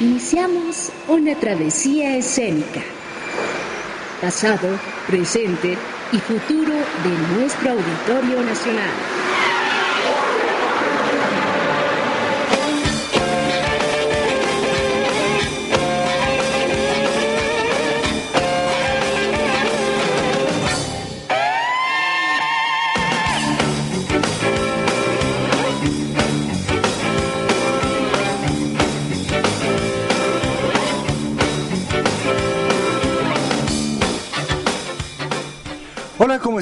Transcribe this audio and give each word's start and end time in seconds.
iniciamos 0.00 0.90
una 1.08 1.34
travesía 1.34 2.16
escénica. 2.16 2.80
Pasado, 4.22 4.68
presente 5.06 5.76
y 6.10 6.18
futuro 6.18 6.72
de 6.72 7.36
nuestro 7.36 7.72
Auditorio 7.72 8.42
Nacional. 8.42 9.19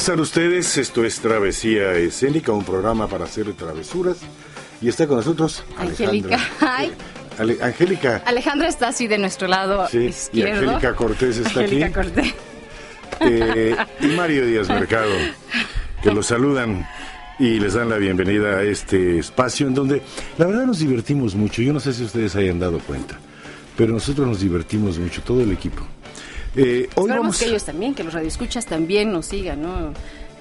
Están 0.09 0.21
ustedes? 0.21 0.79
Esto 0.79 1.05
es 1.05 1.21
Travesía 1.21 1.93
Escénica, 1.93 2.51
un 2.53 2.65
programa 2.65 3.07
para 3.09 3.27
hacer 3.27 3.53
travesuras. 3.53 4.17
Y 4.81 4.89
está 4.89 5.07
con 5.07 5.19
nosotros 5.19 5.63
Angélica. 5.77 6.37
Alejandra. 6.37 6.41
Ay. 6.79 6.93
Ale- 7.39 7.59
Angélica. 7.61 8.23
Alejandra 8.25 8.69
está 8.69 8.89
así 8.89 9.07
de 9.07 9.19
nuestro 9.19 9.49
lado 9.49 9.87
Sí, 9.89 9.99
y 9.99 10.05
izquierdo. 10.07 10.63
Angélica 10.63 10.95
Cortés 10.97 11.37
está 11.37 11.61
Angélica 11.61 11.85
aquí. 11.87 11.95
Cortés. 11.95 12.35
eh, 13.21 13.77
y 14.01 14.07
Mario 14.07 14.47
Díaz 14.47 14.71
Mercado, 14.71 15.13
que 16.03 16.11
los 16.11 16.27
saludan 16.27 16.89
y 17.39 17.61
les 17.61 17.75
dan 17.75 17.91
la 17.91 17.99
bienvenida 17.99 18.57
a 18.57 18.63
este 18.63 19.19
espacio 19.19 19.67
en 19.67 19.75
donde 19.75 20.01
la 20.39 20.47
verdad 20.47 20.65
nos 20.65 20.79
divertimos 20.79 21.35
mucho. 21.35 21.61
Yo 21.61 21.75
no 21.75 21.81
sé 21.81 21.93
si 21.93 22.03
ustedes 22.05 22.35
hayan 22.35 22.59
dado 22.59 22.79
cuenta, 22.79 23.19
pero 23.77 23.93
nosotros 23.93 24.27
nos 24.27 24.41
divertimos 24.41 24.99
mucho, 24.99 25.21
todo 25.21 25.43
el 25.43 25.53
equipo. 25.53 25.87
Eh, 26.57 26.89
hoy 26.95 27.05
Esperamos 27.05 27.09
vamos 27.19 27.39
que 27.39 27.45
ellos 27.47 27.65
también, 27.65 27.95
que 27.95 28.05
los 28.05 28.13
radioescuchas 28.15 28.67
también 28.67 29.13
nos 29.13 29.27
sigan, 29.27 29.63
¿no? 29.63 29.93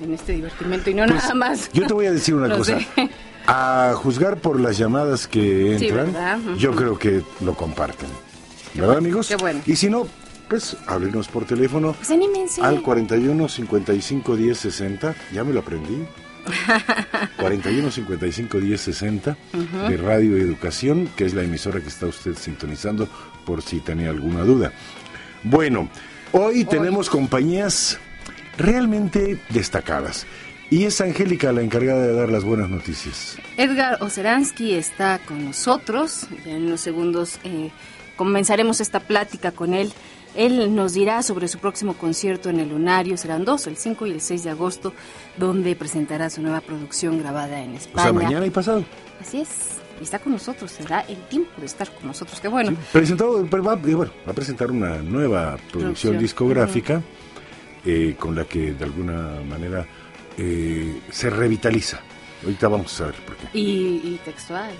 En 0.01 0.13
este 0.13 0.33
divertimento 0.33 0.89
y 0.89 0.93
no 0.93 1.05
Pues, 1.05 1.17
nada 1.23 1.33
más. 1.35 1.69
Yo 1.73 1.85
te 1.87 1.93
voy 1.93 2.05
a 2.05 2.11
decir 2.11 2.35
una 2.35 2.47
No 2.49 2.57
cosa. 2.57 2.79
sé. 2.79 3.09
A 3.47 3.93
juzgar 3.95 4.37
por 4.37 4.59
las 4.59 4.77
llamadas 4.77 5.27
que 5.27 5.77
Sí, 5.79 5.87
entran. 5.87 6.39
Ujú. 6.41 6.55
yo 6.57 6.75
creo 6.75 6.99
que 6.99 7.21
lo 7.41 7.55
comparten. 7.55 8.09
¿Verdad, 8.73 8.97
amigos? 8.97 9.27
qué 9.27 9.35
bueno. 9.37 9.61
Y 9.65 9.75
si 9.75 9.89
no, 9.89 10.07
pues 10.49 10.77
háblenos 10.85 11.27
por 11.29 11.45
teléfono 11.45 11.93
Pues 11.93 12.11
anímense. 12.11 12.61
al 12.61 12.81
41 12.81 13.47
55 13.49 14.35
10 14.35 14.57
60. 14.57 15.15
Ya 15.33 15.43
me 15.43 15.53
lo 15.53 15.61
aprendí. 15.61 16.05
41 17.37 17.91
55 17.91 18.59
10 18.59 18.79
60 18.81 19.37
de 19.89 19.97
Radio 19.97 20.37
Educación, 20.37 21.09
que 21.15 21.25
es 21.25 21.33
la 21.33 21.43
emisora 21.43 21.81
que 21.81 21.87
está 21.89 22.05
usted 22.05 22.35
sintonizando 22.37 23.07
por 23.45 23.61
si 23.61 23.79
tenía 23.79 24.09
alguna 24.09 24.43
duda. 24.43 24.71
Bueno, 25.49 25.87
hoy 26.33 26.65
tenemos 26.65 27.09
compañías 27.09 27.99
realmente 28.57 29.39
destacadas. 29.49 30.25
Y 30.69 30.83
es 30.83 30.99
Angélica 30.99 31.53
la 31.53 31.61
encargada 31.61 32.05
de 32.05 32.13
dar 32.13 32.29
las 32.29 32.43
buenas 32.43 32.69
noticias. 32.69 33.37
Edgar 33.55 33.97
Oceransky 34.03 34.73
está 34.73 35.19
con 35.19 35.45
nosotros. 35.45 36.27
En 36.45 36.65
unos 36.65 36.81
segundos 36.81 37.39
eh, 37.45 37.71
comenzaremos 38.17 38.81
esta 38.81 38.99
plática 38.99 39.53
con 39.53 39.73
él. 39.73 39.93
Él 40.35 40.75
nos 40.75 40.93
dirá 40.93 41.23
sobre 41.23 41.47
su 41.47 41.59
próximo 41.59 41.93
concierto 41.93 42.49
en 42.49 42.59
el 42.59 42.67
Lunario. 42.69 43.15
Serán 43.15 43.45
dos, 43.45 43.65
el 43.67 43.77
5 43.77 44.05
y 44.07 44.11
el 44.11 44.19
6 44.21 44.43
de 44.43 44.49
agosto, 44.49 44.93
donde 45.37 45.73
presentará 45.77 46.29
su 46.29 46.41
nueva 46.41 46.59
producción 46.59 47.17
grabada 47.19 47.61
en 47.61 47.71
O 47.73 47.77
España. 47.77 48.03
sea, 48.03 48.13
mañana 48.13 48.45
y 48.45 48.49
pasado. 48.49 48.83
Así 49.21 49.39
es. 49.39 49.76
Y 49.99 50.03
está 50.03 50.19
con 50.19 50.33
nosotros. 50.33 50.71
Se 50.71 50.83
da 50.83 51.01
el 51.01 51.17
tiempo 51.27 51.51
de 51.59 51.65
estar 51.65 51.89
con 51.93 52.07
nosotros. 52.07 52.39
Qué 52.39 52.47
bueno. 52.47 52.75
Presentado, 52.91 53.45
pero 53.49 53.63
va, 53.63 53.73
eh, 53.73 53.93
bueno, 53.95 54.11
va 54.27 54.31
a 54.31 54.35
presentar 54.35 54.69
una 54.71 54.97
nueva 55.01 55.51
producción 55.71 55.71
Producción. 55.81 56.17
discográfica 56.19 57.01
eh, 57.85 58.15
con 58.19 58.35
la 58.35 58.45
que 58.45 58.73
de 58.73 58.83
alguna 58.83 59.41
manera 59.47 59.85
eh, 60.37 61.01
se 61.09 61.29
revitaliza. 61.29 61.99
Ahorita 62.43 62.67
vamos 62.67 62.93
a 62.93 62.97
saber 62.97 63.15
por 63.25 63.35
qué. 63.37 63.47
Y, 63.57 64.01
y 64.03 64.19
textual. 64.23 64.71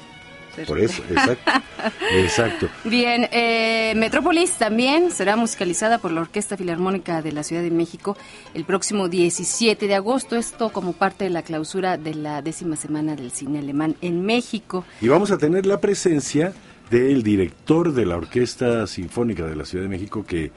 Por 0.66 0.80
eso, 0.80 1.04
exacto. 1.10 1.52
exacto. 2.16 2.70
Bien, 2.84 3.28
eh, 3.32 3.94
Metrópolis 3.96 4.52
también 4.54 5.12
será 5.12 5.36
musicalizada 5.36 6.00
por 6.00 6.12
la 6.12 6.22
Orquesta 6.22 6.58
Filarmónica 6.58 7.22
de 7.22 7.32
la 7.32 7.44
Ciudad 7.44 7.62
de 7.62 7.72
México 7.72 8.18
el 8.54 8.66
próximo 8.66 9.10
17 9.10 9.88
de 9.88 9.96
agosto. 9.96 10.36
Esto 10.36 10.70
como 10.70 10.94
parte 10.94 11.26
de 11.26 11.30
la 11.30 11.42
clausura 11.42 11.98
de 11.98 12.16
la 12.16 12.42
décima 12.42 12.76
semana 12.76 13.16
del 13.16 13.32
cine 13.32 13.60
alemán 13.60 13.96
en 14.02 14.26
México. 14.26 14.86
Y 15.02 15.08
vamos 15.08 15.32
a 15.32 15.38
tener 15.38 15.66
la 15.66 15.80
presencia 15.80 16.54
del 16.90 17.22
director 17.22 17.94
de 17.94 18.06
la 18.06 18.18
Orquesta 18.18 18.88
Sinfónica 18.88 19.46
de 19.46 19.56
la 19.56 19.66
Ciudad 19.66 19.84
de 19.84 19.90
México 19.90 20.26
que 20.26 20.52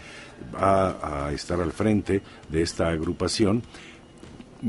va 0.55 1.27
a 1.27 1.33
estar 1.33 1.61
al 1.61 1.73
frente 1.73 2.23
de 2.49 2.63
esta 2.63 2.89
agrupación 2.89 3.63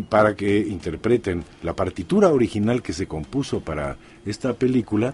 para 0.09 0.35
que 0.35 0.59
interpreten 0.59 1.43
la 1.63 1.75
partitura 1.75 2.29
original 2.29 2.81
que 2.81 2.93
se 2.93 3.07
compuso 3.07 3.59
para 3.59 3.97
esta 4.25 4.53
película, 4.53 5.13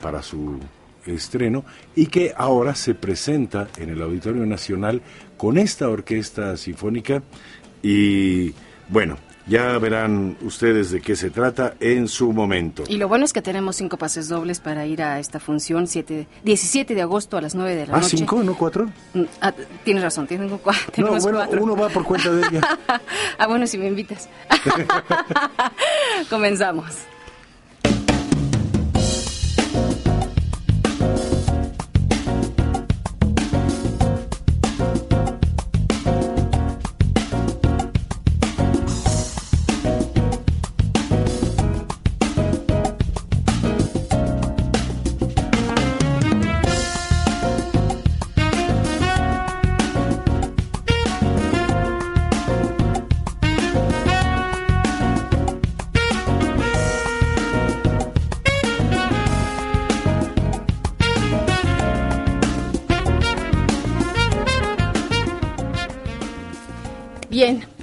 para 0.00 0.22
su 0.22 0.58
estreno, 1.06 1.64
y 1.96 2.06
que 2.06 2.32
ahora 2.36 2.74
se 2.74 2.94
presenta 2.94 3.68
en 3.78 3.90
el 3.90 4.00
Auditorio 4.02 4.44
Nacional 4.46 5.02
con 5.36 5.58
esta 5.58 5.88
orquesta 5.88 6.56
sinfónica. 6.56 7.22
Y 7.82 8.54
bueno, 8.88 9.16
ya 9.48 9.76
verán 9.78 10.36
ustedes 10.42 10.92
de 10.92 11.00
qué 11.00 11.16
se 11.16 11.30
trata 11.30 11.74
en 11.80 12.06
su 12.06 12.32
momento. 12.32 12.84
Y 12.88 12.98
lo 12.98 13.08
bueno 13.08 13.24
es 13.24 13.32
que 13.32 13.42
tenemos 13.42 13.74
cinco 13.74 13.96
pases 13.96 14.28
dobles 14.28 14.60
para 14.60 14.86
ir 14.86 15.02
a 15.02 15.18
esta 15.18 15.40
función 15.40 15.88
7, 15.88 16.28
17 16.44 16.94
de 16.94 17.02
agosto 17.02 17.36
a 17.36 17.40
las 17.40 17.56
9 17.56 17.74
de 17.74 17.86
la 17.88 17.94
Ah, 17.96 18.00
noche. 18.00 18.16
cinco, 18.18 18.40
no 18.44 18.56
cuatro. 18.56 18.88
Mm, 19.14 19.22
ah, 19.40 19.52
tienes 19.84 20.04
razón, 20.04 20.28
tengo 20.28 20.62
cua- 20.62 20.76
No, 20.86 20.92
tenemos 20.94 21.22
bueno, 21.24 21.38
cuatro. 21.38 21.62
uno 21.64 21.74
va 21.76 21.88
por 21.88 22.04
cuenta 22.04 22.30
de 22.30 22.42
ella. 22.46 22.60
ah, 23.38 23.46
bueno, 23.48 23.66
si 23.66 23.78
me 23.78 23.88
invitas. 23.88 24.28
Comenzamos. 26.30 26.86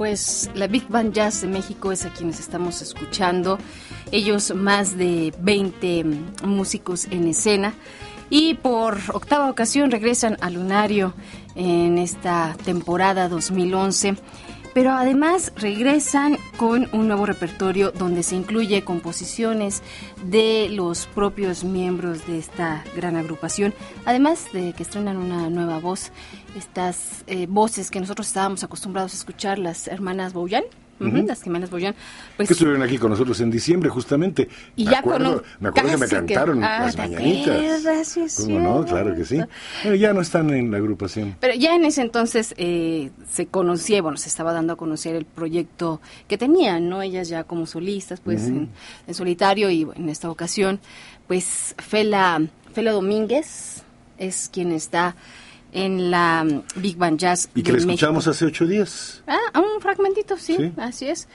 Pues 0.09 0.49
la 0.55 0.65
Big 0.65 0.87
Band 0.87 1.13
Jazz 1.13 1.41
de 1.41 1.47
México 1.47 1.91
es 1.91 2.03
a 2.03 2.09
quienes 2.09 2.39
estamos 2.39 2.81
escuchando. 2.81 3.59
Ellos 4.11 4.51
más 4.55 4.97
de 4.97 5.31
20 5.39 6.03
músicos 6.45 7.05
en 7.11 7.27
escena. 7.27 7.75
Y 8.31 8.55
por 8.55 8.97
octava 9.13 9.51
ocasión 9.51 9.91
regresan 9.91 10.35
al 10.41 10.55
Lunario 10.55 11.13
en 11.53 11.99
esta 11.99 12.57
temporada 12.65 13.29
2011. 13.29 14.15
Pero 14.79 14.93
además 14.93 15.51
regresan 15.57 16.37
con 16.55 16.87
un 16.93 17.09
nuevo 17.09 17.25
repertorio 17.25 17.91
donde 17.91 18.23
se 18.23 18.37
incluye 18.37 18.85
composiciones 18.85 19.83
de 20.23 20.69
los 20.71 21.05
propios 21.05 21.65
miembros 21.65 22.25
de 22.25 22.39
esta 22.39 22.85
gran 22.95 23.17
agrupación, 23.17 23.73
además 24.05 24.47
de 24.53 24.71
que 24.71 24.83
estrenan 24.83 25.17
una 25.17 25.49
nueva 25.49 25.79
voz, 25.79 26.13
estas 26.55 27.25
eh, 27.27 27.45
voces 27.49 27.91
que 27.91 27.99
nosotros 27.99 28.27
estábamos 28.27 28.63
acostumbrados 28.63 29.11
a 29.11 29.17
escuchar, 29.17 29.59
las 29.59 29.89
hermanas 29.89 30.31
Bouyan, 30.31 30.63
ujú, 30.99 31.25
las 31.27 31.69
Bouyan, 31.69 31.95
pues 32.37 32.47
que 32.47 32.53
estuvieron 32.53 32.81
aquí 32.81 32.97
con 32.97 33.09
nosotros 33.11 33.39
en 33.41 33.49
diciembre, 33.51 33.89
justamente. 33.89 34.47
Y 34.75 34.85
me 34.85 34.91
ya 34.91 34.99
acuerdo, 34.99 35.33
con- 35.35 35.43
me 35.59 35.69
acuerdo 35.69 35.89
que 35.91 35.97
me 35.97 35.99
casi 36.07 36.15
que- 36.25 36.33
cantaron 36.33 36.63
Ah, 36.63 36.79
las 36.85 36.95
¿te 36.95 37.01
mañanitas. 37.01 37.55
acuerdas? 37.55 38.07
Sí, 38.07 38.21
es 38.21 38.35
¿Cómo 38.45 38.59
no? 38.59 38.85
Claro 38.85 39.15
que 39.15 39.25
sí. 39.25 39.39
Pero 39.83 39.95
ya 39.95 40.13
no 40.13 40.21
están 40.21 40.49
en 40.51 40.71
la 40.71 40.77
agrupación. 40.77 41.35
Pero 41.39 41.53
ya 41.55 41.75
en 41.75 41.85
ese 41.85 42.01
entonces 42.01 42.53
eh, 42.57 43.11
se 43.31 43.47
conocía, 43.47 44.01
bueno, 44.01 44.17
se 44.17 44.29
estaba 44.29 44.53
dando 44.53 44.73
a 44.73 44.75
conocer 44.77 45.15
el 45.15 45.25
proyecto 45.25 46.01
que 46.27 46.37
tenían, 46.37 46.89
¿no? 46.89 47.01
Ellas 47.01 47.29
ya 47.29 47.43
como 47.43 47.65
solistas, 47.65 48.19
pues 48.19 48.47
en, 48.47 48.69
en 49.07 49.13
solitario 49.13 49.69
y 49.69 49.87
en 49.95 50.09
esta 50.09 50.29
ocasión, 50.29 50.79
pues 51.27 51.75
Fela, 51.77 52.41
Fela 52.73 52.91
Domínguez 52.91 53.83
es 54.17 54.49
quien 54.51 54.71
está 54.71 55.15
en 55.71 56.11
la 56.11 56.43
mm, 56.43 56.63
Big 56.81 56.97
Band 56.97 57.19
Jazz. 57.19 57.49
Y 57.55 57.63
que 57.63 57.71
la 57.71 57.77
escuchamos 57.79 58.25
México. 58.25 58.31
hace 58.31 58.45
ocho 58.45 58.65
días. 58.65 59.23
Ah, 59.27 59.37
un 59.59 59.81
fragmentito, 59.81 60.37
sí, 60.37 60.55
Sí. 60.57 60.71
así 60.77 61.07
es. 61.07 61.27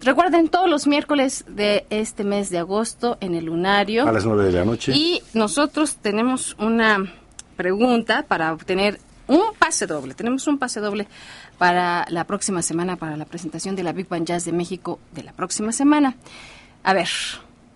Recuerden 0.00 0.48
todos 0.48 0.68
los 0.68 0.86
miércoles 0.86 1.44
de 1.48 1.86
este 1.90 2.24
mes 2.24 2.50
de 2.50 2.58
agosto 2.58 3.16
en 3.20 3.34
el 3.34 3.46
Lunario. 3.46 4.06
A 4.06 4.12
las 4.12 4.24
nueve 4.24 4.44
de 4.44 4.52
la 4.52 4.64
noche. 4.64 4.92
Y 4.94 5.22
nosotros 5.34 5.96
tenemos 5.96 6.56
una 6.58 7.12
pregunta 7.56 8.24
para 8.26 8.52
obtener 8.52 9.00
un 9.26 9.42
pase 9.58 9.86
doble. 9.86 10.14
Tenemos 10.14 10.46
un 10.46 10.58
pase 10.58 10.80
doble 10.80 11.06
para 11.58 12.04
la 12.08 12.24
próxima 12.24 12.62
semana, 12.62 12.96
para 12.96 13.16
la 13.16 13.26
presentación 13.26 13.76
de 13.76 13.82
la 13.82 13.92
Big 13.92 14.08
Band 14.08 14.26
Jazz 14.26 14.44
de 14.44 14.52
México 14.52 14.98
de 15.12 15.22
la 15.22 15.32
próxima 15.32 15.72
semana. 15.72 16.16
A 16.82 16.94
ver, 16.94 17.08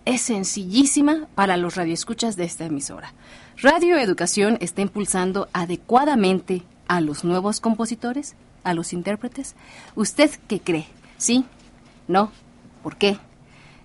es 0.05 0.21
sencillísima 0.23 1.27
para 1.35 1.56
los 1.56 1.77
radioescuchas 1.77 2.37
de 2.37 2.45
esta 2.45 2.65
emisora. 2.65 3.12
Radio 3.61 3.99
Educación 3.99 4.59
está 4.61 4.83
impulsando 4.83 5.49
adecuadamente 5.53 6.62
a 6.89 7.01
los 7.01 7.25
nuevos 7.25 7.61
compositores, 7.61 8.35
a 8.62 8.75
los 8.75 8.93
intérpretes. 8.93 9.55
¿Usted 9.95 10.31
qué 10.49 10.61
cree? 10.61 10.87
¿Sí? 11.17 11.45
¿No? 12.09 12.33
¿Por 12.83 12.97
qué? 12.97 13.19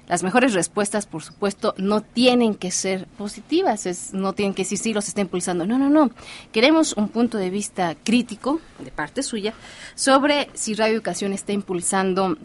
Las 0.08 0.24
mejores 0.24 0.54
respuestas, 0.54 1.06
por 1.06 1.22
supuesto, 1.22 1.76
no 1.78 2.02
tienen 2.02 2.56
que 2.56 2.72
ser 2.72 3.06
positivas, 3.06 4.12
no 4.12 4.34
tienen 4.34 4.56
que 4.56 4.64
decir 4.64 4.80
sí, 4.80 4.92
los 4.92 5.08
está 5.08 5.22
impulsando. 5.22 5.68
No, 5.68 5.78
no, 5.78 5.88
no. 5.88 6.10
Queremos 6.52 6.94
un 6.94 7.10
punto 7.10 7.38
de 7.38 7.52
vista 7.52 7.96
crítico, 8.04 8.60
de 8.80 8.90
parte 8.90 9.22
suya, 9.22 9.54
sobre 9.94 10.50
si 10.56 10.74
Radio 10.74 10.96
Educación 10.96 11.32
está 11.32 11.54
impulsando 11.54 12.38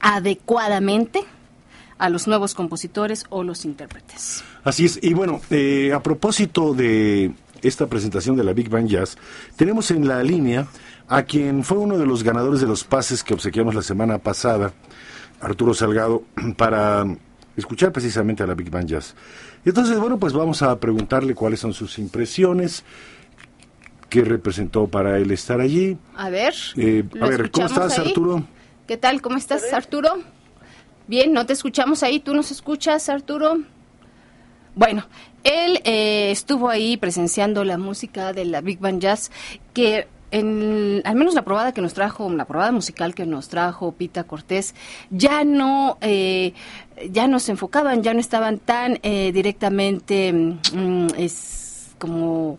adecuadamente 0.00 1.24
a 1.98 2.08
los 2.08 2.26
nuevos 2.26 2.54
compositores 2.54 3.24
o 3.28 3.42
los 3.42 3.64
intérpretes. 3.64 4.44
Así 4.64 4.86
es. 4.86 4.98
Y 5.02 5.14
bueno, 5.14 5.40
eh, 5.50 5.92
a 5.92 6.02
propósito 6.02 6.74
de 6.74 7.32
esta 7.62 7.86
presentación 7.86 8.36
de 8.36 8.44
la 8.44 8.52
Big 8.52 8.68
Band 8.68 8.88
Jazz, 8.88 9.18
tenemos 9.56 9.90
en 9.90 10.06
la 10.06 10.22
línea 10.22 10.68
a 11.08 11.22
quien 11.22 11.64
fue 11.64 11.78
uno 11.78 11.98
de 11.98 12.06
los 12.06 12.22
ganadores 12.22 12.60
de 12.60 12.66
los 12.66 12.84
pases 12.84 13.24
que 13.24 13.34
obsequiamos 13.34 13.74
la 13.74 13.82
semana 13.82 14.18
pasada, 14.18 14.72
Arturo 15.40 15.74
Salgado, 15.74 16.22
para 16.56 17.04
escuchar 17.56 17.92
precisamente 17.92 18.42
a 18.42 18.46
la 18.46 18.54
Big 18.54 18.70
Band 18.70 18.88
Jazz. 18.88 19.14
Entonces, 19.64 19.98
bueno, 19.98 20.18
pues 20.18 20.32
vamos 20.32 20.62
a 20.62 20.78
preguntarle 20.78 21.34
cuáles 21.34 21.60
son 21.60 21.72
sus 21.72 21.98
impresiones, 21.98 22.84
qué 24.08 24.22
representó 24.22 24.86
para 24.86 25.18
él 25.18 25.30
estar 25.32 25.60
allí. 25.60 25.98
A 26.16 26.30
ver, 26.30 26.54
eh, 26.76 27.04
a 27.20 27.26
ver, 27.26 27.50
¿cómo 27.50 27.66
estás, 27.66 27.98
Arturo? 27.98 28.44
¿Qué 28.86 28.96
tal? 28.96 29.20
¿Cómo 29.20 29.36
estás, 29.36 29.70
Arturo? 29.72 30.18
Bien, 31.08 31.32
no 31.32 31.46
te 31.46 31.54
escuchamos 31.54 32.02
ahí. 32.02 32.20
¿Tú 32.20 32.34
nos 32.34 32.50
escuchas, 32.50 33.08
Arturo? 33.08 33.56
Bueno, 34.74 35.06
él 35.42 35.80
eh, 35.84 36.30
estuvo 36.30 36.68
ahí 36.68 36.98
presenciando 36.98 37.64
la 37.64 37.78
música 37.78 38.34
de 38.34 38.44
la 38.44 38.60
Big 38.60 38.78
Band 38.78 39.00
Jazz, 39.00 39.30
que 39.72 40.06
en, 40.30 41.00
al 41.06 41.14
menos 41.14 41.32
la 41.32 41.46
probada 41.46 41.72
que 41.72 41.80
nos 41.80 41.94
trajo, 41.94 42.30
la 42.30 42.44
probada 42.44 42.72
musical 42.72 43.14
que 43.14 43.24
nos 43.24 43.48
trajo 43.48 43.92
Pita 43.92 44.24
Cortés, 44.24 44.74
ya 45.08 45.44
no, 45.44 45.96
eh, 46.02 46.52
ya 47.10 47.26
no 47.26 47.38
se 47.38 47.52
enfocaban, 47.52 48.02
ya 48.02 48.12
no 48.12 48.20
estaban 48.20 48.58
tan 48.58 48.98
eh, 49.02 49.32
directamente 49.32 50.34
mm, 50.34 51.06
es 51.16 51.94
como 51.98 52.58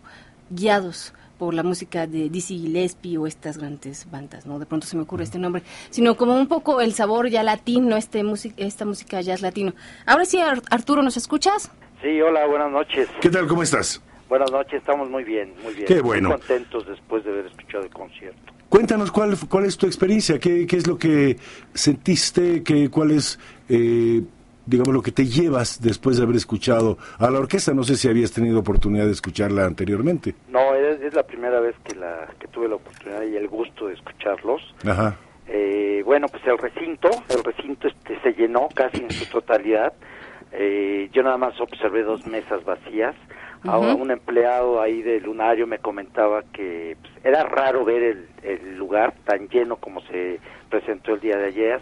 guiados 0.49 1.13
por 1.39 1.53
la 1.53 1.63
música 1.63 2.05
de 2.05 2.29
Dizzy 2.29 2.59
Gillespie 2.59 3.17
o 3.17 3.25
estas 3.25 3.57
grandes 3.57 4.11
bandas, 4.11 4.45
¿no? 4.45 4.59
De 4.59 4.65
pronto 4.65 4.85
se 4.85 4.97
me 4.97 5.03
ocurre 5.03 5.23
este 5.23 5.39
nombre, 5.39 5.63
sino 5.89 6.15
como 6.15 6.35
un 6.35 6.47
poco 6.47 6.81
el 6.81 6.93
sabor 6.93 7.29
ya 7.29 7.41
latino, 7.41 7.95
este 7.95 8.21
esta 8.57 8.85
música 8.85 9.21
jazz 9.21 9.41
latino. 9.41 9.73
Ahora 10.05 10.25
sí, 10.25 10.37
Arturo, 10.69 11.01
¿nos 11.01 11.15
escuchas? 11.15 11.71
Sí, 12.01 12.21
hola, 12.21 12.45
buenas 12.45 12.69
noches. 12.71 13.07
¿Qué 13.21 13.29
tal? 13.29 13.47
¿Cómo 13.47 13.63
estás? 13.63 14.03
Buenas 14.27 14.51
noches, 14.51 14.73
estamos 14.75 15.09
muy 15.09 15.23
bien, 15.23 15.53
muy 15.63 15.73
bien. 15.73 15.87
Qué 15.87 16.01
bueno. 16.01 16.29
Muy 16.29 16.37
contentos 16.37 16.85
después 16.85 17.23
de 17.23 17.31
haber 17.31 17.45
escuchado 17.47 17.85
el 17.85 17.89
concierto. 17.89 18.53
Cuéntanos 18.67 19.11
cuál, 19.11 19.35
cuál 19.49 19.65
es 19.65 19.77
tu 19.77 19.87
experiencia, 19.87 20.37
qué, 20.37 20.67
qué 20.67 20.75
es 20.75 20.85
lo 20.85 20.97
que 20.97 21.37
sentiste, 21.73 22.61
qué, 22.63 22.89
cuál 22.89 23.11
es, 23.11 23.39
eh, 23.67 24.21
digamos, 24.69 24.93
lo 24.93 25.01
que 25.01 25.11
te 25.11 25.25
llevas 25.25 25.81
después 25.81 26.17
de 26.17 26.23
haber 26.23 26.35
escuchado 26.35 26.97
a 27.17 27.29
la 27.29 27.39
orquesta. 27.39 27.73
No 27.73 27.83
sé 27.83 27.95
si 27.95 28.07
habías 28.07 28.31
tenido 28.31 28.59
oportunidad 28.59 29.05
de 29.05 29.11
escucharla 29.11 29.65
anteriormente. 29.65 30.35
No, 30.47 30.75
es, 30.75 31.01
es 31.01 31.13
la 31.13 31.23
primera 31.23 31.59
vez 31.59 31.75
que, 31.83 31.95
la, 31.95 32.27
que 32.39 32.47
tuve 32.47 32.67
la 32.67 32.75
oportunidad 32.75 33.23
y 33.23 33.35
el 33.35 33.47
gusto 33.47 33.87
de 33.87 33.95
escucharlos. 33.95 34.61
Ajá. 34.85 35.17
Eh, 35.47 36.03
bueno, 36.05 36.27
pues 36.27 36.45
el 36.45 36.57
recinto, 36.59 37.09
el 37.29 37.43
recinto 37.43 37.87
este 37.87 38.19
se 38.21 38.33
llenó 38.33 38.69
casi 38.73 39.01
en 39.01 39.11
su 39.11 39.25
totalidad. 39.25 39.93
Eh, 40.51 41.09
yo 41.11 41.23
nada 41.23 41.37
más 41.37 41.59
observé 41.59 42.03
dos 42.03 42.25
mesas 42.27 42.63
vacías. 42.63 43.15
Ahora 43.65 43.93
un 43.93 44.09
empleado 44.09 44.81
ahí 44.81 45.01
de 45.01 45.19
Lunario 45.19 45.67
me 45.67 45.79
comentaba 45.79 46.43
que 46.53 46.95
pues, 47.01 47.13
era 47.25 47.43
raro 47.43 47.83
ver 47.83 48.03
el, 48.03 48.29
el, 48.41 48.77
lugar 48.77 49.13
tan 49.25 49.49
lleno 49.49 49.75
como 49.75 49.99
se 50.03 50.39
presentó 50.69 51.15
el 51.15 51.19
día 51.19 51.35
de 51.35 51.47
ayer. 51.47 51.81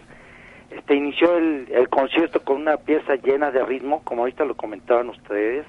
Este 0.70 0.94
inició 0.94 1.36
el, 1.36 1.68
el, 1.70 1.88
concierto 1.88 2.40
con 2.40 2.56
una 2.56 2.76
pieza 2.76 3.14
llena 3.16 3.50
de 3.50 3.64
ritmo, 3.64 4.02
como 4.04 4.22
ahorita 4.22 4.44
lo 4.44 4.54
comentaban 4.54 5.08
ustedes. 5.08 5.64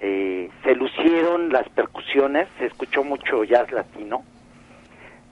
Eh, 0.00 0.50
se 0.64 0.74
lucieron 0.74 1.52
las 1.52 1.68
percusiones, 1.68 2.48
se 2.58 2.66
escuchó 2.66 3.04
mucho 3.04 3.44
jazz 3.44 3.70
latino. 3.70 4.22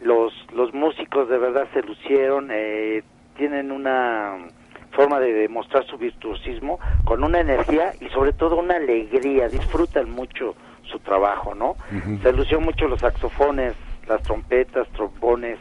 Los 0.00 0.32
los 0.52 0.74
músicos 0.74 1.28
de 1.28 1.38
verdad 1.38 1.66
se 1.72 1.82
lucieron, 1.82 2.50
eh, 2.52 3.02
tienen 3.36 3.72
una 3.72 4.36
forma 4.92 5.20
de 5.20 5.32
demostrar 5.32 5.86
su 5.86 5.96
virtuosismo 5.96 6.78
con 7.04 7.24
una 7.24 7.40
energía 7.40 7.92
y 8.00 8.08
sobre 8.08 8.32
todo 8.32 8.56
una 8.56 8.76
alegría, 8.76 9.48
disfrutan 9.48 10.10
mucho 10.10 10.54
su 10.82 10.98
trabajo, 10.98 11.54
¿no? 11.54 11.70
Uh 11.70 11.94
-huh. 11.94 12.22
Se 12.22 12.32
lució 12.32 12.60
mucho 12.60 12.88
los 12.88 13.00
saxofones, 13.00 13.74
las 14.06 14.22
trompetas, 14.22 14.88
trombones, 14.88 15.58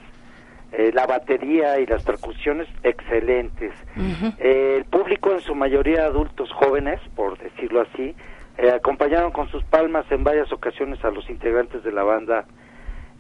eh, 0.72 0.92
la 0.94 1.06
batería 1.06 1.80
y 1.80 1.86
las 1.86 2.04
percusiones 2.04 2.68
excelentes. 2.84 3.72
Uh 3.96 4.02
-huh. 4.02 4.36
eh, 4.40 4.76
el 4.78 4.86
público 4.86 5.32
en 5.32 5.42
su 5.42 5.56
mayoría 5.56 6.06
adultos 6.06 6.52
jóvenes, 6.52 7.00
por 7.16 7.38
decirlo 7.38 7.82
así, 7.82 8.16
eh, 8.58 8.72
acompañaron 8.72 9.32
con 9.32 9.48
sus 9.50 9.64
palmas 9.66 10.06
en 10.12 10.24
varias 10.24 10.52
ocasiones 10.52 11.04
a 11.06 11.12
los 11.12 11.30
integrantes 11.30 11.84
de 11.84 11.92
la 11.92 12.04
banda 12.04 12.46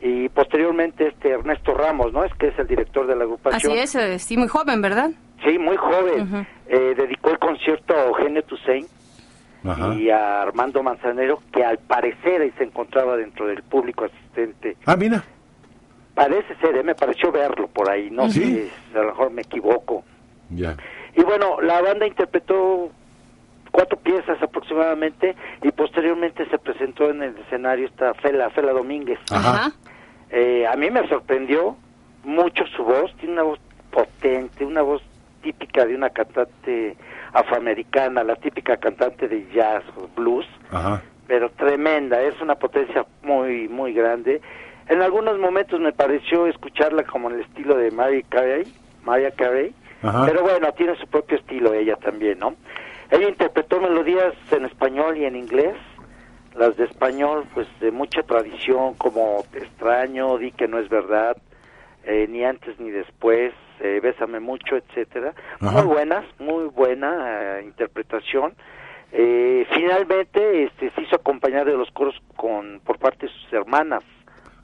y 0.01 0.29
posteriormente 0.29 1.07
este 1.07 1.29
Ernesto 1.29 1.73
Ramos, 1.73 2.11
¿no? 2.13 2.23
Es 2.23 2.33
que 2.35 2.47
es 2.47 2.59
el 2.59 2.67
director 2.67 3.07
de 3.07 3.15
la 3.15 3.23
agrupación. 3.23 3.71
Así 3.71 3.79
es, 3.81 3.95
eh, 3.95 4.19
sí, 4.19 4.37
muy 4.37 4.47
joven, 4.47 4.81
¿verdad? 4.81 5.11
Sí, 5.43 5.57
muy 5.57 5.77
joven. 5.77 6.21
Uh 6.21 6.25
-huh. 6.25 6.45
eh, 6.67 6.95
dedicó 6.95 7.31
el 7.31 7.39
concierto 7.39 7.95
a 7.95 8.05
Eugenio 8.05 8.43
Toussaint 8.43 8.87
Ajá. 9.63 9.93
y 9.95 10.09
a 10.09 10.41
Armando 10.41 10.83
Manzanero, 10.83 11.39
que 11.51 11.63
al 11.63 11.77
parecer 11.79 12.51
se 12.57 12.63
encontraba 12.63 13.15
dentro 13.17 13.47
del 13.47 13.63
público 13.63 14.05
asistente. 14.05 14.75
Ah, 14.85 14.95
mira. 14.95 15.23
Parece 16.17 16.55
ser, 16.55 16.75
¿eh? 16.75 16.81
me 16.81 16.95
pareció 16.95 17.31
verlo 17.31 17.67
por 17.67 17.91
ahí, 17.91 18.09
no 18.09 18.27
¿Sí? 18.27 18.41
sé, 18.41 18.97
a 18.97 19.03
lo 19.03 19.09
mejor 19.09 19.29
me 19.29 19.43
equivoco. 19.43 20.03
Ya. 20.49 20.75
Y 21.15 21.21
bueno, 21.21 21.61
la 21.61 21.79
banda 21.79 22.07
interpretó 22.07 22.89
cuatro 23.71 23.99
piezas 23.99 24.41
aproximadamente 24.41 25.35
y 25.61 25.71
posteriormente 25.71 26.49
se 26.49 26.57
presentó 26.57 27.11
en 27.11 27.21
el 27.21 27.37
escenario 27.37 27.85
esta 27.85 28.15
Fela, 28.15 28.49
Fela 28.49 28.73
Domínguez. 28.73 29.19
Ajá. 29.29 29.71
Eh, 30.31 30.65
a 30.65 30.75
mí 30.75 30.89
me 30.89 31.07
sorprendió 31.07 31.77
mucho 32.23 32.65
su 32.75 32.83
voz, 32.83 33.15
tiene 33.17 33.33
una 33.33 33.43
voz 33.43 33.59
potente, 33.91 34.65
una 34.65 34.81
voz 34.81 35.03
típica 35.43 35.85
de 35.85 35.93
una 35.93 36.09
cantante 36.09 36.97
afroamericana, 37.31 38.23
la 38.23 38.37
típica 38.37 38.77
cantante 38.77 39.27
de 39.27 39.47
jazz 39.53 39.83
o 39.95 40.07
blues, 40.19 40.47
Ajá. 40.71 40.99
pero 41.27 41.51
tremenda, 41.51 42.19
es 42.23 42.41
una 42.41 42.55
potencia 42.55 43.05
muy, 43.21 43.67
muy 43.67 43.93
grande. 43.93 44.41
En 44.89 45.01
algunos 45.01 45.37
momentos 45.37 45.79
me 45.79 45.91
pareció 45.91 46.47
escucharla 46.47 47.03
como 47.03 47.29
en 47.29 47.35
el 47.35 47.41
estilo 47.41 47.75
de 47.75 47.91
Mariah 47.91 48.25
Carey, 48.29 48.63
Mariah 49.03 49.31
Carey, 49.31 49.73
Ajá. 50.01 50.25
pero 50.25 50.43
bueno, 50.43 50.71
tiene 50.73 50.95
su 50.97 51.07
propio 51.07 51.37
estilo 51.37 51.73
ella 51.73 51.95
también, 51.97 52.39
¿no? 52.39 52.55
Ella 53.11 53.27
interpretó 53.27 53.79
melodías 53.81 54.33
en 54.51 54.65
español 54.65 55.17
y 55.17 55.25
en 55.25 55.35
inglés, 55.35 55.75
las 56.55 56.75
de 56.77 56.85
español, 56.85 57.45
pues 57.53 57.67
de 57.79 57.91
mucha 57.91 58.23
tradición, 58.23 58.95
como 58.95 59.43
Te 59.51 59.59
extraño, 59.59 60.37
Di 60.37 60.51
que 60.51 60.67
no 60.67 60.79
es 60.79 60.89
verdad, 60.89 61.37
eh, 62.03 62.25
ni 62.29 62.43
antes 62.43 62.79
ni 62.79 62.89
después, 62.89 63.53
eh, 63.79 63.99
Bésame 64.01 64.39
mucho, 64.39 64.75
etcétera. 64.75 65.33
Muy 65.59 65.83
buenas, 65.83 66.25
muy 66.39 66.65
buena 66.65 67.59
eh, 67.59 67.63
interpretación. 67.63 68.55
Eh, 69.11 69.65
finalmente 69.73 70.63
este, 70.63 70.91
se 70.91 71.01
hizo 71.01 71.15
acompañar 71.15 71.65
de 71.65 71.77
los 71.77 71.89
coros 71.91 72.15
con 72.35 72.81
por 72.83 72.97
parte 72.97 73.27
de 73.27 73.31
sus 73.31 73.53
hermanas. 73.53 74.03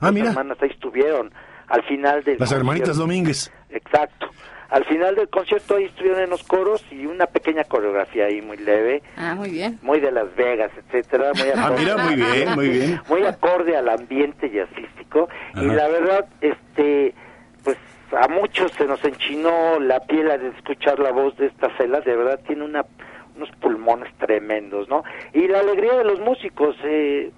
Ah, 0.04 0.06
Las 0.06 0.14
mira. 0.14 0.28
hermanas 0.30 0.58
ahí 0.60 0.70
estuvieron 0.70 1.32
al 1.68 1.82
final 1.84 2.22
del 2.24 2.36
Las 2.38 2.52
hermanitas. 2.52 2.96
Domínguez. 2.96 3.52
Exacto. 3.70 4.28
Al 4.70 4.84
final 4.86 5.14
del 5.14 5.28
concierto 5.28 5.76
ahí 5.76 5.84
estuvieron 5.84 6.20
en 6.22 6.30
los 6.30 6.42
coros 6.42 6.84
y 6.90 7.06
una 7.06 7.26
pequeña 7.26 7.62
coreografía 7.64 8.24
ahí 8.26 8.42
muy 8.42 8.56
leve, 8.56 9.02
Ah, 9.16 9.34
muy 9.36 9.50
bien. 9.50 9.78
muy 9.82 10.00
de 10.00 10.10
Las 10.10 10.34
Vegas, 10.34 10.72
etcétera, 10.76 11.30
muy 11.34 11.48
Ah, 11.54 11.72
mira, 11.78 11.96
muy 11.98 12.16
bien, 12.16 12.54
muy 12.56 12.68
bien. 12.70 13.00
muy 13.08 13.24
acorde 13.24 13.76
al 13.76 13.88
ambiente 13.88 14.50
jazzístico 14.50 15.28
y 15.54 15.58
Ajá. 15.66 15.74
la 15.74 15.88
verdad, 15.88 16.26
este, 16.40 17.14
pues 17.62 17.76
a 18.20 18.26
muchos 18.28 18.72
se 18.72 18.86
nos 18.86 19.04
enchinó 19.04 19.78
la 19.78 20.00
piel 20.00 20.30
al 20.30 20.44
escuchar 20.46 20.98
la 20.98 21.12
voz 21.12 21.36
de 21.36 21.46
esta 21.46 21.68
Fela, 21.70 22.00
de 22.00 22.16
verdad 22.16 22.40
tiene 22.46 22.64
una 22.64 22.84
unos 23.36 23.50
pulmones 23.60 24.12
tremendos, 24.18 24.88
¿no? 24.88 25.02
Y 25.32 25.46
la 25.48 25.58
alegría 25.60 25.94
de 25.98 26.04
los 26.04 26.20
músicos, 26.20 26.76
eh, 26.84 27.30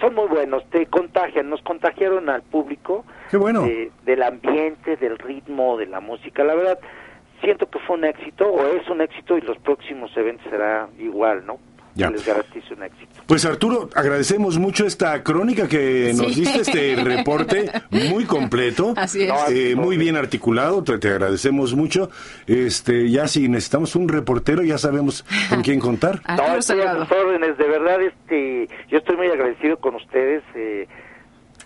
son 0.00 0.14
muy 0.14 0.26
buenos, 0.28 0.64
te 0.70 0.86
contagian, 0.86 1.48
nos 1.48 1.62
contagiaron 1.62 2.28
al 2.28 2.42
público 2.42 3.04
Qué 3.30 3.36
bueno. 3.36 3.62
de- 3.62 3.90
del 4.04 4.22
ambiente, 4.22 4.96
del 4.96 5.18
ritmo, 5.18 5.76
de 5.78 5.86
la 5.86 6.00
música. 6.00 6.44
La 6.44 6.54
verdad, 6.54 6.78
siento 7.40 7.68
que 7.70 7.78
fue 7.80 7.96
un 7.96 8.04
éxito 8.04 8.46
o 8.46 8.66
es 8.66 8.88
un 8.88 9.00
éxito 9.00 9.36
y 9.38 9.40
los 9.40 9.58
próximos 9.58 10.14
eventos 10.16 10.46
será 10.50 10.88
igual, 10.98 11.44
¿no? 11.46 11.58
Ya. 11.96 12.10
Les 12.10 12.24
garantizo 12.24 12.74
un 12.74 12.82
éxito. 12.84 13.22
Pues 13.26 13.44
Arturo, 13.44 13.88
agradecemos 13.94 14.58
mucho 14.58 14.86
esta 14.86 15.22
crónica 15.24 15.66
que 15.66 16.12
nos 16.14 16.36
diste, 16.36 16.60
este 16.60 16.94
reporte 17.02 17.70
muy 17.90 18.24
completo, 18.24 18.92
Así 18.96 19.22
es. 19.22 19.32
eh, 19.50 19.74
muy 19.74 19.96
bien 19.96 20.16
articulado, 20.16 20.84
te, 20.84 20.98
te 20.98 21.08
agradecemos 21.08 21.74
mucho. 21.74 22.10
Este, 22.46 23.10
ya 23.10 23.26
si 23.26 23.48
necesitamos 23.48 23.96
un 23.96 24.08
reportero, 24.08 24.62
ya 24.62 24.78
sabemos 24.78 25.24
con 25.48 25.62
quién 25.62 25.80
contar. 25.80 26.20
Arturo 26.24 26.48
no, 26.52 26.58
estoy 26.58 26.80
a 26.82 26.94
sus 26.96 27.10
órdenes, 27.10 27.56
de 27.58 27.66
verdad, 27.66 28.00
este, 28.02 28.68
yo 28.88 28.98
estoy 28.98 29.16
muy 29.16 29.28
agradecido 29.28 29.78
con 29.78 29.94
ustedes. 29.96 30.42
eh, 30.54 30.86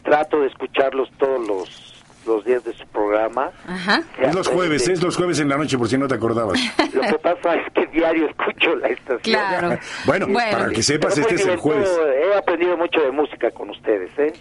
trato 0.02 0.40
de 0.40 0.46
escucharlos 0.46 1.10
todos 1.18 1.46
los, 1.46 1.89
los 2.26 2.44
días 2.44 2.62
de 2.64 2.72
su 2.72 2.86
programa. 2.88 3.50
Ajá. 3.66 4.02
Es 4.20 4.34
los 4.34 4.46
jueves, 4.48 4.88
es 4.88 5.02
los 5.02 5.16
jueves 5.16 5.40
en 5.40 5.48
la 5.48 5.56
noche, 5.56 5.76
por 5.78 5.88
si 5.88 5.96
no 5.98 6.06
te 6.06 6.14
acordabas. 6.14 6.58
Lo 6.94 7.00
que 7.02 7.18
pasa 7.18 7.54
es 7.54 7.72
que 7.72 7.86
diario 7.86 8.26
escucho 8.28 8.74
la 8.76 8.88
estación. 8.88 9.20
Claro. 9.22 9.78
Bueno, 10.04 10.26
Bueno. 10.28 10.58
para 10.58 10.68
que 10.70 10.82
sepas, 10.82 11.14
Pero 11.14 11.26
este 11.28 11.42
es 11.42 11.46
el 11.48 11.56
jueves. 11.56 11.88
He 12.32 12.36
aprendido 12.36 12.76
mucho 12.76 13.00
de 13.00 13.10
música 13.10 13.50
con 13.50 13.70
ustedes, 13.70 14.10
¿eh? 14.18 14.32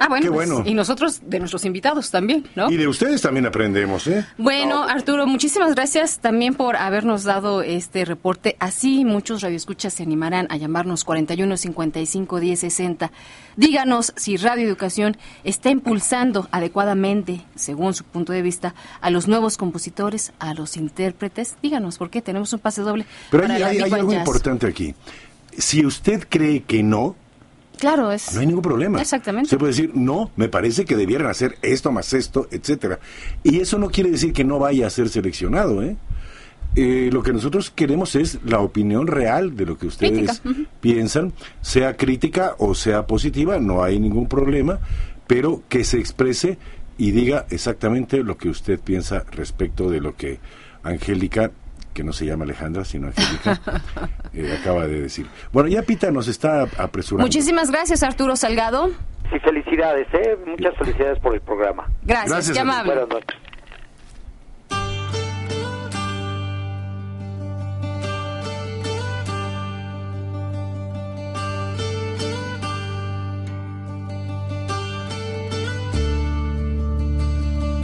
Ah, 0.00 0.08
bueno, 0.08 0.24
Qué 0.26 0.30
pues, 0.32 0.48
bueno. 0.50 0.68
y 0.68 0.74
nosotros 0.74 1.20
de 1.26 1.38
nuestros 1.38 1.64
invitados 1.64 2.10
también, 2.10 2.46
¿no? 2.54 2.70
Y 2.70 2.76
de 2.76 2.86
ustedes 2.88 3.20
también 3.22 3.46
aprendemos, 3.46 4.06
¿eh? 4.06 4.24
Bueno, 4.38 4.82
Arturo, 4.84 5.26
muchísimas 5.26 5.74
gracias 5.74 6.18
también 6.20 6.54
por 6.54 6.76
habernos 6.76 7.24
dado 7.24 7.62
este 7.62 8.04
reporte. 8.04 8.56
Así 8.60 9.04
muchos 9.04 9.42
radioescuchas 9.42 9.94
se 9.94 10.02
animarán 10.02 10.46
a 10.50 10.56
llamarnos 10.56 11.04
41 11.04 11.56
55 11.56 12.40
10 12.40 12.60
60. 12.60 13.10
Díganos 13.56 14.12
si 14.16 14.36
Radio 14.36 14.66
Educación 14.66 15.16
está 15.44 15.70
impulsando 15.70 16.48
adecuadamente, 16.52 17.44
según 17.56 17.94
su 17.94 18.04
punto 18.04 18.32
de 18.32 18.42
vista, 18.42 18.74
a 19.00 19.10
los 19.10 19.26
nuevos 19.28 19.56
compositores, 19.56 20.32
a 20.38 20.54
los 20.54 20.76
intérpretes. 20.76 21.56
Díganos, 21.62 21.98
porque 21.98 22.22
tenemos 22.22 22.52
un 22.52 22.60
pase 22.60 22.82
doble. 22.82 23.04
Pero 23.30 23.42
para 23.44 23.54
hay, 23.54 23.60
la 23.60 23.66
hay- 23.68 23.72
Big 23.76 23.84
hay 23.84 23.90
Band 23.90 24.00
algo 24.00 24.12
Jazz. 24.12 24.20
importante 24.20 24.66
aquí. 24.66 24.94
Si 25.56 25.84
usted 25.84 26.26
cree 26.28 26.62
que 26.62 26.82
no, 26.84 27.16
Claro, 27.78 28.10
es. 28.12 28.34
no 28.34 28.40
hay 28.40 28.46
ningún 28.46 28.62
problema. 28.62 29.00
Exactamente. 29.00 29.48
Se 29.48 29.56
puede 29.56 29.72
decir, 29.72 29.92
no, 29.94 30.30
me 30.36 30.48
parece 30.48 30.84
que 30.84 30.96
debieran 30.96 31.28
hacer 31.28 31.56
esto 31.62 31.92
más 31.92 32.12
esto, 32.12 32.48
etcétera. 32.50 32.98
Y 33.42 33.60
eso 33.60 33.78
no 33.78 33.90
quiere 33.90 34.10
decir 34.10 34.32
que 34.32 34.44
no 34.44 34.58
vaya 34.58 34.86
a 34.86 34.90
ser 34.90 35.08
seleccionado, 35.08 35.82
¿eh? 35.82 35.96
Eh, 36.76 37.10
lo 37.12 37.22
que 37.22 37.32
nosotros 37.32 37.70
queremos 37.70 38.14
es 38.14 38.38
la 38.44 38.60
opinión 38.60 39.06
real 39.06 39.56
de 39.56 39.66
lo 39.66 39.78
que 39.78 39.86
ustedes 39.86 40.42
piensan, 40.80 41.32
sea 41.60 41.96
crítica 41.96 42.54
o 42.58 42.74
sea 42.74 43.06
positiva, 43.06 43.58
no 43.58 43.82
hay 43.82 43.98
ningún 43.98 44.28
problema, 44.28 44.78
pero 45.26 45.62
que 45.68 45.82
se 45.82 45.98
exprese 45.98 46.58
y 46.96 47.12
diga 47.12 47.46
exactamente 47.50 48.22
lo 48.22 48.36
que 48.36 48.48
usted 48.48 48.78
piensa 48.78 49.24
respecto 49.32 49.90
de 49.90 50.00
lo 50.00 50.14
que 50.14 50.40
Angélica, 50.82 51.50
que 51.98 52.04
no 52.04 52.12
se 52.12 52.24
llama 52.24 52.44
Alejandra, 52.44 52.84
sino 52.84 53.08
Angélica, 53.08 53.60
eh, 54.32 54.56
acaba 54.60 54.86
de 54.86 55.00
decir. 55.00 55.26
Bueno, 55.50 55.68
ya 55.68 55.82
Pita 55.82 56.12
nos 56.12 56.28
está 56.28 56.62
apresurando. 56.78 57.26
Muchísimas 57.26 57.72
gracias, 57.72 58.04
Arturo 58.04 58.36
Salgado. 58.36 58.90
Sí, 59.32 59.38
felicidades, 59.40 60.06
¿eh? 60.14 60.38
Muchas 60.46 60.76
felicidades 60.78 61.18
por 61.18 61.34
el 61.34 61.40
programa. 61.40 61.90
Gracias, 62.04 62.30
Gracias, 62.30 62.54
qué 62.54 62.60
Arturo. 62.60 62.72
amable. 62.72 62.94
Buenas 62.94 63.08
noches. 63.08 63.36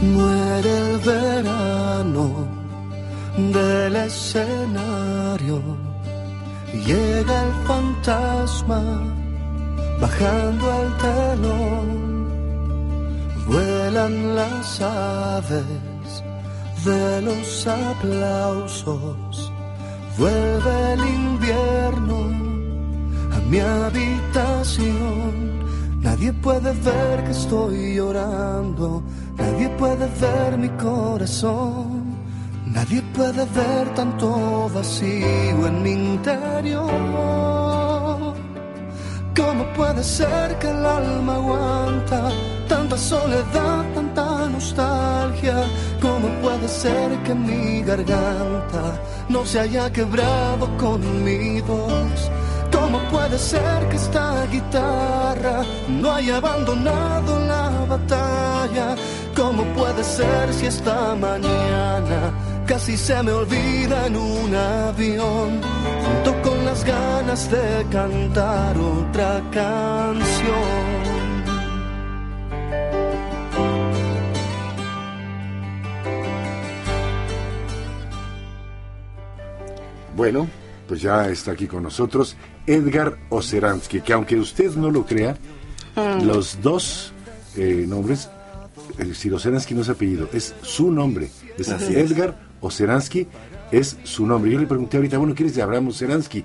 Muere 0.01 0.77
el 0.77 0.97
verano 0.99 2.54
del 3.37 3.95
escenario. 3.95 5.61
Llega 6.85 7.43
el 7.43 7.53
fantasma 7.67 8.81
bajando 9.99 10.71
al 10.71 10.97
telón. 10.97 12.05
Vuelan 13.47 14.35
las 14.35 14.81
aves 14.81 16.23
de 16.83 17.21
los 17.21 17.67
aplausos. 17.67 19.51
Vuelve 20.17 20.93
el 20.93 20.99
invierno 20.99 22.17
a 23.35 23.39
mi 23.49 23.59
habitación. 23.59 25.55
Nadie 26.01 26.31
puede 26.33 26.71
ver 26.71 27.23
que 27.23 27.31
estoy 27.31 27.95
llorando, 27.95 29.01
nadie 29.37 29.69
puede 29.69 30.07
ver 30.21 30.55
mi 30.55 30.69
corazón, 30.69 31.94
nadie 32.75 33.01
puede 33.13 33.45
ver 33.45 33.93
tanto 33.95 34.69
vacío 34.73 35.67
en 35.67 35.81
mi 35.81 35.91
interior. 35.91 36.85
¿Cómo 39.35 39.63
puede 39.77 40.03
ser 40.03 40.57
que 40.59 40.69
el 40.69 40.85
alma 40.85 41.35
aguanta 41.35 42.31
tanta 42.67 42.97
soledad, 42.97 43.83
tanta 43.93 44.47
nostalgia? 44.49 45.57
¿Cómo 46.01 46.27
puede 46.41 46.67
ser 46.67 47.17
que 47.23 47.33
mi 47.33 47.81
garganta 47.81 48.83
no 49.29 49.45
se 49.45 49.61
haya 49.61 49.91
quebrado 49.91 50.65
con 50.77 50.99
mi 51.23 51.61
voz? 51.61 52.29
¿Cómo 52.71 52.99
puede 53.09 53.37
ser 53.37 53.87
que 53.89 53.95
esta 53.95 54.45
guitarra 54.47 55.63
no 55.87 56.11
haya 56.11 56.37
abandonado 56.37 57.39
la 57.39 57.69
batalla? 57.87 58.95
¿Cómo 59.35 59.63
puede 59.77 60.03
ser 60.03 60.53
si 60.53 60.65
esta 60.65 61.15
mañana 61.15 62.33
casi 62.65 62.97
se 62.97 63.21
me 63.23 63.31
olvida 63.31 64.07
en 64.07 64.15
un 64.15 64.55
avión, 64.55 65.61
junto 65.61 66.41
con 66.41 66.65
las 66.65 66.83
ganas 66.83 67.49
de 67.51 67.85
cantar 67.91 68.77
otra 68.77 69.41
canción? 69.51 70.95
Bueno, 80.15 80.47
pues 80.87 81.01
ya 81.01 81.29
está 81.29 81.51
aquí 81.51 81.67
con 81.67 81.83
nosotros 81.83 82.37
Edgar 82.65 83.17
Oceransky, 83.29 84.01
que 84.01 84.13
aunque 84.13 84.37
usted 84.37 84.73
no 84.75 84.89
lo 84.89 85.05
crea, 85.05 85.37
los 86.23 86.61
dos 86.61 87.13
eh, 87.55 87.85
nombres, 87.87 88.29
eh, 88.97 89.13
si 89.13 89.29
Oceransky 89.29 89.73
no 89.73 89.81
es 89.81 89.89
apellido, 89.89 90.29
es 90.33 90.55
su 90.61 90.91
nombre. 90.91 91.29
Es 91.57 91.69
Así 91.69 91.95
es. 91.95 92.11
Edgar 92.11 92.44
Oceransky 92.61 93.27
es 93.71 93.97
su 94.03 94.25
nombre. 94.25 94.51
Yo 94.51 94.59
le 94.59 94.67
pregunté 94.67 94.97
ahorita, 94.97 95.17
bueno, 95.17 95.33
¿quién 95.35 95.49
es 95.49 95.55
de 95.55 95.61
Abraham 95.61 95.89
Oceransky? 95.89 96.43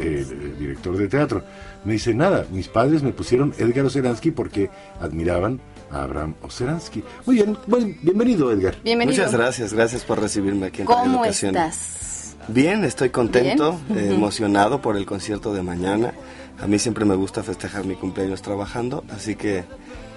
Eh, 0.00 0.26
el 0.30 0.58
director 0.58 0.96
de 0.96 1.08
teatro. 1.08 1.42
Me 1.84 1.94
dice, 1.94 2.14
nada, 2.14 2.46
mis 2.50 2.68
padres 2.68 3.02
me 3.02 3.12
pusieron 3.12 3.54
Edgar 3.58 3.84
Oceransky 3.84 4.30
porque 4.30 4.70
admiraban 5.00 5.60
a 5.90 6.02
Abraham 6.04 6.34
Oceransky. 6.42 7.04
Muy 7.26 7.36
bien, 7.36 7.56
bueno, 7.66 7.94
bienvenido 8.02 8.50
Edgar. 8.50 8.76
Bienvenido. 8.82 9.16
Muchas 9.18 9.34
gracias, 9.34 9.74
gracias 9.74 10.04
por 10.04 10.20
recibirme 10.20 10.66
aquí 10.66 10.80
en 10.80 10.86
¿Cómo 10.86 11.24
estás? 11.24 12.36
Bien, 12.48 12.84
estoy 12.84 13.10
contento, 13.10 13.78
Bien. 13.88 14.06
eh, 14.06 14.14
emocionado 14.14 14.80
por 14.80 14.96
el 14.96 15.06
concierto 15.06 15.52
de 15.54 15.62
mañana. 15.62 16.12
A 16.60 16.66
mí 16.66 16.78
siempre 16.78 17.04
me 17.04 17.14
gusta 17.14 17.42
festejar 17.42 17.84
mi 17.84 17.94
cumpleaños 17.94 18.42
trabajando, 18.42 19.04
así 19.10 19.36
que 19.36 19.64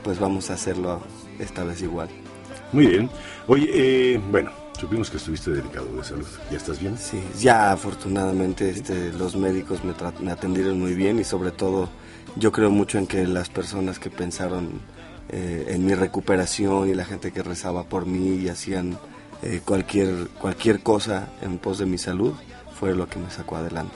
pues 0.03 0.19
vamos 0.19 0.49
a 0.49 0.53
hacerlo 0.53 1.01
esta 1.39 1.63
vez 1.63 1.81
igual. 1.81 2.07
Muy 2.71 2.87
bien. 2.87 3.09
Oye, 3.47 3.69
eh, 3.73 4.21
bueno, 4.31 4.51
supimos 4.79 5.09
que 5.09 5.17
estuviste 5.17 5.51
delicado 5.51 5.87
de 5.95 6.03
salud. 6.03 6.25
¿Ya 6.51 6.57
estás 6.57 6.79
bien? 6.79 6.97
Sí, 6.97 7.19
ya 7.39 7.71
afortunadamente 7.71 8.69
este, 8.69 9.11
los 9.13 9.35
médicos 9.35 9.83
me, 9.83 9.93
me 10.23 10.31
atendieron 10.31 10.79
muy 10.79 10.93
bien 10.93 11.19
y 11.19 11.23
sobre 11.23 11.51
todo 11.51 11.89
yo 12.35 12.51
creo 12.51 12.69
mucho 12.69 12.97
en 12.97 13.07
que 13.07 13.25
las 13.27 13.49
personas 13.49 13.99
que 13.99 14.09
pensaron 14.09 14.81
eh, 15.29 15.65
en 15.69 15.85
mi 15.85 15.93
recuperación 15.95 16.89
y 16.89 16.93
la 16.93 17.05
gente 17.05 17.31
que 17.31 17.41
rezaba 17.41 17.83
por 17.83 18.05
mí 18.05 18.35
y 18.43 18.49
hacían 18.49 18.97
eh, 19.41 19.61
cualquier, 19.63 20.27
cualquier 20.39 20.81
cosa 20.81 21.29
en 21.41 21.57
pos 21.57 21.79
de 21.79 21.85
mi 21.85 21.97
salud 21.97 22.33
fue 22.79 22.93
lo 22.95 23.07
que 23.07 23.19
me 23.19 23.29
sacó 23.29 23.55
adelante. 23.55 23.95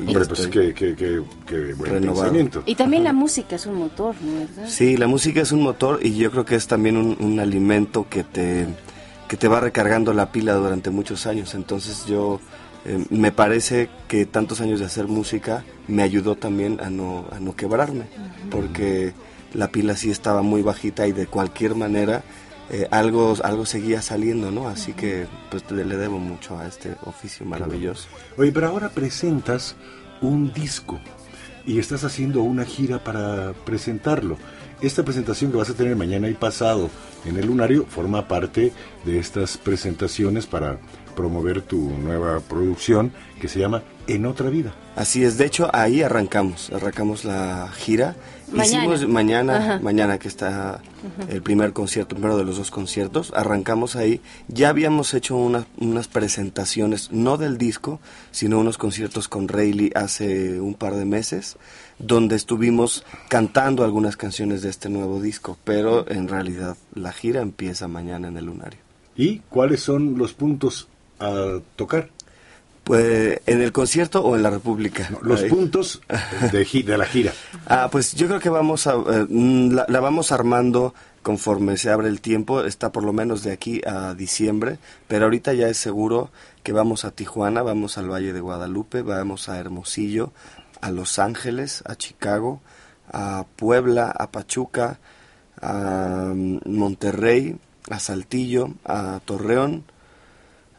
Y 0.00 0.06
Hombre, 0.06 0.24
pues 0.24 0.46
qué, 0.46 0.72
qué, 0.72 0.96
qué, 0.96 1.22
qué 1.46 1.74
buen 1.74 1.92
renovado. 1.92 2.22
pensamiento. 2.22 2.62
Y 2.66 2.74
también 2.74 3.04
la 3.04 3.12
música 3.12 3.56
es 3.56 3.66
un 3.66 3.74
motor, 3.74 4.14
¿no 4.22 4.40
verdad? 4.40 4.68
Sí, 4.68 4.96
la 4.96 5.06
música 5.06 5.42
es 5.42 5.52
un 5.52 5.62
motor 5.62 6.00
y 6.02 6.16
yo 6.16 6.30
creo 6.30 6.44
que 6.44 6.56
es 6.56 6.66
también 6.66 6.96
un, 6.96 7.16
un 7.20 7.38
alimento 7.38 8.06
que 8.08 8.24
te, 8.24 8.66
que 9.32 9.38
te 9.38 9.48
va 9.48 9.60
recargando 9.60 10.12
la 10.12 10.30
pila 10.30 10.52
durante 10.52 10.90
muchos 10.90 11.24
años. 11.26 11.54
Entonces 11.54 12.04
yo 12.04 12.38
eh, 12.84 13.02
me 13.08 13.32
parece 13.32 13.88
que 14.06 14.26
tantos 14.26 14.60
años 14.60 14.78
de 14.78 14.84
hacer 14.84 15.06
música 15.06 15.64
me 15.88 16.02
ayudó 16.02 16.36
también 16.36 16.78
a 16.82 16.90
no, 16.90 17.24
a 17.32 17.40
no 17.40 17.56
quebrarme, 17.56 18.04
porque 18.50 19.14
la 19.54 19.68
pila 19.68 19.96
sí 19.96 20.10
estaba 20.10 20.42
muy 20.42 20.60
bajita 20.60 21.06
y 21.06 21.12
de 21.12 21.26
cualquier 21.26 21.74
manera 21.74 22.22
eh, 22.70 22.86
algo, 22.90 23.34
algo 23.42 23.64
seguía 23.64 24.02
saliendo, 24.02 24.50
¿no? 24.50 24.68
Así 24.68 24.92
que 24.92 25.26
pues 25.50 25.64
le 25.70 25.86
le 25.86 25.96
debo 25.96 26.18
mucho 26.18 26.58
a 26.58 26.66
este 26.66 26.94
oficio 27.06 27.46
maravilloso. 27.46 28.08
Oye, 28.36 28.52
pero 28.52 28.68
ahora 28.68 28.90
presentas 28.90 29.76
un 30.20 30.52
disco 30.52 31.00
y 31.64 31.78
estás 31.78 32.04
haciendo 32.04 32.42
una 32.42 32.66
gira 32.66 33.02
para 33.02 33.54
presentarlo. 33.64 34.36
Esta 34.82 35.04
presentación 35.04 35.52
que 35.52 35.56
vas 35.58 35.70
a 35.70 35.74
tener 35.74 35.94
mañana 35.94 36.28
y 36.28 36.34
pasado 36.34 36.90
en 37.24 37.36
el 37.38 37.46
Lunario 37.46 37.86
forma 37.88 38.26
parte 38.26 38.72
de 39.04 39.18
estas 39.20 39.56
presentaciones 39.56 40.46
para 40.46 40.78
promover 41.14 41.62
tu 41.62 41.90
nueva 41.90 42.40
producción 42.40 43.12
que 43.40 43.46
se 43.46 43.60
llama 43.60 43.82
En 44.08 44.26
otra 44.26 44.50
vida. 44.50 44.74
Así 44.96 45.22
es, 45.24 45.38
de 45.38 45.46
hecho 45.46 45.70
ahí 45.72 46.02
arrancamos, 46.02 46.70
arrancamos 46.72 47.24
la 47.24 47.70
gira. 47.76 48.16
Mañana. 48.50 48.66
Hicimos 48.78 49.08
mañana, 49.08 49.56
Ajá. 49.56 49.78
mañana 49.82 50.18
que 50.18 50.28
está 50.28 50.82
el 51.30 51.40
primer 51.42 51.72
concierto, 51.72 52.14
primero 52.16 52.36
de 52.36 52.44
los 52.44 52.58
dos 52.58 52.70
conciertos, 52.70 53.32
arrancamos 53.34 53.96
ahí. 53.96 54.20
Ya 54.48 54.68
habíamos 54.68 55.14
hecho 55.14 55.36
una- 55.36 55.66
unas 55.78 56.06
presentaciones, 56.08 57.10
no 57.12 57.38
del 57.38 57.56
disco, 57.56 57.98
sino 58.30 58.58
unos 58.58 58.76
conciertos 58.76 59.28
con 59.28 59.48
Rayleigh 59.48 59.92
hace 59.94 60.60
un 60.60 60.74
par 60.74 60.96
de 60.96 61.06
meses, 61.06 61.56
donde 62.02 62.36
estuvimos 62.36 63.04
cantando 63.28 63.84
algunas 63.84 64.16
canciones 64.16 64.62
de 64.62 64.68
este 64.70 64.88
nuevo 64.88 65.20
disco, 65.20 65.56
pero 65.64 66.08
en 66.10 66.28
realidad 66.28 66.76
la 66.94 67.12
gira 67.12 67.40
empieza 67.40 67.88
mañana 67.88 68.28
en 68.28 68.36
el 68.36 68.46
Lunario. 68.46 68.80
¿Y 69.16 69.38
cuáles 69.48 69.80
son 69.80 70.18
los 70.18 70.34
puntos 70.34 70.88
a 71.20 71.58
tocar? 71.76 72.10
Pues 72.84 73.40
en 73.46 73.62
el 73.62 73.70
concierto 73.70 74.24
o 74.24 74.34
en 74.34 74.42
la 74.42 74.50
República. 74.50 75.08
No, 75.10 75.20
los 75.22 75.42
Ahí. 75.42 75.48
puntos 75.48 76.02
de 76.50 76.98
la 76.98 77.06
gira. 77.06 77.32
Ah, 77.66 77.88
pues 77.90 78.14
yo 78.14 78.26
creo 78.26 78.40
que 78.40 78.48
vamos 78.50 78.86
a, 78.88 78.94
eh, 78.94 79.26
mm, 79.28 79.70
la, 79.70 79.86
la 79.88 80.00
vamos 80.00 80.32
armando 80.32 80.92
conforme 81.22 81.76
se 81.76 81.90
abre 81.90 82.08
el 82.08 82.20
tiempo, 82.20 82.64
está 82.64 82.90
por 82.90 83.04
lo 83.04 83.12
menos 83.12 83.44
de 83.44 83.52
aquí 83.52 83.80
a 83.86 84.14
diciembre, 84.14 84.78
pero 85.06 85.26
ahorita 85.26 85.52
ya 85.54 85.68
es 85.68 85.76
seguro 85.76 86.30
que 86.64 86.72
vamos 86.72 87.04
a 87.04 87.12
Tijuana, 87.12 87.62
vamos 87.62 87.96
al 87.96 88.10
Valle 88.10 88.32
de 88.32 88.40
Guadalupe, 88.40 89.02
vamos 89.02 89.48
a 89.48 89.58
Hermosillo, 89.58 90.32
a 90.82 90.90
Los 90.90 91.18
Ángeles, 91.18 91.82
a 91.86 91.94
Chicago, 91.94 92.60
a 93.10 93.46
Puebla, 93.56 94.10
a 94.10 94.30
Pachuca, 94.30 94.98
a 95.60 96.32
Monterrey, 96.34 97.56
a 97.88 97.98
Saltillo, 97.98 98.74
a 98.84 99.20
Torreón, 99.24 99.84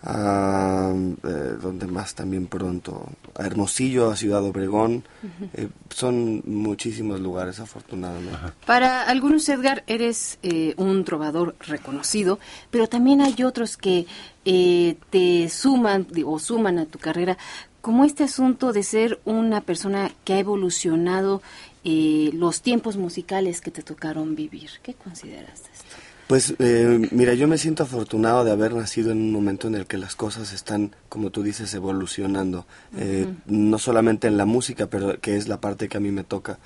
a 0.03 0.91
eh, 0.93 1.55
donde 1.61 1.87
más 1.87 2.13
también 2.13 2.47
pronto, 2.47 3.07
a 3.35 3.45
Hermosillo, 3.45 4.11
a 4.11 4.17
Ciudad 4.17 4.43
Obregón, 4.43 5.05
eh, 5.53 5.69
son 5.89 6.43
muchísimos 6.45 7.21
lugares 7.21 7.61
afortunadamente. 7.61 8.37
Para 8.65 9.03
algunos, 9.03 9.47
Edgar, 9.47 9.85
eres 9.87 10.39
eh, 10.43 10.73
un 10.75 11.05
trovador 11.05 11.55
reconocido, 11.61 12.39
pero 12.69 12.87
también 12.87 13.21
hay 13.21 13.43
otros 13.43 13.77
que 13.77 14.05
eh, 14.43 14.97
te 15.09 15.47
suman 15.47 16.05
o 16.25 16.37
suman 16.37 16.79
a 16.79 16.85
tu 16.85 16.99
carrera, 16.99 17.37
como 17.83 18.05
este 18.05 18.23
asunto 18.23 18.71
de 18.71 18.81
ser 18.81 19.19
una 19.25 19.59
persona 19.59 20.09
que 20.23 20.35
ha 20.35 20.39
evolucionado 20.39 21.41
eh, 21.83 22.29
los 22.33 22.61
tiempos 22.61 22.95
musicales 22.95 23.59
que 23.59 23.71
te 23.71 23.83
tocaron 23.83 24.35
vivir. 24.35 24.69
¿Qué 24.81 24.93
consideras 24.93 25.63
de 25.63 25.69
esto? 25.73 25.85
Pues 26.27 26.55
eh, 26.59 27.09
mira, 27.11 27.33
yo 27.33 27.49
me 27.49 27.57
siento 27.57 27.83
afortunado 27.83 28.45
de 28.45 28.51
haber 28.51 28.73
nacido 28.73 29.11
en 29.11 29.17
un 29.17 29.33
momento 29.33 29.67
en 29.67 29.75
el 29.75 29.85
que 29.85 29.97
las 29.97 30.15
cosas 30.15 30.53
están, 30.53 30.95
como 31.09 31.29
tú 31.29 31.43
dices, 31.43 31.73
evolucionando. 31.73 32.65
Eh, 32.95 33.27
no 33.47 33.77
solamente 33.77 34.29
en 34.29 34.37
la 34.37 34.45
música, 34.45 34.87
pero 34.87 35.19
que 35.19 35.35
es 35.35 35.49
la 35.49 35.59
parte 35.59 35.89
que 35.89 35.97
a 35.97 35.99
mí 35.99 36.11
me 36.11 36.23
toca. 36.23 36.59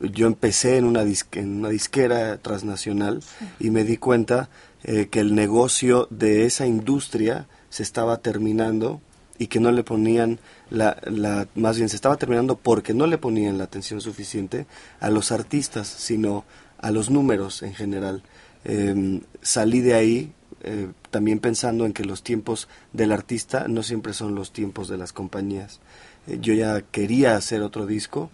Yo 0.00 0.26
empecé 0.26 0.78
en 0.78 0.86
una, 0.86 1.04
disque- 1.04 1.40
en 1.40 1.58
una 1.58 1.68
disquera 1.68 2.38
transnacional 2.38 3.20
y 3.60 3.68
me 3.68 3.84
di 3.84 3.98
cuenta 3.98 4.48
eh, 4.82 5.08
que 5.10 5.20
el 5.20 5.34
negocio 5.34 6.08
de 6.10 6.46
esa 6.46 6.66
industria 6.66 7.46
se 7.68 7.82
estaba 7.82 8.16
terminando 8.16 9.02
y 9.38 9.48
que 9.48 9.60
no 9.60 9.72
le 9.72 9.82
ponían 9.82 10.38
la, 10.70 10.96
la 11.04 11.48
más 11.54 11.76
bien 11.76 11.88
se 11.88 11.96
estaba 11.96 12.16
terminando 12.16 12.56
porque 12.56 12.94
no 12.94 13.06
le 13.06 13.18
ponían 13.18 13.58
la 13.58 13.64
atención 13.64 14.00
suficiente 14.00 14.66
a 15.00 15.10
los 15.10 15.32
artistas 15.32 15.88
sino 15.88 16.44
a 16.78 16.90
los 16.90 17.10
números 17.10 17.62
en 17.62 17.74
general. 17.74 18.22
Eh, 18.64 19.20
salí 19.42 19.80
de 19.80 19.94
ahí 19.94 20.32
eh, 20.66 20.88
también 21.10 21.40
pensando 21.40 21.84
en 21.84 21.92
que 21.92 22.06
los 22.06 22.22
tiempos 22.22 22.68
del 22.94 23.12
artista 23.12 23.68
no 23.68 23.82
siempre 23.82 24.14
son 24.14 24.34
los 24.34 24.50
tiempos 24.50 24.88
de 24.88 24.96
las 24.96 25.12
compañías. 25.12 25.80
Eh, 26.26 26.38
yo 26.40 26.54
ya 26.54 26.80
quería 26.80 27.36
hacer 27.36 27.60
otro 27.60 27.84
disco 27.84 28.30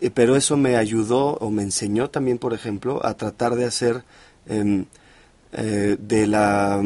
eh, 0.00 0.10
pero 0.10 0.36
eso 0.36 0.56
me 0.56 0.76
ayudó 0.76 1.34
o 1.34 1.50
me 1.50 1.62
enseñó 1.62 2.08
también 2.08 2.38
por 2.38 2.54
ejemplo 2.54 3.04
a 3.04 3.12
tratar 3.12 3.56
de 3.56 3.66
hacer 3.66 4.04
em, 4.46 4.86
de 5.52 6.26
la 6.26 6.82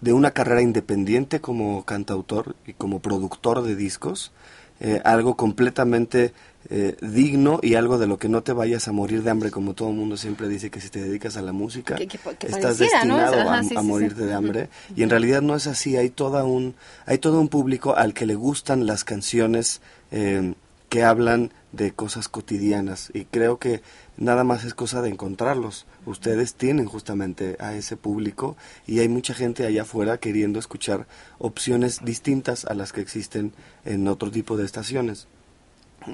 de 0.00 0.12
una 0.12 0.30
carrera 0.30 0.62
independiente 0.62 1.40
como 1.40 1.84
cantautor 1.84 2.54
y 2.66 2.72
como 2.74 3.00
productor 3.00 3.62
de 3.62 3.74
discos, 3.76 4.32
eh, 4.80 5.00
algo 5.04 5.36
completamente 5.36 6.32
eh, 6.70 6.96
digno 7.00 7.58
y 7.62 7.74
algo 7.74 7.98
de 7.98 8.06
lo 8.06 8.18
que 8.18 8.28
no 8.28 8.42
te 8.42 8.52
vayas 8.52 8.86
a 8.88 8.92
morir 8.92 9.22
de 9.22 9.30
hambre, 9.30 9.50
como 9.50 9.74
todo 9.74 9.88
el 9.88 9.96
mundo 9.96 10.16
siempre 10.16 10.48
dice 10.48 10.70
que 10.70 10.80
si 10.80 10.88
te 10.90 11.00
dedicas 11.00 11.36
a 11.36 11.42
la 11.42 11.52
música 11.52 11.94
Que- 11.96 12.06
que- 12.06 12.18
que 12.18 12.46
estás 12.46 12.78
destinado 12.78 13.40
Ajá, 13.40 13.58
a, 13.58 13.62
sí, 13.62 13.74
a 13.74 13.80
sí, 13.80 13.86
sí. 13.86 13.92
morirte 13.92 14.24
de 14.24 14.34
hambre 14.34 14.68
y 14.94 15.02
en 15.02 15.10
realidad 15.10 15.40
no 15.42 15.56
es 15.56 15.66
así. 15.66 15.96
Hay 15.96 16.10
toda 16.10 16.44
un 16.44 16.74
hay 17.06 17.18
todo 17.18 17.40
un 17.40 17.48
público 17.48 17.96
al 17.96 18.12
que 18.14 18.26
le 18.26 18.34
gustan 18.34 18.86
las 18.86 19.02
canciones 19.04 19.80
eh, 20.12 20.54
que 20.88 21.04
hablan 21.04 21.52
de 21.72 21.92
cosas 21.92 22.28
cotidianas 22.28 23.10
y 23.12 23.26
creo 23.26 23.58
que 23.58 23.82
nada 24.16 24.42
más 24.42 24.64
es 24.64 24.74
cosa 24.74 25.02
de 25.02 25.10
encontrarlos. 25.10 25.86
Ustedes 26.06 26.54
tienen 26.54 26.86
justamente 26.86 27.56
a 27.60 27.74
ese 27.74 27.96
público 27.96 28.56
y 28.86 29.00
hay 29.00 29.08
mucha 29.08 29.34
gente 29.34 29.66
allá 29.66 29.82
afuera 29.82 30.18
queriendo 30.18 30.58
escuchar 30.58 31.06
opciones 31.38 32.00
distintas 32.04 32.64
a 32.64 32.74
las 32.74 32.92
que 32.92 33.02
existen 33.02 33.52
en 33.84 34.08
otro 34.08 34.30
tipo 34.30 34.56
de 34.56 34.64
estaciones. 34.64 35.28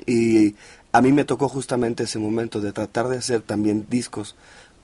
Y 0.06 0.56
a 0.92 1.00
mí 1.02 1.12
me 1.12 1.24
tocó 1.24 1.48
justamente 1.48 2.04
ese 2.04 2.18
momento 2.18 2.60
de 2.60 2.72
tratar 2.72 3.08
de 3.08 3.18
hacer 3.18 3.42
también 3.42 3.86
discos 3.88 4.34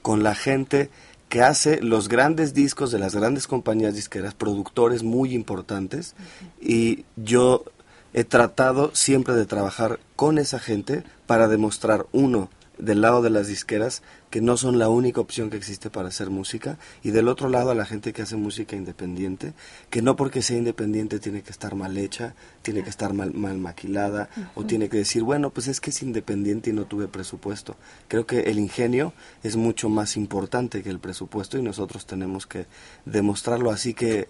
con 0.02 0.22
la 0.22 0.34
gente 0.34 0.90
que 1.28 1.42
hace 1.42 1.80
los 1.80 2.08
grandes 2.08 2.54
discos 2.54 2.90
de 2.90 2.98
las 2.98 3.14
grandes 3.14 3.46
compañías 3.46 3.94
disqueras, 3.94 4.34
productores 4.34 5.04
muy 5.04 5.32
importantes, 5.32 6.16
y 6.60 7.04
yo 7.16 7.64
he 8.12 8.24
tratado 8.24 8.94
siempre 8.94 9.34
de 9.34 9.46
trabajar 9.46 10.00
con 10.16 10.38
esa 10.38 10.58
gente 10.58 11.04
para 11.26 11.48
demostrar, 11.48 12.06
uno, 12.12 12.50
del 12.78 13.02
lado 13.02 13.20
de 13.20 13.28
las 13.28 13.46
disqueras, 13.46 14.02
que 14.30 14.40
no 14.40 14.56
son 14.56 14.78
la 14.78 14.88
única 14.88 15.20
opción 15.20 15.50
que 15.50 15.58
existe 15.58 15.90
para 15.90 16.08
hacer 16.08 16.30
música, 16.30 16.78
y 17.02 17.10
del 17.10 17.28
otro 17.28 17.48
lado 17.48 17.70
a 17.70 17.74
la 17.74 17.84
gente 17.84 18.12
que 18.12 18.22
hace 18.22 18.36
música 18.36 18.74
independiente, 18.74 19.52
que 19.90 20.00
no 20.00 20.16
porque 20.16 20.40
sea 20.40 20.56
independiente 20.56 21.18
tiene 21.18 21.42
que 21.42 21.50
estar 21.50 21.74
mal 21.74 21.98
hecha, 21.98 22.34
tiene 22.62 22.82
que 22.82 22.90
estar 22.90 23.12
mal, 23.12 23.34
mal 23.34 23.58
maquilada, 23.58 24.30
o 24.54 24.64
tiene 24.64 24.88
que 24.88 24.96
decir, 24.96 25.22
bueno, 25.22 25.50
pues 25.50 25.68
es 25.68 25.80
que 25.80 25.90
es 25.90 26.02
independiente 26.02 26.70
y 26.70 26.72
no 26.72 26.86
tuve 26.86 27.06
presupuesto. 27.06 27.76
Creo 28.08 28.26
que 28.26 28.40
el 28.40 28.58
ingenio 28.58 29.12
es 29.42 29.56
mucho 29.56 29.90
más 29.90 30.16
importante 30.16 30.82
que 30.82 30.90
el 30.90 31.00
presupuesto 31.00 31.58
y 31.58 31.62
nosotros 31.62 32.06
tenemos 32.06 32.46
que 32.46 32.66
demostrarlo 33.04 33.70
así 33.70 33.94
que... 33.94 34.28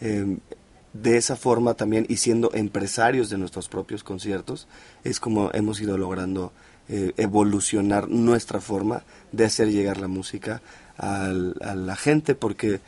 eh, 0.00 0.38
de 0.92 1.16
esa 1.16 1.36
forma 1.36 1.74
también 1.74 2.04
y 2.08 2.16
siendo 2.16 2.50
empresarios 2.54 3.30
de 3.30 3.38
nuestros 3.38 3.68
propios 3.68 4.04
conciertos 4.04 4.66
es 5.04 5.20
como 5.20 5.50
hemos 5.54 5.80
ido 5.80 5.96
logrando 5.96 6.52
eh, 6.88 7.12
evolucionar 7.16 8.08
nuestra 8.10 8.60
forma 8.60 9.04
de 9.30 9.44
hacer 9.46 9.70
llegar 9.70 9.98
la 9.98 10.08
música 10.08 10.60
al- 10.98 11.54
a 11.62 11.74
la 11.74 11.96
gente 11.96 12.34
porque 12.34 12.80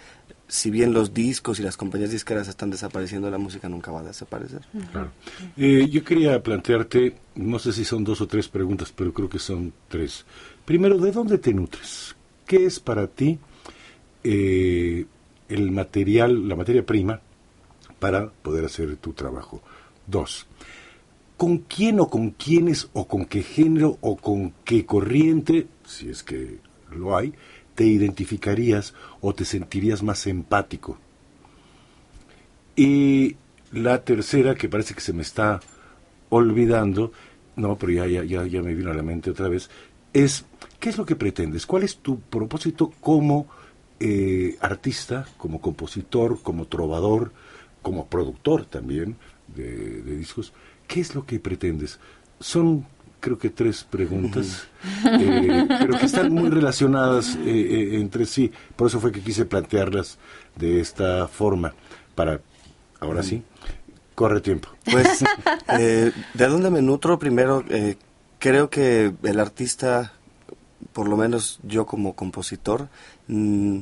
si 0.46 0.70
bien 0.70 0.92
los 0.92 1.14
discos 1.14 1.58
y 1.58 1.62
las 1.62 1.76
compañías 1.78 2.10
disqueras 2.10 2.48
están 2.48 2.68
desapareciendo 2.70 3.30
la 3.30 3.38
música 3.38 3.68
nunca 3.70 3.90
va 3.90 4.00
a 4.00 4.04
desaparecer 4.04 4.60
Claro. 4.92 5.10
Eh, 5.56 5.88
yo 5.90 6.04
quería 6.04 6.42
plantearte, 6.42 7.16
no 7.36 7.58
sé 7.58 7.72
si 7.72 7.84
son 7.86 8.04
dos 8.04 8.20
o 8.20 8.26
tres 8.26 8.48
preguntas, 8.48 8.92
pero 8.94 9.14
creo 9.14 9.28
que 9.30 9.38
son 9.38 9.72
tres. 9.88 10.26
Primero, 10.66 10.98
¿de 10.98 11.10
dónde 11.12 11.38
te 11.38 11.54
nutres? 11.54 12.14
¿Qué 12.46 12.66
es 12.66 12.78
para 12.78 13.06
ti 13.06 13.38
eh, 14.22 15.06
el 15.48 15.70
material, 15.70 16.48
la 16.48 16.56
materia 16.56 16.84
prima 16.84 17.20
para 18.04 18.28
poder 18.28 18.66
hacer 18.66 18.96
tu 18.96 19.14
trabajo? 19.14 19.62
Dos, 20.06 20.46
¿con 21.38 21.56
quién 21.56 22.00
o 22.00 22.10
con 22.10 22.32
quiénes 22.32 22.90
o 22.92 23.08
con 23.08 23.24
qué 23.24 23.42
género 23.42 23.96
o 24.02 24.16
con 24.16 24.52
qué 24.62 24.84
corriente, 24.84 25.68
si 25.86 26.10
es 26.10 26.22
que 26.22 26.58
lo 26.94 27.16
hay, 27.16 27.32
te 27.74 27.86
identificarías 27.86 28.92
o 29.22 29.34
te 29.34 29.46
sentirías 29.46 30.02
más 30.02 30.26
empático? 30.26 30.98
Y 32.76 33.36
la 33.72 34.04
tercera, 34.04 34.54
que 34.54 34.68
parece 34.68 34.92
que 34.92 35.00
se 35.00 35.14
me 35.14 35.22
está 35.22 35.60
olvidando, 36.28 37.10
no, 37.56 37.78
pero 37.78 37.90
ya, 37.90 38.06
ya, 38.06 38.44
ya, 38.44 38.60
me 38.60 38.74
vino 38.74 38.90
a 38.90 38.94
la 38.94 39.02
mente 39.02 39.30
otra 39.30 39.48
vez, 39.48 39.70
es, 40.12 40.44
¿qué 40.78 40.90
es 40.90 40.98
lo 40.98 41.06
que 41.06 41.16
pretendes? 41.16 41.64
¿Cuál 41.64 41.84
es 41.84 41.96
tu 41.96 42.20
propósito 42.20 42.92
como 43.00 43.46
eh, 43.98 44.58
artista, 44.60 45.26
como 45.38 45.62
compositor, 45.62 46.42
como 46.42 46.66
trovador, 46.66 47.32
como 47.84 48.08
productor 48.08 48.64
también 48.64 49.14
de, 49.54 50.02
de 50.02 50.16
discos? 50.16 50.52
¿Qué 50.88 51.00
es 51.00 51.14
lo 51.14 51.24
que 51.24 51.38
pretendes? 51.38 52.00
Son, 52.40 52.84
creo 53.20 53.38
que 53.38 53.50
tres 53.50 53.84
preguntas, 53.84 54.66
eh, 55.06 55.66
pero 55.68 55.96
que 55.96 56.06
están 56.06 56.32
muy 56.32 56.50
relacionadas 56.58 57.36
eh, 57.36 57.40
eh, 57.44 58.00
entre 58.00 58.26
sí. 58.26 58.50
Por 58.74 58.88
eso 58.88 58.98
fue 58.98 59.12
que 59.12 59.20
quise 59.20 59.44
plantearlas 59.44 60.18
de 60.56 60.80
esta 60.80 61.28
forma, 61.28 61.72
para, 62.16 62.40
ahora 62.98 63.22
sí, 63.22 63.44
corre 64.14 64.40
tiempo. 64.40 64.68
Pues, 64.90 65.24
eh, 65.78 66.12
¿de 66.34 66.46
dónde 66.46 66.70
me 66.70 66.82
nutro? 66.82 67.18
Primero, 67.18 67.64
eh, 67.68 67.96
creo 68.38 68.70
que 68.70 69.12
el 69.22 69.40
artista, 69.40 70.12
por 70.92 71.08
lo 71.08 71.16
menos 71.16 71.60
yo 71.62 71.86
como 71.86 72.14
compositor, 72.14 72.88
mm, 73.28 73.78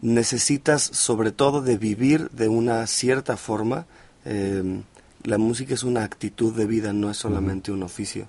necesitas 0.00 0.82
sobre 0.82 1.32
todo 1.32 1.62
de 1.62 1.76
vivir 1.76 2.30
de 2.30 2.48
una 2.48 2.86
cierta 2.86 3.36
forma. 3.36 3.86
Eh, 4.24 4.82
la 5.22 5.38
música 5.38 5.74
es 5.74 5.82
una 5.82 6.04
actitud 6.04 6.54
de 6.54 6.66
vida, 6.66 6.92
no 6.92 7.10
es 7.10 7.16
solamente 7.16 7.72
un 7.72 7.82
oficio. 7.82 8.28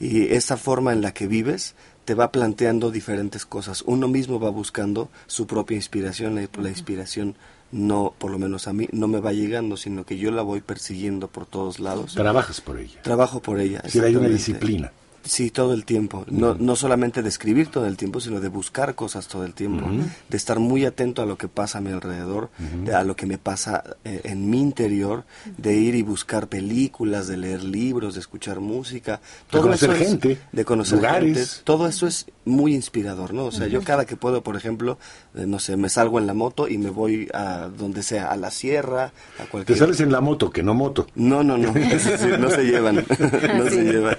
Y 0.00 0.34
esa 0.34 0.56
forma 0.56 0.92
en 0.92 1.00
la 1.00 1.12
que 1.12 1.26
vives 1.26 1.74
te 2.04 2.14
va 2.14 2.32
planteando 2.32 2.90
diferentes 2.90 3.46
cosas. 3.46 3.82
Uno 3.82 4.08
mismo 4.08 4.40
va 4.40 4.50
buscando 4.50 5.08
su 5.26 5.46
propia 5.46 5.76
inspiración, 5.76 6.34
la, 6.34 6.48
la 6.58 6.68
inspiración 6.68 7.36
no, 7.72 8.12
por 8.18 8.30
lo 8.30 8.38
menos 8.38 8.68
a 8.68 8.72
mí, 8.72 8.88
no 8.92 9.08
me 9.08 9.20
va 9.20 9.32
llegando, 9.32 9.76
sino 9.76 10.04
que 10.04 10.18
yo 10.18 10.30
la 10.30 10.42
voy 10.42 10.60
persiguiendo 10.60 11.28
por 11.28 11.46
todos 11.46 11.80
lados. 11.80 12.14
Trabajas 12.14 12.60
por 12.60 12.78
ella. 12.78 13.00
Trabajo 13.02 13.40
por 13.40 13.60
ella. 13.60 13.82
Si 13.88 13.98
hay 13.98 14.14
una 14.14 14.28
disciplina. 14.28 14.92
Sí, 15.24 15.50
todo 15.50 15.72
el 15.72 15.84
tiempo. 15.84 16.24
No, 16.28 16.54
no 16.54 16.76
solamente 16.76 17.22
de 17.22 17.28
escribir 17.28 17.68
todo 17.68 17.86
el 17.86 17.96
tiempo, 17.96 18.20
sino 18.20 18.40
de 18.40 18.48
buscar 18.48 18.94
cosas 18.94 19.28
todo 19.28 19.44
el 19.44 19.54
tiempo. 19.54 19.86
De 20.28 20.36
estar 20.36 20.58
muy 20.58 20.84
atento 20.84 21.22
a 21.22 21.26
lo 21.26 21.38
que 21.38 21.48
pasa 21.48 21.78
a 21.78 21.80
mi 21.80 21.90
alrededor, 21.90 22.50
de, 22.84 22.94
a 22.94 23.04
lo 23.04 23.16
que 23.16 23.26
me 23.26 23.38
pasa 23.38 23.84
eh, 24.04 24.20
en 24.24 24.50
mi 24.50 24.60
interior, 24.60 25.24
de 25.56 25.74
ir 25.74 25.94
y 25.94 26.02
buscar 26.02 26.48
películas, 26.48 27.28
de 27.28 27.36
leer 27.36 27.62
libros, 27.62 28.14
de 28.14 28.20
escuchar 28.20 28.60
música. 28.60 29.20
Todo 29.48 29.62
de 29.62 29.68
conocer 29.68 29.94
gente. 29.94 30.38
De 30.50 30.64
conocer 30.64 30.98
lugares. 30.98 31.62
Todo 31.64 31.86
eso 31.86 32.06
es 32.06 32.26
muy 32.44 32.74
inspirador, 32.74 33.32
¿no? 33.32 33.44
O 33.44 33.52
sea, 33.52 33.68
yo 33.68 33.82
cada 33.82 34.04
que 34.04 34.16
puedo, 34.16 34.42
por 34.42 34.56
ejemplo, 34.56 34.98
eh, 35.34 35.46
no 35.46 35.58
sé, 35.58 35.76
me 35.76 35.88
salgo 35.88 36.18
en 36.18 36.26
la 36.26 36.34
moto 36.34 36.68
y 36.68 36.78
me 36.78 36.90
voy 36.90 37.28
a 37.32 37.68
donde 37.68 38.02
sea, 38.02 38.30
a 38.30 38.36
la 38.36 38.50
sierra, 38.50 39.12
a 39.38 39.44
cualquier... 39.50 39.78
Te 39.78 39.84
sales 39.84 40.00
en 40.00 40.10
la 40.10 40.20
moto, 40.20 40.50
que 40.50 40.62
no 40.62 40.74
moto. 40.74 41.06
No, 41.14 41.42
no, 41.42 41.56
no, 41.56 41.72
no 42.38 42.50
se 42.50 42.64
llevan, 42.64 42.96
no 43.56 43.70
se 43.70 43.84
llevan. 43.84 44.16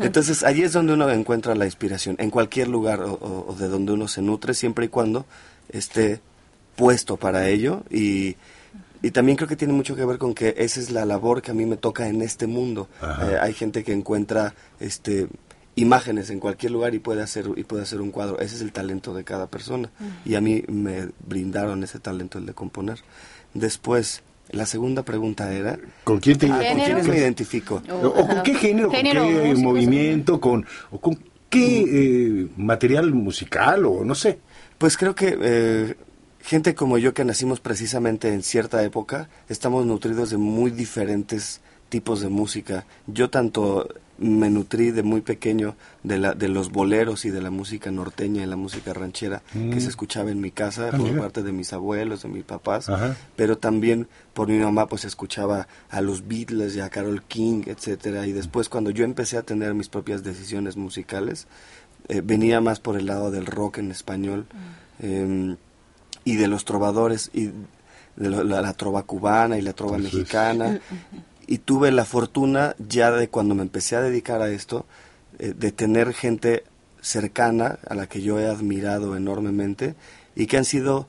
Entonces, 0.00 0.41
allí 0.44 0.62
es 0.62 0.72
donde 0.72 0.92
uno 0.92 1.08
encuentra 1.10 1.54
la 1.54 1.64
inspiración, 1.64 2.16
en 2.18 2.30
cualquier 2.30 2.68
lugar 2.68 3.00
o, 3.00 3.54
de 3.58 3.68
donde 3.68 3.92
uno 3.92 4.08
se 4.08 4.22
nutre, 4.22 4.54
siempre 4.54 4.86
y 4.86 4.88
cuando 4.88 5.26
esté 5.68 6.20
puesto 6.76 7.16
para 7.16 7.48
ello. 7.48 7.82
Y... 7.90 8.36
Y 9.04 9.10
también 9.10 9.36
creo 9.36 9.48
que 9.48 9.56
tiene 9.56 9.72
mucho 9.72 9.96
que 9.96 10.04
ver 10.04 10.16
con 10.16 10.32
que 10.32 10.54
esa 10.58 10.78
es 10.78 10.92
la 10.92 11.04
labor 11.04 11.42
que 11.42 11.50
a 11.50 11.54
mí 11.54 11.66
me 11.66 11.76
toca 11.76 12.06
en 12.06 12.22
este 12.22 12.46
mundo. 12.46 12.88
Eh, 13.02 13.36
hay 13.40 13.52
gente 13.52 13.82
que 13.82 13.92
encuentra 13.92 14.54
este 14.78 15.26
imágenes 15.74 16.30
en 16.30 16.38
cualquier 16.38 16.72
lugar 16.72 16.94
y 16.94 16.98
puede 16.98 17.22
hacer 17.22 17.46
y 17.56 17.64
puede 17.64 17.82
hacer 17.82 18.00
un 18.00 18.10
cuadro. 18.10 18.38
Ese 18.38 18.56
es 18.56 18.62
el 18.62 18.72
talento 18.72 19.14
de 19.14 19.24
cada 19.24 19.48
persona. 19.48 19.90
Y 20.24 20.34
a 20.34 20.40
mí 20.40 20.62
me 20.68 21.08
brindaron 21.26 21.82
ese 21.82 21.98
talento 21.98 22.38
el 22.38 22.46
de 22.46 22.54
componer. 22.54 23.00
Después 23.54 24.22
la 24.52 24.66
segunda 24.66 25.02
pregunta 25.02 25.52
era 25.52 25.78
con 26.04 26.20
quién 26.20 26.38
te 26.38 26.46
ah, 26.46 26.60
me 26.74 27.18
identifico 27.18 27.82
o, 27.90 28.12
con 28.12 28.42
qué 28.42 28.54
género, 28.54 28.90
con 28.90 29.02
qué 29.02 29.54
movimiento 29.56 30.40
con 30.40 30.66
o 30.90 30.98
con 30.98 31.18
qué 31.48 31.84
eh, 31.86 32.48
material 32.56 33.12
musical 33.12 33.84
o 33.86 34.04
no 34.04 34.14
sé. 34.14 34.38
Pues 34.78 34.96
creo 34.96 35.14
que 35.14 35.38
eh, 35.40 35.96
gente 36.40 36.74
como 36.74 36.98
yo 36.98 37.14
que 37.14 37.24
nacimos 37.24 37.60
precisamente 37.60 38.32
en 38.32 38.42
cierta 38.42 38.82
época 38.82 39.28
estamos 39.48 39.84
nutridos 39.86 40.30
de 40.30 40.38
muy 40.38 40.70
diferentes 40.70 41.60
tipos 41.88 42.20
de 42.20 42.28
música. 42.28 42.86
Yo 43.06 43.28
tanto 43.28 43.88
me 44.22 44.50
nutrí 44.50 44.90
de 44.92 45.02
muy 45.02 45.20
pequeño 45.20 45.74
de, 46.02 46.18
la, 46.18 46.34
de 46.34 46.48
los 46.48 46.70
boleros 46.70 47.24
y 47.24 47.30
de 47.30 47.42
la 47.42 47.50
música 47.50 47.90
norteña 47.90 48.42
y 48.42 48.46
la 48.46 48.56
música 48.56 48.92
ranchera 48.92 49.42
que 49.52 49.80
se 49.80 49.86
mm. 49.86 49.90
escuchaba 49.90 50.30
en 50.30 50.40
mi 50.40 50.50
casa 50.50 50.90
ah, 50.92 50.96
por 50.96 51.18
parte 51.18 51.42
de 51.42 51.52
mis 51.52 51.72
abuelos, 51.72 52.22
de 52.22 52.28
mis 52.28 52.44
papás, 52.44 52.90
pero 53.36 53.58
también 53.58 54.08
por 54.32 54.48
mi 54.48 54.58
mamá 54.58 54.86
pues 54.86 55.04
escuchaba 55.04 55.66
a 55.90 56.00
los 56.00 56.26
Beatles 56.26 56.76
y 56.76 56.80
a 56.80 56.88
Carol 56.88 57.22
King, 57.22 57.64
etcétera. 57.66 58.26
Y 58.26 58.32
después 58.32 58.68
cuando 58.68 58.90
yo 58.90 59.04
empecé 59.04 59.36
a 59.36 59.42
tener 59.42 59.74
mis 59.74 59.88
propias 59.88 60.22
decisiones 60.22 60.76
musicales 60.76 61.46
eh, 62.08 62.20
venía 62.22 62.60
más 62.60 62.80
por 62.80 62.96
el 62.96 63.06
lado 63.06 63.30
del 63.30 63.46
rock 63.46 63.78
en 63.78 63.90
español 63.90 64.46
mm. 65.00 65.06
em, 65.06 65.56
y 66.24 66.36
de 66.36 66.48
los 66.48 66.64
trovadores 66.64 67.30
y 67.32 67.50
de 68.16 68.28
la, 68.28 68.72
trova 68.74 69.04
cubana 69.04 69.58
y 69.58 69.62
la 69.62 69.72
trova 69.72 69.98
mexicana 69.98 70.80
y 71.52 71.58
tuve 71.58 71.90
la 71.90 72.06
fortuna 72.06 72.74
ya 72.78 73.10
de 73.10 73.28
cuando 73.28 73.54
me 73.54 73.60
empecé 73.60 73.94
a 73.94 74.00
dedicar 74.00 74.40
a 74.40 74.48
esto, 74.48 74.86
eh, 75.38 75.52
de 75.54 75.70
tener 75.70 76.14
gente 76.14 76.64
cercana 77.02 77.78
a 77.86 77.94
la 77.94 78.06
que 78.06 78.22
yo 78.22 78.40
he 78.40 78.46
admirado 78.46 79.18
enormemente 79.18 79.94
y 80.34 80.46
que 80.46 80.56
han 80.56 80.64
sido 80.64 81.08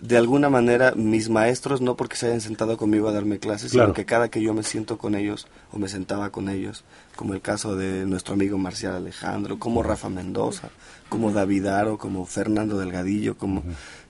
de 0.00 0.16
alguna 0.16 0.48
manera 0.48 0.94
mis 0.96 1.28
maestros, 1.28 1.82
no 1.82 1.94
porque 1.94 2.16
se 2.16 2.28
hayan 2.28 2.40
sentado 2.40 2.78
conmigo 2.78 3.06
a 3.08 3.12
darme 3.12 3.38
clases, 3.38 3.72
sino 3.72 3.92
que 3.92 4.06
cada 4.06 4.30
que 4.30 4.40
yo 4.40 4.54
me 4.54 4.62
siento 4.62 4.96
con 4.96 5.14
ellos 5.14 5.46
o 5.70 5.78
me 5.78 5.88
sentaba 5.90 6.30
con 6.30 6.48
ellos, 6.48 6.84
como 7.14 7.34
el 7.34 7.42
caso 7.42 7.76
de 7.76 8.06
nuestro 8.06 8.32
amigo 8.32 8.56
Marcial 8.56 8.94
Alejandro, 8.94 9.58
como 9.58 9.82
Rafa 9.82 10.08
Mendoza, 10.08 10.70
como 11.08 11.32
David 11.32 11.66
Aro, 11.66 11.98
como 11.98 12.26
Fernando 12.26 12.78
Delgadillo, 12.78 13.36
como 13.36 13.62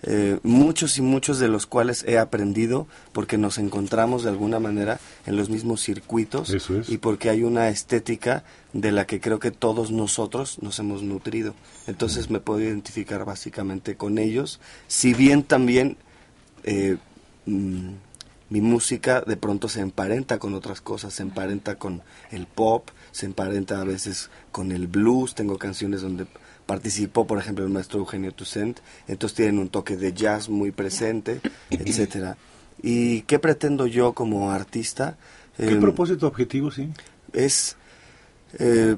eh, 0.02 0.38
muchos 0.42 0.98
y 0.98 1.02
muchos 1.02 1.38
de 1.38 1.48
los 1.48 1.66
cuales 1.66 2.04
he 2.06 2.18
aprendido 2.18 2.86
porque 3.12 3.38
nos 3.38 3.58
encontramos 3.58 4.22
de 4.22 4.30
alguna 4.30 4.60
manera 4.60 4.98
en 5.26 5.36
los 5.36 5.50
mismos 5.50 5.82
circuitos 5.82 6.54
y 6.88 6.98
porque 6.98 7.28
hay 7.30 7.42
una 7.42 7.68
estética 7.68 8.44
de 8.72 8.92
la 8.92 9.06
que 9.06 9.20
creo 9.20 9.38
que 9.38 9.50
todos 9.50 9.90
nosotros 9.90 10.62
nos 10.62 10.78
hemos 10.78 11.02
nutrido. 11.02 11.54
Entonces 11.86 12.30
me 12.30 12.40
puedo 12.40 12.60
identificar 12.60 13.24
básicamente 13.24 13.96
con 13.96 14.18
ellos, 14.18 14.60
si 14.86 15.12
bien 15.14 15.42
también 15.42 15.96
eh, 16.64 16.96
mm, 17.46 17.90
mi 18.48 18.60
música 18.60 19.22
de 19.22 19.36
pronto 19.36 19.68
se 19.68 19.80
emparenta 19.80 20.38
con 20.38 20.54
otras 20.54 20.80
cosas, 20.80 21.14
se 21.14 21.22
emparenta 21.22 21.76
con 21.76 22.02
el 22.30 22.46
pop, 22.46 22.90
se 23.10 23.26
emparenta 23.26 23.80
a 23.80 23.84
veces 23.84 24.30
con 24.52 24.70
el 24.72 24.86
blues, 24.86 25.34
tengo 25.34 25.58
canciones 25.58 26.02
donde 26.02 26.26
participó, 26.66 27.26
por 27.26 27.38
ejemplo, 27.38 27.64
el 27.64 27.70
maestro 27.70 28.00
Eugenio 28.00 28.32
Toussaint, 28.32 28.80
entonces 29.06 29.36
tienen 29.36 29.58
un 29.58 29.68
toque 29.68 29.96
de 29.96 30.12
jazz 30.12 30.48
muy 30.48 30.72
presente, 30.72 31.40
etcétera. 31.70 32.36
¿Y 32.82 33.22
qué 33.22 33.38
pretendo 33.38 33.86
yo 33.86 34.12
como 34.12 34.50
artista? 34.50 35.16
¿Qué 35.56 35.70
em, 35.70 35.80
propósito 35.80 36.26
objetivo, 36.26 36.70
sí? 36.70 36.90
Es, 37.32 37.76
eh, 38.58 38.96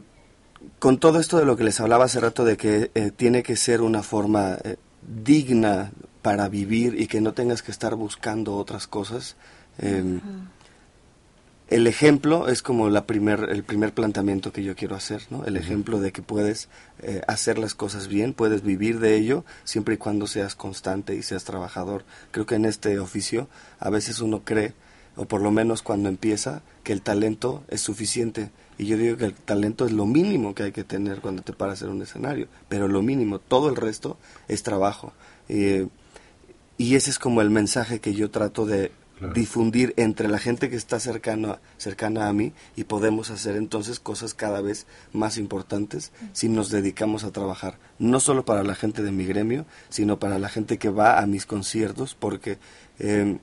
con 0.78 0.98
todo 0.98 1.20
esto 1.20 1.38
de 1.38 1.44
lo 1.44 1.56
que 1.56 1.64
les 1.64 1.78
hablaba 1.80 2.06
hace 2.06 2.20
rato, 2.20 2.44
de 2.44 2.56
que 2.56 2.90
eh, 2.94 3.12
tiene 3.14 3.42
que 3.42 3.56
ser 3.56 3.82
una 3.82 4.02
forma 4.02 4.58
eh, 4.64 4.76
digna 5.02 5.92
para 6.22 6.48
vivir 6.48 7.00
y 7.00 7.06
que 7.06 7.20
no 7.20 7.32
tengas 7.32 7.62
que 7.62 7.70
estar 7.70 7.94
buscando 7.94 8.56
otras 8.56 8.86
cosas. 8.86 9.36
Em, 9.78 10.20
el 11.68 11.86
ejemplo 11.86 12.48
es 12.48 12.62
como 12.62 12.88
la 12.88 13.04
primer, 13.04 13.48
el 13.50 13.62
primer 13.62 13.92
planteamiento 13.92 14.52
que 14.52 14.64
yo 14.64 14.74
quiero 14.74 14.96
hacer, 14.96 15.22
¿no? 15.28 15.44
El 15.44 15.58
ejemplo 15.58 16.00
de 16.00 16.12
que 16.12 16.22
puedes 16.22 16.68
eh, 17.02 17.20
hacer 17.28 17.58
las 17.58 17.74
cosas 17.74 18.08
bien, 18.08 18.32
puedes 18.32 18.62
vivir 18.62 19.00
de 19.00 19.16
ello, 19.16 19.44
siempre 19.64 19.94
y 19.94 19.98
cuando 19.98 20.26
seas 20.26 20.54
constante 20.54 21.14
y 21.14 21.22
seas 21.22 21.44
trabajador. 21.44 22.04
Creo 22.30 22.46
que 22.46 22.54
en 22.54 22.64
este 22.64 22.98
oficio 22.98 23.48
a 23.80 23.90
veces 23.90 24.20
uno 24.20 24.42
cree, 24.44 24.72
o 25.14 25.26
por 25.26 25.42
lo 25.42 25.50
menos 25.50 25.82
cuando 25.82 26.08
empieza, 26.08 26.62
que 26.84 26.94
el 26.94 27.02
talento 27.02 27.62
es 27.68 27.82
suficiente. 27.82 28.50
Y 28.78 28.86
yo 28.86 28.96
digo 28.96 29.18
que 29.18 29.26
el 29.26 29.34
talento 29.34 29.84
es 29.84 29.92
lo 29.92 30.06
mínimo 30.06 30.54
que 30.54 30.62
hay 30.62 30.72
que 30.72 30.84
tener 30.84 31.20
cuando 31.20 31.42
te 31.42 31.52
paras 31.52 31.82
en 31.82 31.90
un 31.90 32.00
escenario, 32.00 32.48
pero 32.70 32.88
lo 32.88 33.02
mínimo, 33.02 33.40
todo 33.40 33.68
el 33.68 33.76
resto 33.76 34.16
es 34.46 34.62
trabajo. 34.62 35.12
Eh, 35.50 35.86
y 36.78 36.94
ese 36.94 37.10
es 37.10 37.18
como 37.18 37.42
el 37.42 37.50
mensaje 37.50 37.98
que 38.00 38.14
yo 38.14 38.30
trato 38.30 38.64
de 38.64 38.90
difundir 39.34 39.94
entre 39.96 40.28
la 40.28 40.38
gente 40.38 40.70
que 40.70 40.76
está 40.76 41.00
cercana, 41.00 41.58
cercana 41.76 42.28
a 42.28 42.32
mí 42.32 42.52
y 42.76 42.84
podemos 42.84 43.30
hacer 43.30 43.56
entonces 43.56 44.00
cosas 44.00 44.34
cada 44.34 44.60
vez 44.60 44.86
más 45.12 45.38
importantes 45.38 46.12
si 46.32 46.48
nos 46.48 46.70
dedicamos 46.70 47.24
a 47.24 47.30
trabajar, 47.30 47.78
no 47.98 48.20
solo 48.20 48.44
para 48.44 48.62
la 48.62 48.74
gente 48.74 49.02
de 49.02 49.10
mi 49.10 49.24
gremio, 49.24 49.66
sino 49.88 50.18
para 50.18 50.38
la 50.38 50.48
gente 50.48 50.78
que 50.78 50.90
va 50.90 51.18
a 51.18 51.26
mis 51.26 51.46
conciertos, 51.46 52.14
porque 52.14 52.58
em, 52.98 53.38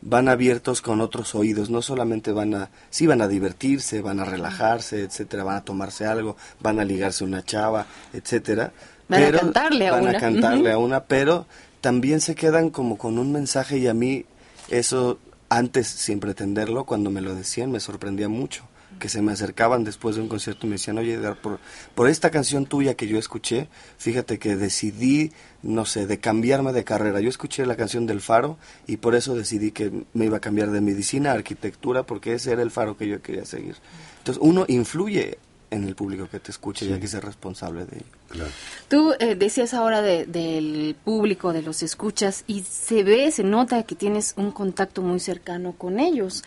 van 0.00 0.28
abiertos 0.28 0.80
con 0.80 1.00
otros 1.00 1.34
oídos, 1.34 1.70
no 1.70 1.82
solamente 1.82 2.32
van 2.32 2.54
a, 2.54 2.70
sí 2.90 3.06
van 3.06 3.20
a 3.20 3.28
divertirse, 3.28 4.00
van 4.00 4.20
a 4.20 4.24
relajarse, 4.24 5.02
etcétera, 5.02 5.44
van 5.44 5.56
a 5.56 5.64
tomarse 5.64 6.06
algo, 6.06 6.36
van 6.60 6.78
a 6.78 6.84
ligarse 6.84 7.24
una 7.24 7.44
chava, 7.44 7.86
etcétera. 8.12 8.72
Van 9.08 9.24
a 9.24 9.32
cantarle 9.32 9.88
a 9.88 9.92
van 9.92 10.02
una. 10.02 10.10
a 10.10 10.20
cantarle 10.20 10.72
a 10.72 10.78
una, 10.78 11.04
pero 11.04 11.46
también 11.80 12.20
se 12.20 12.34
quedan 12.34 12.70
como 12.70 12.98
con 12.98 13.18
un 13.18 13.32
mensaje 13.32 13.78
y 13.78 13.86
a 13.86 13.94
mí 13.94 14.26
eso 14.68 15.18
antes, 15.48 15.88
sin 15.88 16.20
pretenderlo, 16.20 16.84
cuando 16.84 17.10
me 17.10 17.20
lo 17.20 17.34
decían, 17.34 17.70
me 17.70 17.80
sorprendía 17.80 18.28
mucho. 18.28 18.64
Que 18.98 19.08
se 19.08 19.22
me 19.22 19.32
acercaban 19.32 19.84
después 19.84 20.16
de 20.16 20.22
un 20.22 20.28
concierto 20.28 20.66
y 20.66 20.70
me 20.70 20.74
decían, 20.74 20.98
oye, 20.98 21.18
por, 21.40 21.60
por 21.94 22.08
esta 22.08 22.30
canción 22.30 22.66
tuya 22.66 22.94
que 22.94 23.06
yo 23.06 23.18
escuché, 23.18 23.68
fíjate 23.96 24.38
que 24.38 24.56
decidí, 24.56 25.30
no 25.62 25.84
sé, 25.84 26.06
de 26.06 26.18
cambiarme 26.18 26.72
de 26.72 26.84
carrera. 26.84 27.20
Yo 27.20 27.28
escuché 27.28 27.64
la 27.64 27.76
canción 27.76 28.06
del 28.06 28.20
faro 28.20 28.58
y 28.86 28.96
por 28.96 29.14
eso 29.14 29.36
decidí 29.36 29.70
que 29.70 29.92
me 30.14 30.24
iba 30.24 30.38
a 30.38 30.40
cambiar 30.40 30.70
de 30.70 30.80
medicina 30.80 31.30
a 31.30 31.34
arquitectura, 31.34 32.04
porque 32.04 32.32
ese 32.34 32.50
era 32.50 32.62
el 32.62 32.72
faro 32.72 32.96
que 32.96 33.06
yo 33.06 33.22
quería 33.22 33.44
seguir. 33.44 33.76
Entonces, 34.18 34.42
uno 34.42 34.64
influye 34.66 35.38
en 35.70 35.84
el 35.84 35.94
público 35.94 36.28
que 36.28 36.40
te 36.40 36.50
escucha 36.50 36.84
y 36.84 36.92
hay 36.92 37.00
que 37.00 37.06
ser 37.06 37.24
responsable 37.24 37.84
de 37.86 37.98
ello. 37.98 38.46
Tú 38.88 39.12
eh, 39.18 39.34
decías 39.34 39.74
ahora 39.74 40.02
del 40.02 40.96
público, 41.04 41.52
de 41.52 41.62
los 41.62 41.82
escuchas, 41.82 42.44
y 42.46 42.62
se 42.62 43.04
ve, 43.04 43.30
se 43.30 43.44
nota 43.44 43.82
que 43.82 43.94
tienes 43.94 44.34
un 44.36 44.50
contacto 44.50 45.02
muy 45.02 45.20
cercano 45.20 45.72
con 45.72 46.00
ellos. 46.00 46.44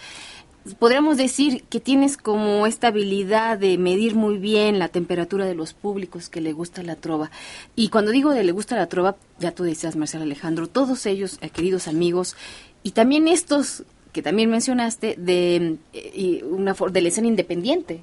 podríamos 0.78 1.18
decir 1.18 1.64
que 1.70 1.80
tienes 1.80 2.18
como 2.18 2.68
esta 2.68 2.88
habilidad 2.88 3.58
de 3.58 3.78
medir 3.78 4.16
muy 4.16 4.38
bien 4.38 4.78
la 4.80 4.90
temperatura 4.90 5.46
de 5.46 5.56
los 5.56 5.74
públicos 5.74 6.30
que 6.30 6.42
le 6.42 6.54
gusta 6.54 6.84
la 6.84 6.96
trova. 6.96 7.32
Y 7.76 7.90
cuando 7.90 8.12
digo 8.12 8.32
de 8.32 8.44
le 8.44 8.52
gusta 8.52 8.76
la 8.76 8.88
trova, 8.88 9.16
ya 9.40 9.52
tú 9.52 9.64
decías, 9.64 9.96
Marcelo 9.96 10.24
Alejandro, 10.24 10.68
todos 10.68 11.06
ellos, 11.06 11.38
eh, 11.42 11.50
queridos 11.50 11.88
amigos, 11.88 12.36
y 12.84 12.92
también 12.92 13.28
estos 13.28 13.84
que 14.12 14.22
también 14.22 14.50
mencionaste 14.50 15.16
de 15.18 15.78
eh, 15.94 16.44
una 16.44 16.74
de 16.74 17.02
la 17.02 17.08
escena 17.08 17.28
independiente, 17.28 18.02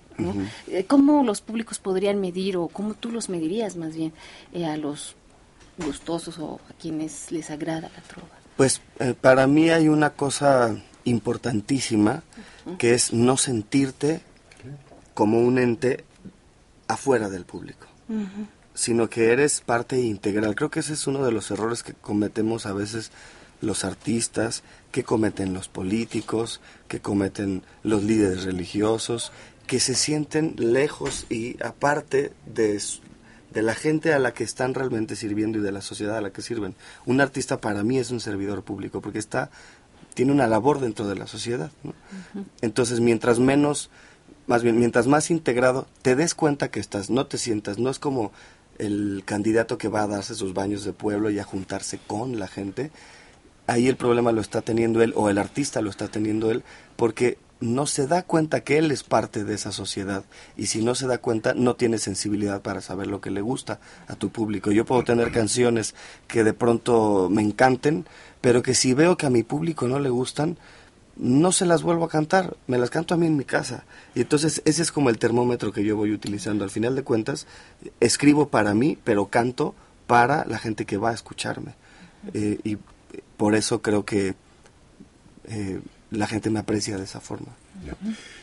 eh, 0.68 0.84
¿Cómo 0.86 1.22
los 1.22 1.40
públicos 1.40 1.78
podrían 1.78 2.20
medir 2.20 2.56
o 2.56 2.68
cómo 2.68 2.94
tú 2.94 3.10
los 3.10 3.28
medirías 3.28 3.76
más 3.76 3.94
bien 3.94 4.12
a 4.66 4.76
los 4.76 5.14
gustosos 5.76 6.38
o 6.38 6.60
a 6.68 6.72
quienes 6.80 7.30
les 7.30 7.50
agrada 7.50 7.90
la 7.94 8.02
trova? 8.02 8.28
Pues 8.56 8.80
para 9.20 9.46
mí 9.46 9.70
hay 9.70 9.88
una 9.88 10.10
cosa 10.10 10.76
importantísima, 11.04 12.22
que 12.78 12.94
es 12.94 13.12
no 13.12 13.36
sentirte 13.36 14.20
como 15.14 15.40
un 15.40 15.58
ente 15.58 16.04
afuera 16.86 17.28
del 17.28 17.44
público, 17.44 17.86
sino 18.74 19.08
que 19.08 19.32
eres 19.32 19.60
parte 19.60 20.00
integral. 20.00 20.54
Creo 20.54 20.70
que 20.70 20.80
ese 20.80 20.94
es 20.94 21.06
uno 21.06 21.24
de 21.24 21.32
los 21.32 21.50
errores 21.50 21.82
que 21.82 21.94
cometemos 21.94 22.66
a 22.66 22.72
veces 22.72 23.10
los 23.60 23.84
artistas, 23.84 24.62
que 24.90 25.04
cometen 25.04 25.54
los 25.54 25.68
políticos, 25.68 26.60
que 26.88 27.00
cometen 27.00 27.62
los 27.82 28.02
líderes 28.02 28.44
religiosos, 28.44 29.32
que 29.66 29.80
se 29.80 29.94
sienten 29.94 30.54
lejos 30.56 31.26
y 31.28 31.62
aparte 31.62 32.32
de, 32.46 32.80
de 33.52 33.62
la 33.62 33.74
gente 33.74 34.14
a 34.14 34.18
la 34.18 34.32
que 34.32 34.44
están 34.44 34.74
realmente 34.74 35.14
sirviendo 35.14 35.58
y 35.58 35.62
de 35.62 35.72
la 35.72 35.82
sociedad 35.82 36.16
a 36.16 36.22
la 36.22 36.30
que 36.30 36.40
sirven. 36.40 36.74
Un 37.04 37.20
artista 37.20 37.60
para 37.60 37.82
mí 37.82 37.98
es 37.98 38.10
un 38.10 38.20
servidor 38.20 38.62
público 38.62 39.00
porque 39.00 39.18
está 39.18 39.50
tiene 40.18 40.32
una 40.32 40.48
labor 40.48 40.80
dentro 40.80 41.06
de 41.06 41.14
la 41.14 41.28
sociedad. 41.28 41.70
Entonces, 42.60 42.98
mientras 42.98 43.38
menos, 43.38 43.88
más 44.48 44.64
bien, 44.64 44.76
mientras 44.76 45.06
más 45.06 45.30
integrado, 45.30 45.86
te 46.02 46.16
des 46.16 46.34
cuenta 46.34 46.72
que 46.72 46.80
estás, 46.80 47.08
no 47.08 47.26
te 47.26 47.38
sientas, 47.38 47.78
no 47.78 47.88
es 47.88 48.00
como 48.00 48.32
el 48.78 49.22
candidato 49.24 49.78
que 49.78 49.86
va 49.86 50.02
a 50.02 50.08
darse 50.08 50.34
sus 50.34 50.54
baños 50.54 50.82
de 50.82 50.92
pueblo 50.92 51.30
y 51.30 51.38
a 51.38 51.44
juntarse 51.44 52.00
con 52.04 52.40
la 52.40 52.48
gente. 52.48 52.90
Ahí 53.68 53.86
el 53.86 53.96
problema 53.96 54.32
lo 54.32 54.40
está 54.40 54.62
teniendo 54.62 55.02
él, 55.02 55.12
o 55.14 55.30
el 55.30 55.38
artista 55.38 55.82
lo 55.82 55.90
está 55.90 56.08
teniendo 56.08 56.50
él, 56.50 56.64
porque 56.96 57.38
no 57.60 57.86
se 57.86 58.06
da 58.06 58.22
cuenta 58.22 58.62
que 58.62 58.78
él 58.78 58.90
es 58.90 59.04
parte 59.04 59.44
de 59.44 59.54
esa 59.54 59.72
sociedad 59.72 60.24
y 60.56 60.66
si 60.66 60.82
no 60.82 60.94
se 60.94 61.06
da 61.06 61.18
cuenta 61.18 61.54
no 61.54 61.74
tiene 61.74 61.98
sensibilidad 61.98 62.62
para 62.62 62.80
saber 62.80 63.08
lo 63.08 63.20
que 63.20 63.30
le 63.30 63.40
gusta 63.40 63.80
a 64.06 64.14
tu 64.14 64.30
público. 64.30 64.70
Yo 64.70 64.84
puedo 64.84 65.04
tener 65.04 65.32
canciones 65.32 65.94
que 66.28 66.44
de 66.44 66.52
pronto 66.52 67.28
me 67.30 67.42
encanten, 67.42 68.06
pero 68.40 68.62
que 68.62 68.74
si 68.74 68.94
veo 68.94 69.16
que 69.16 69.26
a 69.26 69.30
mi 69.30 69.42
público 69.42 69.88
no 69.88 69.98
le 69.98 70.08
gustan, 70.08 70.56
no 71.16 71.50
se 71.50 71.66
las 71.66 71.82
vuelvo 71.82 72.04
a 72.04 72.08
cantar, 72.08 72.56
me 72.68 72.78
las 72.78 72.90
canto 72.90 73.12
a 73.12 73.16
mí 73.16 73.26
en 73.26 73.36
mi 73.36 73.44
casa. 73.44 73.84
Y 74.14 74.20
entonces 74.20 74.62
ese 74.64 74.82
es 74.82 74.92
como 74.92 75.10
el 75.10 75.18
termómetro 75.18 75.72
que 75.72 75.84
yo 75.84 75.96
voy 75.96 76.12
utilizando. 76.12 76.64
Al 76.64 76.70
final 76.70 76.94
de 76.94 77.02
cuentas, 77.02 77.46
escribo 78.00 78.48
para 78.48 78.72
mí, 78.72 78.96
pero 79.02 79.26
canto 79.26 79.74
para 80.06 80.44
la 80.46 80.58
gente 80.58 80.86
que 80.86 80.96
va 80.96 81.10
a 81.10 81.14
escucharme. 81.14 81.74
Eh, 82.34 82.60
y 82.62 82.78
por 83.38 83.54
eso 83.54 83.80
creo 83.80 84.04
que 84.04 84.34
eh, 85.48 85.80
la 86.10 86.26
gente 86.26 86.50
me 86.50 86.58
aprecia 86.58 86.98
de 86.98 87.04
esa 87.04 87.20
forma. 87.20 87.56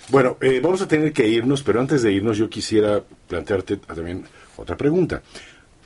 Bueno, 0.10 0.38
eh, 0.41 0.60
vamos 0.63 0.81
a 0.81 0.88
tener 0.88 1.13
que 1.13 1.27
irnos, 1.27 1.62
pero 1.62 1.79
antes 1.79 2.01
de 2.01 2.12
irnos 2.12 2.38
yo 2.38 2.49
quisiera 2.49 3.03
plantearte 3.27 3.77
también 3.77 4.23
otra 4.58 4.75
pregunta. 4.75 5.21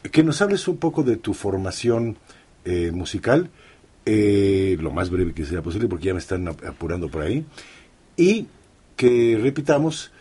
Que 0.10 0.24
nos 0.24 0.42
hables 0.42 0.66
un 0.70 0.78
poco 0.78 1.04
de 1.04 1.18
tu 1.18 1.34
formación 1.34 2.18
musical 2.94 3.50
eh, 4.12 4.76
lo 4.80 4.90
más 4.90 5.12
breve 5.12 5.34
que 5.34 5.46
sea 5.46 5.62
posible, 5.62 5.88
porque 5.88 6.06
ya 6.06 6.14
me 6.14 6.20
están 6.20 6.48
apurando 6.48 7.10
por 7.10 7.22
ahí, 7.22 7.46
y 8.18 8.48
que 8.96 9.38
repitamos 9.40 10.12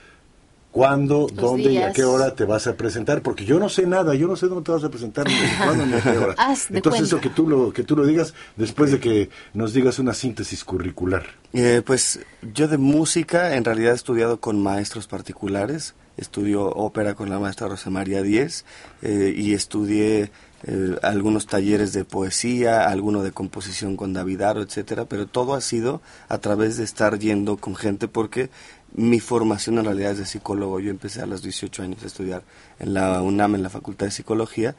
cuándo, 0.70 1.26
dónde 1.32 1.72
y 1.72 1.78
a 1.78 1.92
qué 1.92 2.04
hora 2.04 2.34
te 2.34 2.44
vas 2.44 2.66
a 2.66 2.76
presentar, 2.76 3.22
porque 3.22 3.44
yo 3.44 3.58
no 3.58 3.68
sé 3.68 3.86
nada, 3.86 4.14
yo 4.14 4.26
no 4.26 4.36
sé 4.36 4.46
dónde 4.46 4.64
te 4.64 4.72
vas 4.72 4.84
a 4.84 4.90
presentar, 4.90 5.26
ni 5.26 5.34
cuándo 5.64 5.86
ni 5.86 5.94
a 5.94 6.00
qué 6.00 6.18
hora. 6.18 6.34
Entonces 6.70 7.02
eso 7.02 7.20
que 7.20 7.30
tú 7.30 7.48
lo 7.48 7.72
que 7.72 7.84
tú 7.84 7.96
lo 7.96 8.06
digas 8.06 8.34
después 8.56 8.92
de 8.92 9.00
que 9.00 9.30
nos 9.54 9.72
digas 9.72 9.98
una 9.98 10.14
síntesis 10.14 10.64
curricular. 10.64 11.24
Eh, 11.52 11.82
pues 11.84 12.20
yo 12.54 12.68
de 12.68 12.78
música 12.78 13.56
en 13.56 13.64
realidad 13.64 13.92
he 13.92 13.96
estudiado 13.96 14.40
con 14.40 14.62
maestros 14.62 15.06
particulares, 15.06 15.94
estudio 16.16 16.66
ópera 16.66 17.14
con 17.14 17.30
la 17.30 17.38
maestra 17.38 17.68
Rosa 17.68 17.90
María 17.90 18.22
Díez 18.22 18.64
eh, 19.02 19.32
y 19.36 19.54
estudié 19.54 20.30
eh, 20.64 20.96
algunos 21.02 21.46
talleres 21.46 21.92
de 21.92 22.04
poesía, 22.04 22.88
alguno 22.88 23.22
de 23.22 23.30
composición 23.30 23.96
con 23.96 24.12
David 24.12 24.42
Aro, 24.42 24.62
etcétera, 24.62 25.04
pero 25.04 25.26
todo 25.26 25.54
ha 25.54 25.60
sido 25.60 26.00
a 26.28 26.38
través 26.38 26.76
de 26.76 26.84
estar 26.84 27.18
yendo 27.18 27.58
con 27.58 27.76
gente 27.76 28.08
porque 28.08 28.50
mi 28.92 29.20
formación 29.20 29.78
en 29.78 29.84
realidad 29.84 30.12
es 30.12 30.18
de 30.18 30.26
psicólogo. 30.26 30.80
Yo 30.80 30.90
empecé 30.90 31.22
a 31.22 31.26
los 31.26 31.42
18 31.42 31.82
años 31.82 32.02
a 32.02 32.06
estudiar 32.06 32.42
en 32.80 32.94
la 32.94 33.22
UNAM, 33.22 33.54
en 33.54 33.62
la 33.62 33.70
Facultad 33.70 34.06
de 34.06 34.12
Psicología, 34.12 34.74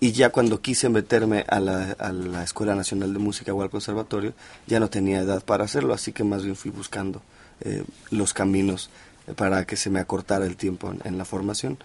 y 0.00 0.12
ya 0.12 0.30
cuando 0.30 0.60
quise 0.60 0.88
meterme 0.88 1.44
a 1.48 1.58
la, 1.60 2.42
Escuela 2.42 2.74
Nacional 2.74 3.12
de 3.12 3.18
Música 3.18 3.52
o 3.52 3.60
al 3.62 3.70
Conservatorio, 3.70 4.32
ya 4.66 4.78
no 4.80 4.88
tenía 4.88 5.20
edad 5.20 5.44
para 5.44 5.64
hacerlo, 5.64 5.92
así 5.92 6.12
que 6.12 6.24
más 6.24 6.44
bien 6.44 6.56
fui 6.56 6.70
buscando 6.70 7.20
eh, 7.60 7.84
los 8.10 8.32
caminos 8.32 8.90
para 9.36 9.66
que 9.66 9.76
se 9.76 9.90
me 9.90 9.98
acortara 9.98 10.46
el 10.46 10.56
tiempo 10.56 10.94
en 11.04 11.18
la 11.18 11.24
formación. 11.24 11.78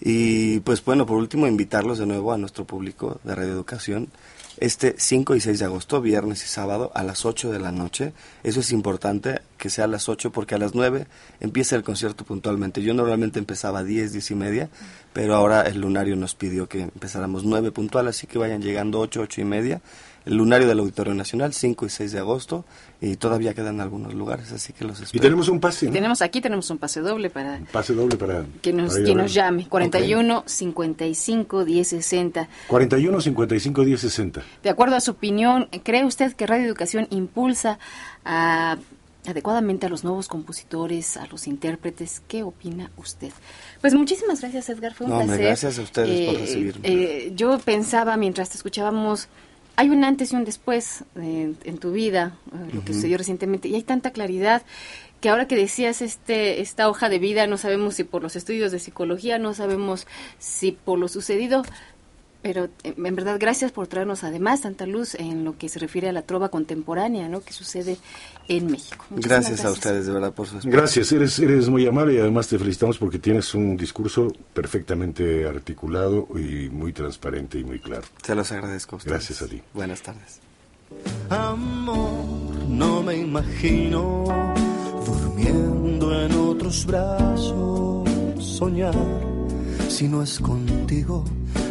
Y 0.00 0.60
pues 0.60 0.84
bueno, 0.84 1.06
por 1.06 1.16
último, 1.16 1.46
invitarlos 1.46 1.98
de 1.98 2.06
nuevo 2.06 2.32
a 2.32 2.38
nuestro 2.38 2.64
público 2.64 3.20
de 3.24 3.34
Radio 3.34 3.52
Educación 3.52 4.08
este 4.60 4.94
5 4.98 5.36
y 5.36 5.40
6 5.40 5.58
de 5.58 5.64
agosto, 5.64 6.00
viernes 6.00 6.44
y 6.44 6.48
sábado, 6.48 6.90
a 6.94 7.02
las 7.02 7.24
8 7.24 7.50
de 7.50 7.58
la 7.58 7.72
noche. 7.72 8.12
Eso 8.42 8.60
es 8.60 8.72
importante 8.72 9.40
que 9.58 9.70
sea 9.70 9.84
a 9.84 9.88
las 9.88 10.08
8 10.08 10.32
porque 10.32 10.54
a 10.54 10.58
las 10.58 10.74
9 10.74 11.06
empieza 11.40 11.76
el 11.76 11.82
concierto 11.82 12.24
puntualmente. 12.24 12.82
Yo 12.82 12.94
normalmente 12.94 13.38
empezaba 13.38 13.80
a 13.80 13.84
10, 13.84 14.12
10 14.12 14.30
y 14.30 14.34
media, 14.34 14.70
pero 15.12 15.34
ahora 15.34 15.62
el 15.62 15.80
lunario 15.80 16.16
nos 16.16 16.34
pidió 16.34 16.68
que 16.68 16.82
empezáramos 16.82 17.44
9 17.44 17.72
puntual, 17.72 18.08
así 18.08 18.26
que 18.26 18.38
vayan 18.38 18.62
llegando 18.62 19.00
8, 19.00 19.20
8 19.20 19.40
y 19.40 19.44
media 19.44 19.80
el 20.28 20.36
lunario 20.36 20.68
del 20.68 20.78
Auditorio 20.80 21.14
Nacional, 21.14 21.54
5 21.54 21.86
y 21.86 21.88
6 21.88 22.12
de 22.12 22.18
agosto, 22.18 22.64
y 23.00 23.16
todavía 23.16 23.54
quedan 23.54 23.80
algunos 23.80 24.12
lugares, 24.12 24.52
así 24.52 24.74
que 24.74 24.84
los 24.84 25.00
espero. 25.00 25.16
Y 25.16 25.20
tenemos 25.20 25.48
un 25.48 25.58
pase, 25.58 25.88
Tenemos 25.88 26.20
aquí, 26.20 26.42
tenemos 26.42 26.68
un 26.70 26.76
pase 26.76 27.00
doble 27.00 27.30
para... 27.30 27.60
pase 27.72 27.94
doble 27.94 28.16
para... 28.18 28.44
Que 28.60 28.74
nos, 28.74 28.94
que 28.98 29.14
nos 29.14 29.32
llame, 29.32 29.66
41 29.68 30.44
55 30.44 31.64
10 31.64 31.88
60. 31.88 32.48
41 32.68 33.20
55 33.22 33.84
10 33.84 34.00
60. 34.00 34.42
De 34.62 34.68
acuerdo 34.70 34.96
a 34.96 35.00
su 35.00 35.12
opinión, 35.12 35.68
¿cree 35.82 36.04
usted 36.04 36.34
que 36.34 36.46
Radio 36.46 36.66
Educación 36.66 37.06
impulsa 37.10 37.78
adecuadamente 39.28 39.86
a 39.86 39.88
los 39.88 40.04
nuevos 40.04 40.28
compositores, 40.28 41.16
a 41.16 41.26
los 41.26 41.46
intérpretes? 41.46 42.22
¿Qué 42.26 42.42
opina 42.42 42.90
usted? 42.96 43.32
Pues 43.80 43.94
muchísimas 43.94 44.40
gracias, 44.40 44.68
Edgar. 44.68 44.94
Fue 44.94 45.06
un 45.06 45.24
placer. 45.24 45.44
Gracias 45.44 45.78
a 45.78 45.82
ustedes 45.82 46.26
por 46.26 46.36
eh, 46.36 46.38
recibirme. 46.38 46.88
Eh, 46.88 47.32
yo 47.34 47.58
pensaba 47.58 48.16
mientras 48.16 48.50
te 48.50 48.56
escuchábamos 48.56 49.28
hay 49.76 49.90
un 49.90 50.02
antes 50.02 50.32
y 50.32 50.36
un 50.36 50.44
después 50.44 51.04
en, 51.14 51.78
tu 51.78 51.92
vida, 51.92 52.36
eh, 52.52 52.74
lo 52.74 52.84
que 52.84 52.92
sucedió 52.92 53.16
recientemente, 53.16 53.68
y 53.68 53.76
hay 53.76 53.84
tanta 53.84 54.10
claridad 54.10 54.62
que 55.20 55.28
ahora 55.28 55.46
que 55.46 55.54
decías 55.54 56.02
este 56.02 56.60
esta 56.60 56.88
hoja 56.88 57.08
de 57.08 57.20
vida, 57.20 57.46
no 57.46 57.58
sabemos 57.58 57.94
si 57.94 58.02
por 58.02 58.20
los 58.20 58.34
estudios 58.34 58.72
de 58.72 58.80
psicología, 58.80 59.38
no 59.38 59.54
sabemos 59.54 60.08
si 60.40 60.72
por 60.72 60.98
lo 60.98 61.06
sucedido, 61.06 61.62
pero 62.48 62.70
en 62.82 63.14
verdad 63.14 63.36
gracias 63.38 63.72
por 63.72 63.88
traernos 63.88 64.24
además 64.24 64.62
tanta 64.62 64.86
luz 64.86 65.14
en 65.16 65.44
lo 65.44 65.58
que 65.58 65.68
se 65.68 65.78
refiere 65.78 66.08
a 66.08 66.12
la 66.12 66.22
trova 66.22 66.48
contemporánea, 66.48 67.28
¿no? 67.28 67.42
Que 67.42 67.52
sucede 67.52 67.98
en 68.48 68.70
México. 68.70 69.04
Gracias, 69.10 69.66
a 69.66 69.70
ustedes 69.70 70.06
de 70.06 70.14
verdad 70.14 70.32
por 70.32 70.46
su 70.46 70.58
Gracias, 70.64 71.12
eres 71.12 71.38
eres 71.40 71.68
muy 71.68 71.86
amable 71.86 72.14
y 72.14 72.18
además 72.18 72.48
te 72.48 72.58
felicitamos 72.58 72.96
porque 72.96 73.18
tienes 73.18 73.54
un 73.54 73.76
discurso 73.76 74.32
perfectamente 74.54 75.46
articulado 75.46 76.26
y 76.36 76.70
muy 76.70 76.94
transparente 76.94 77.58
y 77.58 77.64
muy 77.64 77.80
claro. 77.80 78.04
Te 78.22 78.34
los 78.34 78.50
agradezco. 78.50 78.96
A 78.96 78.96
ustedes. 78.96 79.12
Gracias 79.12 79.42
a 79.42 79.46
ti. 79.46 79.60
Buenas 79.74 80.00
tardes. 80.00 80.40
Amor, 81.28 82.24
no 82.66 83.02
me 83.02 83.14
imagino 83.14 84.24
durmiendo 85.04 86.18
en 86.18 86.32
otros 86.32 86.86
brazos, 86.86 88.08
soñar 88.38 88.94
si 89.90 90.08
no 90.08 90.22
es 90.22 90.38
contigo 90.38 91.26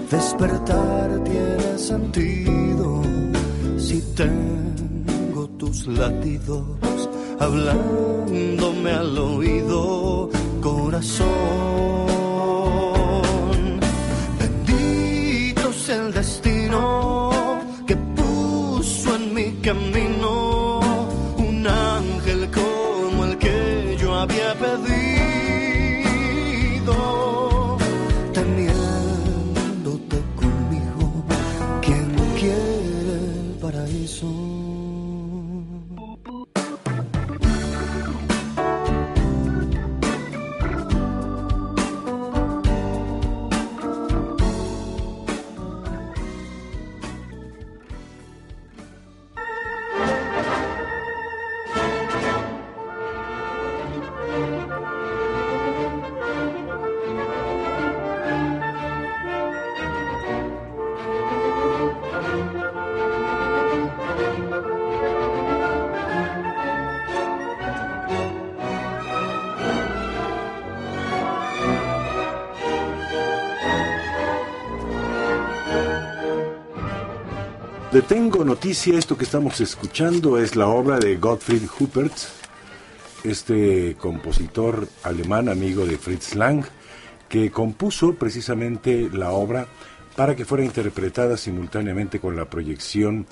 Despertar 0.09 1.21
tiene 1.25 1.77
sentido 1.77 3.01
si 3.77 4.01
tengo 4.15 5.49
tus 5.59 5.85
latidos 5.85 7.09
hablándome 7.37 8.91
al 8.91 9.17
oído, 9.17 10.29
corazón. 10.61 11.27
Bendito 14.39 15.71
el 15.89 16.13
destino 16.13 17.31
que 17.85 17.97
puso 17.97 19.13
en 19.13 19.33
mi 19.33 19.51
camino 19.61 20.79
un 21.37 21.67
ángel 21.67 22.49
como 22.51 23.25
el 23.25 23.37
que 23.37 23.97
yo 23.99 24.15
había 24.15 24.53
pedido. 24.53 25.07
Tengo 78.05 78.45
noticia, 78.45 78.97
esto 78.97 79.17
que 79.17 79.23
estamos 79.23 79.59
escuchando 79.59 80.37
es 80.37 80.55
la 80.55 80.67
obra 80.67 80.99
de 80.99 81.17
Gottfried 81.17 81.63
Huppert, 81.79 82.13
este 83.23 83.95
compositor 83.97 84.87
alemán 85.03 85.49
amigo 85.49 85.85
de 85.85 85.97
Fritz 85.97 86.35
Lang, 86.35 86.63
que 87.27 87.49
compuso 87.49 88.13
precisamente 88.13 89.09
la 89.11 89.31
obra 89.31 89.67
para 90.15 90.35
que 90.35 90.45
fuera 90.45 90.63
interpretada 90.63 91.37
simultáneamente 91.37 92.19
con 92.19 92.35
la 92.35 92.45
proyección 92.45 93.25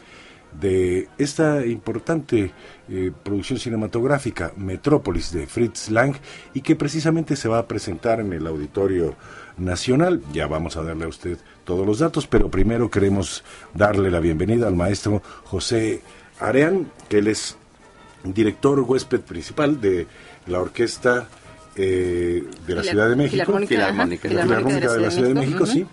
de 0.59 1.09
esta 1.17 1.65
importante 1.65 2.51
eh, 2.89 3.11
producción 3.23 3.59
cinematográfica, 3.59 4.53
Metrópolis, 4.57 5.31
de 5.31 5.47
Fritz 5.47 5.89
Lang, 5.89 6.15
y 6.53 6.61
que 6.61 6.75
precisamente 6.75 7.35
se 7.35 7.49
va 7.49 7.59
a 7.59 7.67
presentar 7.67 8.19
en 8.19 8.33
el 8.33 8.47
Auditorio 8.47 9.15
Nacional. 9.57 10.21
Ya 10.33 10.47
vamos 10.47 10.77
a 10.77 10.83
darle 10.83 11.05
a 11.05 11.07
usted 11.07 11.37
todos 11.63 11.85
los 11.85 11.99
datos, 11.99 12.27
pero 12.27 12.49
primero 12.49 12.89
queremos 12.89 13.43
darle 13.73 14.11
la 14.11 14.19
bienvenida 14.19 14.67
al 14.67 14.75
maestro 14.75 15.21
José 15.45 16.01
Areán, 16.39 16.91
que 17.09 17.19
él 17.19 17.27
es 17.27 17.57
director 18.23 18.79
huésped 18.79 19.21
principal 19.21 19.79
de 19.79 20.07
la 20.47 20.59
orquesta 20.59 21.27
eh, 21.75 22.43
de 22.65 22.75
la 22.75 22.83
Ciudad 22.83 23.09
de 23.09 23.15
México. 23.15 23.57
Filarmónica, 23.57 24.29
de 24.29 24.99
la 24.99 25.11
Ciudad 25.11 25.27
de 25.29 25.33
México, 25.33 25.65
sí. 25.65 25.85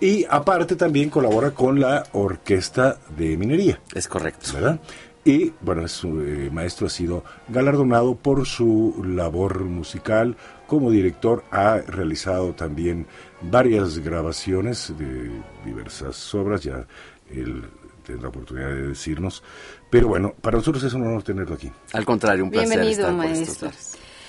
Y 0.00 0.26
aparte 0.28 0.76
también 0.76 1.08
colabora 1.08 1.52
con 1.52 1.80
la 1.80 2.04
Orquesta 2.12 2.98
de 3.16 3.36
Minería. 3.36 3.80
Es 3.94 4.08
correcto. 4.08 4.50
¿Verdad? 4.52 4.80
Y 5.24 5.52
bueno, 5.62 5.88
su 5.88 6.20
eh, 6.20 6.50
maestro 6.52 6.86
ha 6.86 6.90
sido 6.90 7.24
galardonado 7.48 8.14
por 8.14 8.46
su 8.46 9.02
labor 9.06 9.64
musical 9.64 10.36
como 10.66 10.90
director. 10.90 11.44
Ha 11.50 11.78
realizado 11.78 12.52
también 12.52 13.06
varias 13.40 13.98
grabaciones 14.00 14.92
de 14.98 15.30
diversas 15.64 16.34
obras, 16.34 16.62
ya 16.62 16.86
él 17.30 17.64
tendrá 18.04 18.28
oportunidad 18.28 18.68
de 18.68 18.88
decirnos. 18.88 19.42
Pero 19.88 20.08
bueno, 20.08 20.34
para 20.42 20.58
nosotros 20.58 20.84
es 20.84 20.92
un 20.92 21.06
honor 21.06 21.22
tenerlo 21.22 21.54
aquí. 21.54 21.72
Al 21.94 22.04
contrario, 22.04 22.44
un 22.44 22.50
placer 22.50 22.78
Bienvenido, 22.78 23.08
estar 23.08 23.14
maestro. 23.14 23.70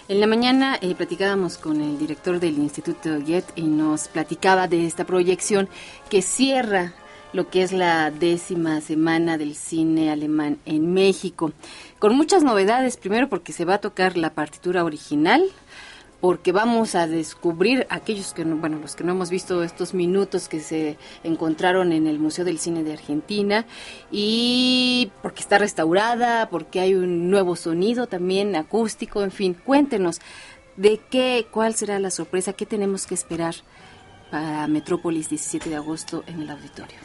En 0.08 0.20
la 0.22 0.28
mañana 0.28 0.78
eh, 0.82 0.96
platicábamos 0.96 1.58
con 1.58 1.82
el 1.82 1.98
director 1.98 2.40
del 2.40 2.58
Instituto 2.58 3.18
Jet 3.20 3.46
y 3.56 3.64
nos 3.64 4.08
platicaba 4.08 4.68
de 4.68 4.86
esta 4.86 5.04
proyección 5.04 5.68
que 6.10 6.22
cierra 6.22 6.94
lo 7.36 7.50
que 7.50 7.64
es 7.64 7.74
la 7.74 8.12
décima 8.12 8.80
semana 8.80 9.38
del 9.38 9.56
cine 9.56 10.10
alemán 10.10 10.58
en 10.66 10.94
México, 10.94 11.52
con 12.00 12.16
muchas 12.16 12.44
novedades, 12.44 12.96
primero 12.96 13.28
porque 13.28 13.52
se 13.52 13.66
va 13.66 13.74
a 13.76 13.82
tocar 13.82 14.16
la 14.16 14.34
partitura 14.34 14.86
original, 14.86 15.44
porque 16.22 16.54
vamos 16.54 16.96
a 16.96 17.08
descubrir 17.08 17.88
aquellos 17.90 18.34
que 18.34 18.46
no, 18.46 18.56
bueno, 18.56 18.80
los 18.80 18.96
que 18.96 19.04
no 19.04 19.12
hemos 19.12 19.30
visto 19.30 19.64
estos 19.64 19.94
minutos 19.94 20.48
que 20.48 20.62
se 20.62 20.98
encontraron 21.26 21.92
en 21.92 22.08
el 22.08 22.20
Museo 22.20 22.46
del 22.46 22.58
Cine 22.58 22.86
de 22.86 22.94
Argentina 22.94 23.66
y 24.12 25.12
porque 25.22 25.42
está 25.42 25.58
restaurada, 25.58 26.50
porque 26.50 26.80
hay 26.80 26.96
un 26.96 27.30
nuevo 27.30 27.58
sonido 27.58 28.08
también 28.08 28.56
acústico, 28.56 29.24
en 29.24 29.32
fin, 29.32 29.54
cuéntenos 29.54 30.22
de 30.78 31.02
qué, 31.12 31.48
cuál 31.52 31.76
será 31.76 32.00
la 32.00 32.12
sorpresa, 32.12 32.54
qué 32.54 32.66
tenemos 32.66 33.06
que 33.06 33.14
esperar 33.14 33.56
para 34.36 34.68
Metrópolis 34.68 35.30
17 35.30 35.70
de 35.70 35.78
agosto 35.78 36.26
en 36.28 36.42
el 36.42 36.50
auditorio. 36.50 36.98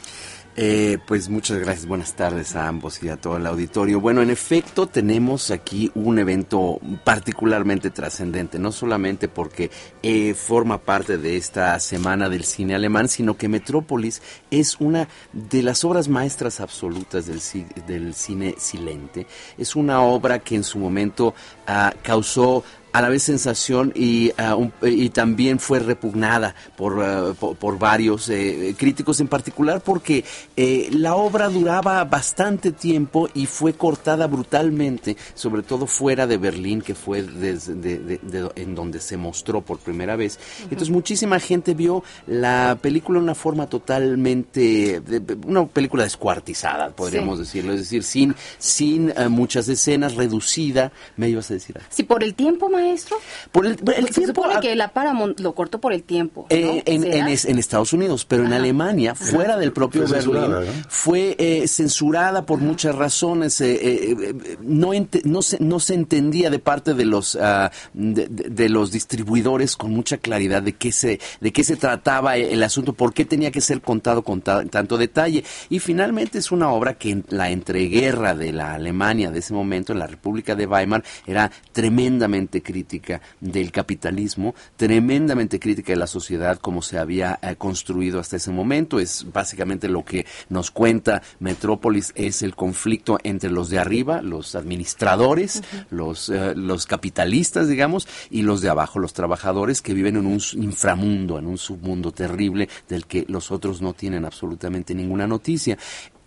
Eh, 0.57 0.97
pues 1.07 1.29
muchas 1.29 1.59
gracias, 1.59 1.85
buenas 1.85 2.13
tardes 2.13 2.57
a 2.57 2.67
ambos 2.67 3.01
y 3.01 3.07
a 3.07 3.15
todo 3.15 3.37
el 3.37 3.47
auditorio. 3.47 4.01
Bueno, 4.01 4.21
en 4.21 4.29
efecto 4.29 4.87
tenemos 4.87 5.49
aquí 5.49 5.89
un 5.95 6.19
evento 6.19 6.77
particularmente 7.05 7.89
trascendente, 7.89 8.59
no 8.59 8.73
solamente 8.73 9.29
porque 9.29 9.71
eh, 10.03 10.33
forma 10.33 10.79
parte 10.79 11.17
de 11.17 11.37
esta 11.37 11.79
semana 11.79 12.27
del 12.27 12.43
cine 12.43 12.75
alemán, 12.75 13.07
sino 13.07 13.37
que 13.37 13.47
Metrópolis 13.47 14.21
es 14.49 14.75
una 14.81 15.07
de 15.31 15.63
las 15.63 15.85
obras 15.85 16.09
maestras 16.09 16.59
absolutas 16.59 17.27
del, 17.27 17.39
del 17.87 18.13
cine 18.13 18.55
silente. 18.57 19.27
Es 19.57 19.77
una 19.77 20.01
obra 20.01 20.39
que 20.39 20.55
en 20.55 20.65
su 20.65 20.79
momento 20.79 21.33
ah, 21.65 21.93
causó 22.03 22.65
a 22.93 23.01
la 23.01 23.09
vez 23.09 23.23
sensación 23.23 23.93
y, 23.95 24.31
uh, 24.31 24.69
y 24.85 25.09
también 25.09 25.59
fue 25.59 25.79
repugnada 25.79 26.55
por, 26.75 26.97
uh, 26.97 27.35
por, 27.35 27.55
por, 27.55 27.79
varios 27.79 28.29
eh, 28.29 28.75
críticos 28.77 29.19
en 29.21 29.27
particular 29.27 29.81
porque 29.81 30.25
eh, 30.57 30.89
la 30.91 31.15
obra 31.15 31.49
duraba 31.49 32.03
bastante 32.03 32.71
tiempo 32.71 33.29
y 33.33 33.45
fue 33.45 33.73
cortada 33.73 34.27
brutalmente, 34.27 35.15
sobre 35.33 35.63
todo 35.63 35.87
fuera 35.87 36.27
de 36.27 36.37
Berlín, 36.37 36.81
que 36.81 36.95
fue 36.95 37.23
desde 37.23 37.75
de, 37.75 37.97
de, 37.99 38.17
de, 38.17 38.51
en 38.55 38.75
donde 38.75 38.99
se 38.99 39.17
mostró 39.17 39.61
por 39.61 39.79
primera 39.79 40.15
vez. 40.15 40.37
Uh 40.37 40.39
-huh. 40.39 40.63
Entonces 40.63 40.89
muchísima 40.89 41.39
gente 41.39 41.73
vio 41.73 42.03
la 42.27 42.77
película 42.81 43.19
de 43.19 43.23
una 43.23 43.35
forma 43.35 43.67
totalmente, 43.67 45.01
una 45.45 45.65
película 45.65 46.03
descuartizada, 46.03 46.89
podríamos 46.89 47.37
sí. 47.37 47.43
decirlo, 47.43 47.73
es 47.73 47.79
decir, 47.79 48.03
sin, 48.03 48.35
sin 48.57 49.11
uh, 49.11 49.29
muchas 49.29 49.67
escenas, 49.69 50.15
reducida. 50.15 50.91
¿Me 51.15 51.29
ibas 51.29 51.49
a 51.51 51.53
decir? 51.53 51.79
Sí, 51.89 52.03
por 52.03 52.23
el 52.23 52.33
tiempo 52.33 52.69
más 52.69 52.80
maestro? 52.81 53.17
Por 53.51 53.65
el, 53.65 53.71
el 53.95 54.07
se 54.07 54.21
tiempo, 54.21 54.41
supone 54.41 54.59
que 54.59 54.75
la 54.75 54.89
Paramount 54.89 55.39
lo 55.39 55.53
cortó 55.53 55.79
por 55.79 55.93
el 55.93 56.03
tiempo. 56.03 56.47
¿no? 56.49 56.55
Eh, 56.55 56.83
en, 56.85 57.03
en, 57.03 57.27
en, 57.27 57.59
Estados 57.59 57.93
Unidos, 57.93 58.25
pero 58.25 58.45
en 58.45 58.53
Alemania, 58.53 59.11
Ajá. 59.11 59.25
fuera 59.25 59.57
del 59.57 59.71
propio 59.71 60.07
fue 60.07 60.17
Berlín, 60.17 60.33
censurada, 60.33 60.65
¿no? 60.65 60.71
fue 60.89 61.35
eh, 61.37 61.67
censurada 61.67 62.45
por 62.45 62.59
Ajá. 62.59 62.67
muchas 62.67 62.95
razones. 62.95 63.61
Eh, 63.61 63.79
eh 63.81 64.57
no, 64.61 64.91
no, 65.23 65.41
se, 65.41 65.59
no 65.63 65.79
se 65.79 65.93
entendía 65.93 66.49
de 66.49 66.59
parte 66.59 66.93
de 66.93 67.05
los, 67.05 67.35
uh, 67.35 67.69
de, 67.93 68.27
de, 68.27 68.69
los 68.69 68.91
distribuidores 68.91 69.75
con 69.75 69.91
mucha 69.91 70.17
claridad 70.17 70.61
de 70.61 70.73
qué 70.73 70.91
se, 70.91 71.19
de 71.39 71.53
qué 71.53 71.63
se 71.63 71.75
trataba 71.75 72.37
el 72.37 72.61
asunto, 72.63 72.93
por 72.93 73.13
qué 73.13 73.25
tenía 73.25 73.51
que 73.51 73.61
ser 73.61 73.81
contado 73.81 74.23
con 74.23 74.41
ta, 74.41 74.65
tanto 74.65 74.97
detalle. 74.97 75.43
Y 75.69 75.79
finalmente 75.79 76.37
es 76.37 76.51
una 76.51 76.69
obra 76.69 76.95
que 76.95 77.11
en 77.11 77.25
la 77.29 77.49
entreguerra 77.49 78.35
de 78.35 78.51
la 78.51 78.73
Alemania 78.73 79.31
de 79.31 79.39
ese 79.39 79.53
momento, 79.53 79.93
en 79.93 79.99
la 79.99 80.07
República 80.07 80.55
de 80.55 80.65
Weimar, 80.65 81.03
era 81.25 81.51
tremendamente 81.71 82.61
crítica 82.71 83.21
del 83.41 83.71
capitalismo, 83.71 84.55
tremendamente 84.77 85.59
crítica 85.59 85.91
de 85.91 85.97
la 85.99 86.07
sociedad 86.07 86.57
como 86.57 86.81
se 86.81 86.97
había 86.97 87.37
eh, 87.41 87.55
construido 87.57 88.19
hasta 88.19 88.37
ese 88.37 88.51
momento. 88.51 88.99
Es 88.99 89.25
básicamente 89.31 89.89
lo 89.89 90.05
que 90.05 90.25
nos 90.49 90.71
cuenta 90.71 91.21
Metrópolis, 91.39 92.13
es 92.15 92.41
el 92.41 92.55
conflicto 92.55 93.17
entre 93.23 93.51
los 93.51 93.69
de 93.69 93.79
arriba, 93.79 94.21
los 94.21 94.55
administradores, 94.55 95.57
uh 95.57 95.59
-huh. 95.59 95.85
los, 95.89 96.29
eh, 96.29 96.53
los 96.55 96.85
capitalistas, 96.85 97.67
digamos, 97.67 98.07
y 98.29 98.43
los 98.43 98.61
de 98.61 98.69
abajo, 98.69 98.99
los 98.99 99.13
trabajadores 99.13 99.81
que 99.81 99.93
viven 99.93 100.15
en 100.15 100.25
un 100.25 100.39
inframundo, 100.53 101.37
en 101.37 101.47
un 101.47 101.57
submundo 101.57 102.11
terrible 102.11 102.69
del 102.87 103.05
que 103.05 103.25
los 103.27 103.51
otros 103.51 103.81
no 103.81 103.93
tienen 103.93 104.23
absolutamente 104.23 104.95
ninguna 104.95 105.27
noticia. 105.27 105.77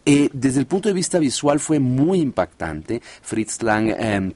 Eh, 0.07 0.29
desde 0.35 0.61
el 0.61 0.67
punto 0.67 0.91
de 0.91 0.95
vista 0.95 1.19
visual 1.19 1.59
fue 1.61 1.79
muy 1.79 2.21
impactante. 2.21 3.01
Fritz 3.23 3.63
Lang 3.63 3.89
eh, 3.89 4.33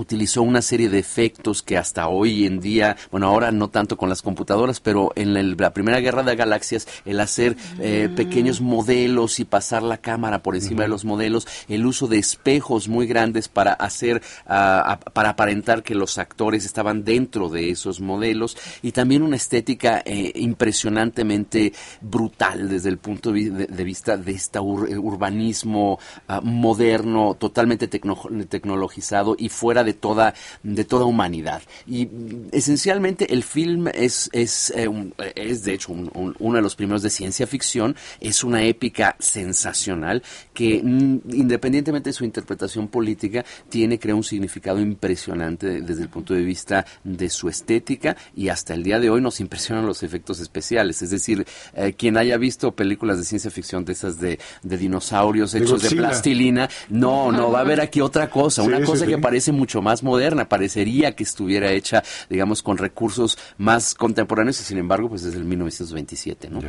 utilizó 0.00 0.42
una 0.42 0.62
serie 0.62 0.88
de 0.88 0.98
efectos 0.98 1.62
que 1.62 1.76
hasta 1.76 2.08
hoy 2.08 2.46
en 2.46 2.60
día, 2.60 2.96
bueno, 3.10 3.28
ahora 3.28 3.52
no 3.52 3.68
tanto 3.68 3.96
con 3.96 4.08
las 4.08 4.22
computadoras, 4.22 4.80
pero 4.80 5.12
en 5.14 5.56
la 5.56 5.72
primera 5.72 6.00
guerra 6.00 6.22
de 6.22 6.36
galaxias, 6.36 6.88
el 7.04 7.20
hacer 7.20 7.56
eh, 7.78 8.08
mm. 8.10 8.14
pequeños 8.14 8.60
modelos 8.60 9.40
y 9.40 9.44
pasar 9.44 9.82
la 9.82 9.98
cámara 9.98 10.42
por 10.42 10.56
encima 10.56 10.80
mm. 10.80 10.82
de 10.82 10.88
los 10.88 11.04
modelos, 11.04 11.46
el 11.68 11.86
uso 11.86 12.06
de 12.06 12.18
espejos 12.18 12.88
muy 12.88 13.06
grandes 13.06 13.48
para 13.48 13.72
hacer, 13.72 14.22
uh, 14.46 15.10
para 15.12 15.30
aparentar 15.30 15.82
que 15.82 15.94
los 15.94 16.18
actores 16.18 16.64
estaban 16.64 17.04
dentro 17.04 17.48
de 17.48 17.70
esos 17.70 18.00
modelos 18.00 18.56
y 18.82 18.92
también 18.92 19.22
una 19.22 19.36
estética 19.36 20.02
eh, 20.04 20.32
impresionantemente 20.36 21.72
brutal 22.00 22.68
desde 22.68 22.88
el 22.88 22.98
punto 22.98 23.32
de, 23.32 23.50
de 23.50 23.84
vista 23.84 24.16
de 24.16 24.32
este 24.32 24.58
ur, 24.58 24.88
urbanismo 24.98 25.98
uh, 26.28 26.40
moderno, 26.42 27.36
totalmente 27.38 27.88
tecno, 27.88 28.18
tecnologizado 28.48 29.36
y 29.38 29.48
fuera 29.48 29.84
de 29.84 29.89
toda, 29.94 30.34
de 30.62 30.84
toda 30.84 31.04
humanidad. 31.04 31.62
Y 31.86 32.08
esencialmente 32.52 33.32
el 33.32 33.42
film 33.42 33.88
es, 33.88 34.28
es, 34.32 34.72
eh, 34.76 34.88
un, 34.88 35.14
es 35.34 35.64
de 35.64 35.74
hecho 35.74 35.92
un, 35.92 36.10
un, 36.14 36.36
uno 36.38 36.56
de 36.56 36.62
los 36.62 36.76
primeros 36.76 37.02
de 37.02 37.10
ciencia 37.10 37.46
ficción, 37.46 37.96
es 38.20 38.44
una 38.44 38.62
épica 38.62 39.16
sensacional 39.18 40.22
que 40.54 40.80
mm, 40.82 41.20
independientemente 41.32 42.10
de 42.10 42.14
su 42.14 42.24
interpretación 42.24 42.88
política, 42.88 43.44
tiene 43.68 43.98
creo 43.98 44.16
un 44.16 44.24
significado 44.24 44.80
impresionante 44.80 45.80
desde 45.80 46.02
el 46.02 46.08
punto 46.08 46.34
de 46.34 46.42
vista 46.42 46.84
de 47.04 47.28
su 47.28 47.48
estética 47.48 48.16
y 48.34 48.48
hasta 48.48 48.74
el 48.74 48.82
día 48.82 48.98
de 48.98 49.10
hoy 49.10 49.20
nos 49.20 49.40
impresionan 49.40 49.86
los 49.86 50.02
efectos 50.02 50.40
especiales. 50.40 51.02
Es 51.02 51.10
decir, 51.10 51.46
eh, 51.74 51.94
quien 51.94 52.16
haya 52.16 52.36
visto 52.36 52.72
películas 52.72 53.18
de 53.18 53.24
ciencia 53.24 53.50
ficción 53.50 53.84
de 53.84 53.92
esas 53.92 54.18
de, 54.20 54.38
de 54.62 54.76
dinosaurios 54.76 55.54
hechos 55.54 55.82
de, 55.82 55.88
de, 55.90 55.96
plastilina, 55.96 56.68
no, 56.88 57.30
no, 57.32 57.50
va 57.50 57.58
a 57.58 57.62
haber 57.62 57.80
aquí 57.80 58.00
otra 58.00 58.28
cosa, 58.30 58.62
una 58.62 58.80
cosa 58.82 59.04
sí, 59.04 59.10
que 59.10 59.16
sí. 59.16 59.20
parece 59.20 59.52
mucho 59.52 59.69
mucho 59.70 59.82
más 59.82 60.02
moderna, 60.02 60.48
parecería 60.48 61.14
que 61.14 61.22
estuviera 61.22 61.70
hecha, 61.70 62.02
digamos, 62.28 62.60
con 62.60 62.76
recursos 62.76 63.38
más 63.56 63.94
contemporáneos 63.94 64.60
y 64.60 64.64
sin 64.64 64.78
embargo, 64.78 65.08
pues 65.08 65.22
desde 65.22 65.38
el 65.38 65.44
1927, 65.44 66.50
¿no? 66.50 66.60
Ya. 66.60 66.68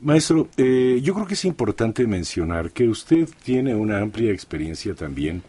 Maestro, 0.00 0.48
eh, 0.56 0.98
yo 1.02 1.14
creo 1.14 1.26
que 1.26 1.34
es 1.34 1.44
importante 1.44 2.04
mencionar 2.04 2.72
que 2.72 2.88
usted 2.88 3.28
tiene 3.44 3.76
una 3.76 4.00
amplia 4.00 4.32
experiencia 4.32 4.94
también 4.94 5.44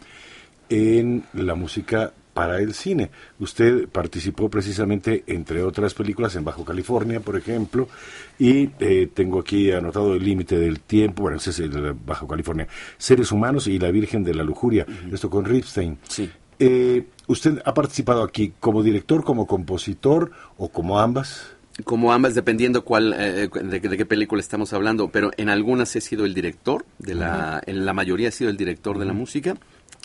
en 0.69 1.23
la 1.33 1.55
música 1.55 2.13
para 2.35 2.59
el 2.59 2.75
cine. 2.75 3.09
Usted 3.39 3.87
participó 3.89 4.47
precisamente, 4.47 5.23
entre 5.25 5.63
otras 5.63 5.95
películas, 5.95 6.35
en 6.35 6.43
Bajo 6.43 6.63
California, 6.63 7.19
por 7.19 7.35
ejemplo, 7.35 7.89
y 8.37 8.69
eh, 8.79 9.09
tengo 9.11 9.39
aquí 9.39 9.71
anotado 9.71 10.13
el 10.13 10.23
límite 10.23 10.59
del 10.59 10.81
tiempo, 10.81 11.23
bueno, 11.23 11.37
ese 11.37 11.49
es 11.49 11.59
el 11.59 11.93
Bajo 11.93 12.27
California, 12.27 12.67
Seres 12.99 13.31
Humanos 13.31 13.65
y 13.65 13.79
La 13.79 13.89
Virgen 13.89 14.23
de 14.23 14.35
la 14.35 14.43
Lujuria, 14.43 14.85
esto 15.11 15.31
con 15.31 15.45
Ripstein. 15.45 15.97
Sí. 16.07 16.29
Eh, 16.59 17.07
¿Usted 17.27 17.61
ha 17.65 17.73
participado 17.73 18.23
aquí 18.23 18.53
como 18.59 18.83
director, 18.83 19.23
como 19.23 19.47
compositor 19.47 20.31
o 20.57 20.69
como 20.69 20.99
ambas? 20.99 21.57
como 21.83 22.11
ambas, 22.11 22.33
dependiendo 22.33 22.83
cuál, 22.83 23.13
eh, 23.17 23.49
de, 23.49 23.81
qué 23.81 24.05
película 24.05 24.39
estamos 24.39 24.73
hablando, 24.73 25.09
pero 25.09 25.31
en 25.37 25.49
algunas 25.49 25.95
he 25.95 26.01
sido 26.01 26.25
el 26.25 26.33
director, 26.33 26.85
de 26.97 27.15
la, 27.15 27.61
en 27.65 27.85
la 27.85 27.93
mayoría 27.93 28.29
he 28.29 28.31
sido 28.31 28.49
el 28.49 28.57
director 28.57 28.97
de 28.97 29.05
la 29.05 29.13
música. 29.13 29.55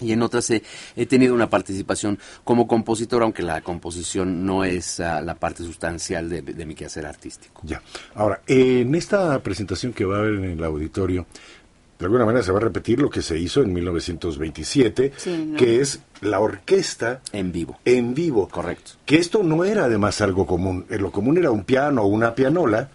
Y 0.00 0.12
en 0.12 0.22
otras 0.22 0.50
he, 0.50 0.62
tenido 1.06 1.32
una 1.34 1.48
participación 1.48 2.18
como 2.42 2.66
compositor, 2.66 3.22
aunque 3.22 3.42
la 3.42 3.60
composición 3.60 4.44
no 4.44 4.64
es 4.64 4.98
ah, 4.98 5.20
la 5.20 5.36
parte 5.36 5.62
sustancial 5.62 6.28
de, 6.28 6.42
de, 6.42 6.66
mi 6.66 6.74
quehacer 6.74 7.06
artístico. 7.06 7.60
Ya. 7.64 7.82
Ahora, 8.14 8.40
en 8.48 8.94
esta 8.96 9.40
presentación 9.42 9.92
que 9.92 10.04
va 10.04 10.16
a 10.16 10.18
haber 10.20 10.34
en 10.34 10.44
el 10.44 10.64
auditorio, 10.64 11.26
de 12.02 12.06
alguna 12.06 12.24
manera 12.24 12.42
se 12.42 12.50
va 12.50 12.58
a 12.58 12.62
repetir 12.62 13.00
lo 13.00 13.08
que 13.08 13.22
se 13.22 13.38
hizo 13.38 13.62
en 13.62 13.72
1927, 13.72 15.12
que 15.56 15.80
es 15.80 16.00
la 16.20 16.40
orquesta 16.40 17.20
en 17.32 17.52
vivo. 17.52 17.78
En 17.84 18.12
vivo. 18.12 18.48
Correcto. 18.48 18.94
Que 19.06 19.18
esto 19.18 19.44
no 19.44 19.64
era 19.64 19.84
además 19.84 20.20
algo 20.20 20.44
común. 20.44 20.84
Eh, 20.90 20.98
lo 20.98 21.12
común 21.12 21.38
era 21.38 21.52
un 21.52 21.62
piano 21.62 22.02
o 22.02 22.08
una 22.08 22.34
pianola, 22.34 22.90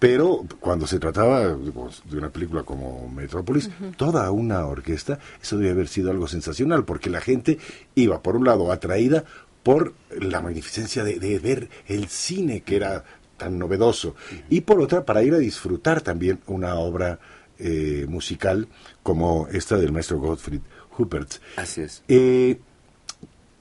pero 0.00 0.44
cuando 0.58 0.88
se 0.88 0.98
trataba 0.98 1.42
de 1.42 2.16
una 2.18 2.30
película 2.30 2.64
como 2.64 3.08
Metrópolis, 3.08 3.70
toda 3.96 4.28
una 4.32 4.66
orquesta, 4.66 5.20
eso 5.40 5.56
debe 5.56 5.70
haber 5.70 5.86
sido 5.86 6.10
algo 6.10 6.26
sensacional, 6.26 6.84
porque 6.84 7.10
la 7.10 7.20
gente 7.20 7.58
iba, 7.94 8.22
por 8.24 8.34
un 8.34 8.44
lado, 8.44 8.72
atraída 8.72 9.22
por 9.62 9.94
la 10.10 10.40
magnificencia 10.40 11.04
de, 11.04 11.20
de 11.20 11.38
ver 11.38 11.68
el 11.86 12.08
cine 12.08 12.62
que 12.62 12.74
era 12.74 13.04
tan 13.36 13.56
novedoso, 13.56 14.16
y 14.50 14.62
por 14.62 14.80
otra, 14.80 15.04
para 15.04 15.22
ir 15.22 15.32
a 15.32 15.38
disfrutar 15.38 16.00
también 16.00 16.40
una 16.48 16.74
obra 16.74 17.20
eh, 17.58 18.06
musical 18.08 18.68
como 19.02 19.48
esta 19.48 19.76
del 19.76 19.92
maestro 19.92 20.18
Gottfried 20.18 20.60
Huppert. 20.96 21.34
Así 21.56 21.82
es. 21.82 22.02
Eh, 22.08 22.60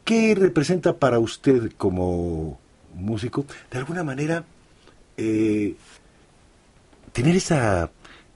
¿Qué 0.03 0.35
representa 0.35 0.97
para 0.97 1.19
usted 1.19 1.71
como 1.77 2.59
músico, 2.93 3.45
de 3.71 3.77
alguna 3.77 4.03
manera, 4.03 4.45
eh, 5.17 5.75
tener 7.11 7.35
esa 7.35 7.91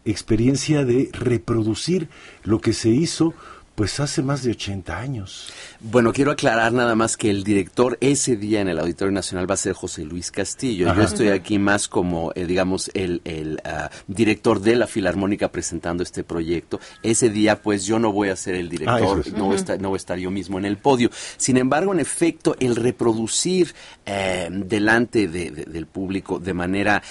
experiencia 0.06 0.84
de 0.84 1.10
reproducir 1.14 2.10
lo 2.44 2.60
que 2.60 2.74
se 2.74 2.90
hizo 2.90 3.34
pues 3.82 4.00
hace 4.00 4.22
más 4.22 4.44
de 4.44 4.52
80 4.52 4.96
años. 4.96 5.52
Bueno, 5.80 6.14
quiero 6.14 6.30
aclarar 6.30 6.72
nada 6.72 6.94
más 6.94 7.18
que 7.18 7.32
el 7.32 7.44
director 7.44 7.98
ese 8.00 8.36
día 8.36 8.62
en 8.62 8.68
el 8.68 8.78
Auditorio 8.78 9.12
Nacional 9.12 9.50
va 9.50 9.56
a 9.56 9.58
ser 9.58 9.74
José 9.74 10.06
Luis 10.06 10.30
Castillo. 10.30 10.94
Yo 10.94 11.02
estoy 11.02 11.30
aquí 11.30 11.58
más 11.58 11.88
como, 11.88 12.32
eh, 12.36 12.46
digamos, 12.46 12.92
el, 12.94 13.22
el 13.26 13.60
ah, 13.66 13.90
director 14.06 14.62
de 14.62 14.76
la 14.76 14.86
Filarmónica 14.86 15.52
presentando 15.52 16.04
este 16.04 16.24
proyecto. 16.24 16.80
Ese 17.02 17.32
día, 17.32 17.64
pues 17.64 17.84
yo 17.88 17.98
no 17.98 18.12
voy 18.12 18.30
a 18.30 18.36
ser 18.36 18.54
el 18.54 18.70
director, 18.70 19.24
ah, 19.26 19.30
no, 19.36 19.46
voy 19.46 19.56
a 19.56 19.58
estar, 19.58 19.82
no 19.82 19.90
voy 19.90 19.96
a 19.96 19.98
estar 19.98 20.20
yo 20.20 20.30
mismo 20.30 20.60
en 20.60 20.66
el 20.66 20.78
podio. 20.78 21.10
Sin 21.38 21.58
embargo, 21.58 21.92
en 21.92 22.02
efecto, 22.02 22.56
el 22.60 22.76
reproducir 22.76 23.74
eh, 24.06 24.48
delante 24.52 25.28
del 25.28 25.88
público 25.88 26.38
de 26.38 26.54
manera 26.54 27.02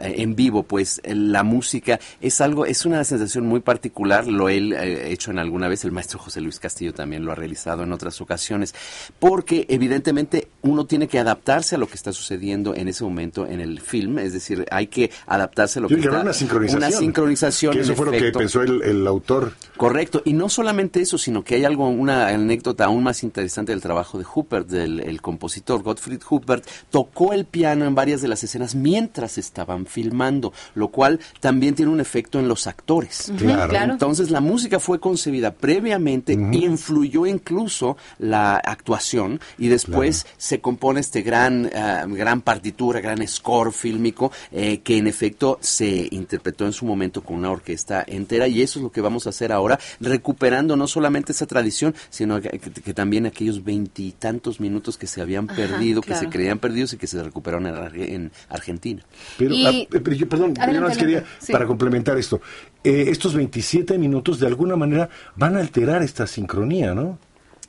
en 0.00 0.34
vivo, 0.34 0.62
pues 0.62 1.02
la 1.04 1.42
música 1.42 2.00
es 2.22 2.40
algo, 2.40 2.64
es 2.64 2.86
una 2.86 3.04
sensación 3.04 3.44
muy 3.44 3.60
particular. 3.60 4.26
Lo 4.26 4.48
he 4.48 4.56
eh, 4.56 5.12
hecho 5.12 5.32
en 5.32 5.38
alguna 5.38 5.68
vez, 5.68 5.84
el 5.84 5.97
maestro 5.98 6.20
José 6.20 6.40
Luis 6.40 6.60
Castillo 6.60 6.94
también 6.94 7.24
lo 7.24 7.32
ha 7.32 7.34
realizado 7.34 7.82
en 7.82 7.92
otras 7.92 8.20
ocasiones, 8.20 8.72
porque 9.18 9.66
evidentemente 9.68 10.46
uno 10.62 10.86
tiene 10.86 11.08
que 11.08 11.18
adaptarse 11.18 11.74
a 11.74 11.78
lo 11.78 11.88
que 11.88 11.96
está 11.96 12.12
sucediendo 12.12 12.72
en 12.76 12.86
ese 12.86 13.02
momento 13.02 13.44
en 13.48 13.60
el 13.60 13.80
film, 13.80 14.20
es 14.20 14.32
decir, 14.32 14.64
hay 14.70 14.86
que 14.86 15.10
adaptarse 15.26 15.80
a 15.80 15.82
lo 15.82 15.88
que, 15.88 15.96
está... 15.96 16.20
Una 16.20 16.32
sincronización. 16.32 16.84
Una 16.84 16.96
sincronización. 16.96 17.72
Que 17.74 17.80
eso 17.80 17.96
fue 17.96 18.06
lo 18.06 18.12
que 18.12 18.30
pensó 18.30 18.62
el, 18.62 19.06
autor. 19.08 19.54
Correcto, 19.76 20.22
y 20.24 20.34
no 20.34 20.48
solamente 20.48 21.00
eso, 21.00 21.18
sino 21.18 21.42
que 21.42 21.56
hay 21.56 21.64
algo, 21.64 21.88
una 21.88 22.28
anécdota 22.28 22.84
aún 22.84 23.02
más 23.02 23.24
interesante 23.24 23.72
del 23.72 23.80
trabajo 23.80 24.18
de 24.18 24.24
Huppert, 24.32 24.68
del 24.68 25.00
el 25.00 25.20
compositor 25.20 25.82
Gottfried 25.82 26.20
Huppert, 26.30 26.64
tocó 26.90 27.32
el 27.32 27.44
piano 27.44 27.86
en 27.86 27.96
varias 27.96 28.22
de 28.22 28.28
las 28.28 28.44
escenas 28.44 28.76
mientras 28.76 29.36
estaban 29.36 29.86
filmando, 29.86 30.52
lo 30.76 30.88
cual 30.88 31.18
también 31.40 31.74
tiene 31.74 31.90
un 31.90 32.00
efecto 32.00 32.38
en 32.38 32.46
los 32.46 32.68
actores. 32.68 33.32
claro. 33.36 33.94
Entonces 33.94 34.30
la 34.30 34.40
música 34.40 34.78
fue 34.78 35.00
concebida 35.00 35.50
previamente, 35.88 36.34
influyó 36.34 37.24
incluso 37.24 37.96
la 38.18 38.56
actuación 38.56 39.40
y 39.56 39.68
después 39.68 40.26
se 40.36 40.60
compone 40.60 41.00
este 41.00 41.22
gran, 41.22 41.64
eh, 41.72 42.04
gran 42.08 42.42
partitura, 42.42 43.00
gran 43.00 43.26
score 43.26 43.72
fílmico 43.72 44.30
eh, 44.52 44.80
que 44.80 44.98
en 44.98 45.06
efecto 45.06 45.58
se 45.62 46.08
interpretó 46.10 46.66
en 46.66 46.74
su 46.74 46.84
momento 46.84 47.22
con 47.22 47.38
una 47.38 47.50
orquesta 47.50 48.04
entera 48.06 48.46
y 48.48 48.60
eso 48.60 48.80
es 48.80 48.82
lo 48.82 48.92
que 48.92 49.00
vamos 49.00 49.26
a 49.26 49.30
hacer 49.30 49.50
ahora, 49.50 49.78
recuperando 49.98 50.76
no 50.76 50.86
solamente 50.86 51.32
esa 51.32 51.46
tradición, 51.46 51.94
sino 52.10 52.38
que, 52.42 52.58
también 52.92 53.24
aquellos 53.24 53.64
veintitantos 53.64 54.60
minutos 54.60 54.98
que 54.98 55.06
se 55.06 55.22
habían 55.22 55.46
perdido, 55.46 56.02
que 56.02 56.14
se 56.14 56.28
creían 56.28 56.58
perdidos 56.58 56.92
y 56.92 56.98
que 56.98 57.06
se 57.06 57.22
recuperaron 57.22 57.66
en, 57.94 58.30
Argentina. 58.50 59.02
Pero, 59.38 59.54
ah, 59.66 59.72
yo, 60.14 60.28
perdón, 60.28 60.54
yo 60.54 60.98
quería, 60.98 61.24
para 61.50 61.66
complementar 61.66 62.18
esto, 62.18 62.42
eh, 62.84 63.06
estos 63.08 63.34
27 63.34 63.98
minutos 63.98 64.38
de 64.38 64.46
alguna 64.46 64.76
manera 64.76 65.08
van 65.36 65.56
a 65.56 65.60
alterar 65.60 66.02
esta 66.02 66.26
sincronía, 66.26 66.94
¿no? 66.94 67.18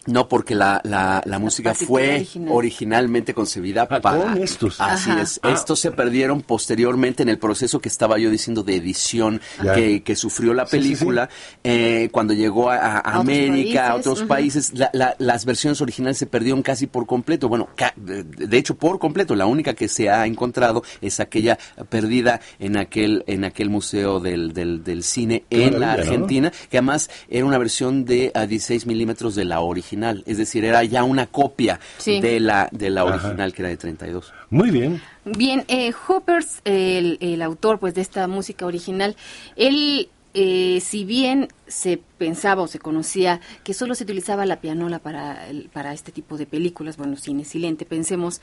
No, 0.05 0.29
porque 0.29 0.55
la, 0.55 0.79
la, 0.85 1.21
la, 1.25 1.39
música 1.39 1.73
fue 1.73 2.25
originalmente 2.49 3.33
concebida 3.33 3.85
ah, 3.89 3.99
para... 3.99 4.37
estos. 4.37 4.79
Así 4.79 5.11
es. 5.11 5.39
Ah. 5.43 5.51
Estos 5.51 5.81
se 5.81 5.91
perdieron 5.91 6.41
posteriormente 6.41 7.21
en 7.21 7.29
el 7.29 7.37
proceso 7.37 7.79
que 7.79 7.89
estaba 7.89 8.17
yo 8.17 8.31
diciendo 8.31 8.63
de 8.63 8.77
edición 8.77 9.41
que, 9.75 10.01
que, 10.01 10.15
sufrió 10.15 10.53
la 10.53 10.65
película. 10.65 11.29
Eh, 11.65 12.07
cuando 12.13 12.33
llegó 12.33 12.69
a, 12.69 12.99
América, 12.99 13.89
a 13.89 13.95
otros 13.95 14.23
países, 14.23 14.73
las 14.93 15.45
versiones 15.45 15.81
originales 15.81 16.17
se 16.17 16.25
perdieron 16.25 16.63
casi 16.63 16.87
por 16.87 17.05
completo. 17.05 17.49
Bueno, 17.49 17.67
de 18.01 18.57
hecho, 18.57 18.75
por 18.75 18.99
completo. 18.99 19.35
La 19.35 19.47
única 19.47 19.73
que 19.73 19.89
se 19.89 20.09
ha 20.09 20.25
encontrado 20.25 20.81
es 21.01 21.19
aquella 21.19 21.59
perdida 21.89 22.39
en 22.57 22.77
aquel, 22.77 23.25
en 23.27 23.43
aquel 23.43 23.69
museo 23.69 24.21
del, 24.21 24.53
del, 24.53 24.83
del 24.83 25.03
cine 25.03 25.43
en 25.49 25.79
la 25.79 25.93
Argentina, 25.93 26.51
que 26.69 26.77
además 26.77 27.09
era 27.29 27.45
una 27.45 27.57
versión 27.57 28.05
de 28.05 28.31
a 28.33 28.45
16 28.45 28.85
milímetros 28.85 29.35
de 29.35 29.43
la 29.43 29.59
original 29.59 29.88
es 30.25 30.37
decir, 30.37 30.65
era 30.65 30.83
ya 30.83 31.03
una 31.03 31.27
copia 31.27 31.79
de 32.05 32.39
la 32.39 32.69
de 32.71 32.89
la 32.89 33.05
original 33.05 33.53
que 33.53 33.61
era 33.61 33.69
de 33.69 33.77
32. 33.77 34.33
Muy 34.49 34.71
bien. 34.71 35.01
Bien, 35.25 35.63
eh, 35.67 35.91
Hoppers, 36.07 36.61
el, 36.65 37.17
el 37.21 37.41
autor 37.41 37.79
pues 37.79 37.93
de 37.93 38.01
esta 38.01 38.27
música 38.27 38.65
original, 38.65 39.15
él 39.55 40.09
eh, 40.35 40.79
si 40.81 41.05
bien 41.05 41.47
se 41.67 41.99
pensaba 42.19 42.61
o 42.61 42.67
se 42.67 42.77
conocía 42.77 43.41
que 43.63 43.73
solo 43.73 43.95
se 43.95 44.03
utilizaba 44.03 44.45
la 44.45 44.61
pianola 44.61 44.99
para, 44.99 45.47
para 45.73 45.91
este 45.91 46.11
tipo 46.11 46.37
de 46.37 46.45
películas, 46.45 46.97
bueno, 46.97 47.15
cine 47.15 47.45
silente, 47.45 47.85
pensemos, 47.85 48.39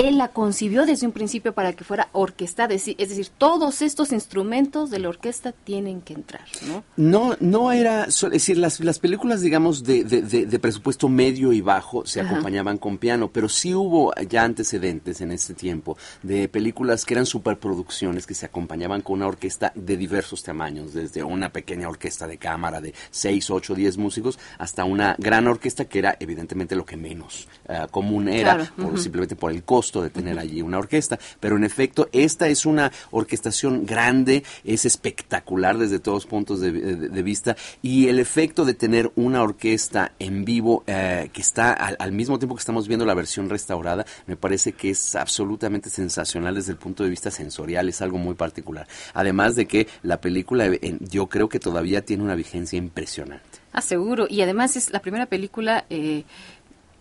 él 0.00 0.18
la 0.18 0.28
concibió 0.28 0.84
desde 0.84 1.06
un 1.06 1.12
principio 1.12 1.54
para 1.54 1.72
que 1.72 1.82
fuera 1.82 2.08
orquestada, 2.12 2.74
es 2.74 2.84
decir, 2.84 3.28
todos 3.38 3.80
estos 3.80 4.12
instrumentos 4.12 4.90
de 4.90 4.98
la 4.98 5.08
orquesta 5.08 5.52
tienen 5.52 6.02
que 6.02 6.12
entrar, 6.12 6.42
¿no? 6.66 6.84
No, 6.96 7.36
no 7.40 7.72
era, 7.72 8.04
es 8.04 8.20
decir, 8.20 8.58
las, 8.58 8.80
las 8.80 8.98
películas, 8.98 9.40
digamos, 9.40 9.84
de, 9.84 10.04
de, 10.04 10.58
presupuesto 10.58 11.08
medio 11.08 11.52
y 11.52 11.62
bajo 11.62 12.04
se 12.04 12.20
acompañaban 12.20 12.76
con 12.76 12.98
piano, 12.98 13.30
pero 13.32 13.48
sí 13.48 13.74
hubo 13.74 14.12
ya 14.28 14.44
antecedentes 14.44 15.22
en 15.22 15.32
este 15.32 15.54
tiempo 15.54 15.96
de 16.22 16.48
películas 16.48 17.04
que 17.04 17.14
eran 17.14 17.26
superproducciones 17.26 18.26
que 18.26 18.34
se 18.34 18.46
acompañaban 18.46 19.00
con 19.00 19.16
una 19.16 19.26
orquesta 19.26 19.72
de 19.74 19.96
diversos 19.96 20.42
tamaños, 20.42 20.92
desde 20.92 21.22
una 21.22 21.50
pequeña 21.50 21.88
orquesta 21.88 22.26
de 22.26 22.36
cámara 22.36 22.82
de 22.82 22.92
6, 23.10 23.50
8, 23.50 23.74
10 23.74 23.96
músicos, 23.96 24.38
hasta 24.58 24.84
una 24.84 25.16
gran 25.18 25.46
orquesta 25.46 25.86
que 25.86 26.00
era 26.00 26.16
evidentemente 26.20 26.76
lo 26.76 26.84
que 26.84 26.96
menos 26.96 27.48
eh, 27.68 27.86
común 27.90 28.28
era, 28.28 28.72
simplemente 28.96 29.36
por 29.36 29.52
el 29.52 29.62
costo 29.62 29.85
de 29.94 30.10
tener 30.10 30.38
allí 30.38 30.62
una 30.62 30.78
orquesta. 30.78 31.18
Pero 31.40 31.56
en 31.56 31.64
efecto, 31.64 32.08
esta 32.12 32.48
es 32.48 32.66
una 32.66 32.92
orquestación 33.10 33.86
grande, 33.86 34.44
es 34.64 34.84
espectacular 34.84 35.78
desde 35.78 35.98
todos 35.98 36.26
puntos 36.26 36.60
de, 36.60 37.22
vista 37.22 37.56
y 37.82 38.08
el 38.08 38.18
efecto 38.18 38.64
de 38.64 38.74
tener 38.74 39.10
una 39.16 39.42
orquesta 39.42 40.12
en 40.18 40.44
vivo 40.44 40.84
eh, 40.86 41.30
que 41.32 41.40
está 41.40 41.72
al, 41.72 42.12
mismo 42.12 42.38
tiempo 42.38 42.54
que 42.54 42.60
estamos 42.60 42.86
viendo 42.86 43.04
la 43.04 43.14
versión 43.14 43.48
restaurada, 43.48 44.06
me 44.26 44.36
parece 44.36 44.72
que 44.72 44.90
es 44.90 45.16
absolutamente 45.16 45.90
sensacional 45.90 46.54
desde 46.54 46.72
el 46.72 46.78
punto 46.78 47.02
de 47.02 47.10
vista 47.10 47.30
sensorial, 47.30 47.88
es 47.88 48.02
algo 48.02 48.18
muy 48.18 48.34
particular. 48.34 48.86
Además 49.14 49.56
de 49.56 49.66
que 49.66 49.88
la 50.02 50.20
película, 50.20 50.70
yo 51.00 51.26
creo 51.26 51.48
que 51.48 51.58
todavía 51.58 52.04
tiene 52.04 52.22
una 52.22 52.34
vigencia 52.34 52.76
impresionante. 52.76 53.58
Ah, 53.72 53.82
seguro. 53.82 54.26
Y 54.28 54.40
además 54.40 54.76
es 54.76 54.90
la 54.90 55.00
primera 55.00 55.26
película 55.26 55.84
eh, 55.90 56.24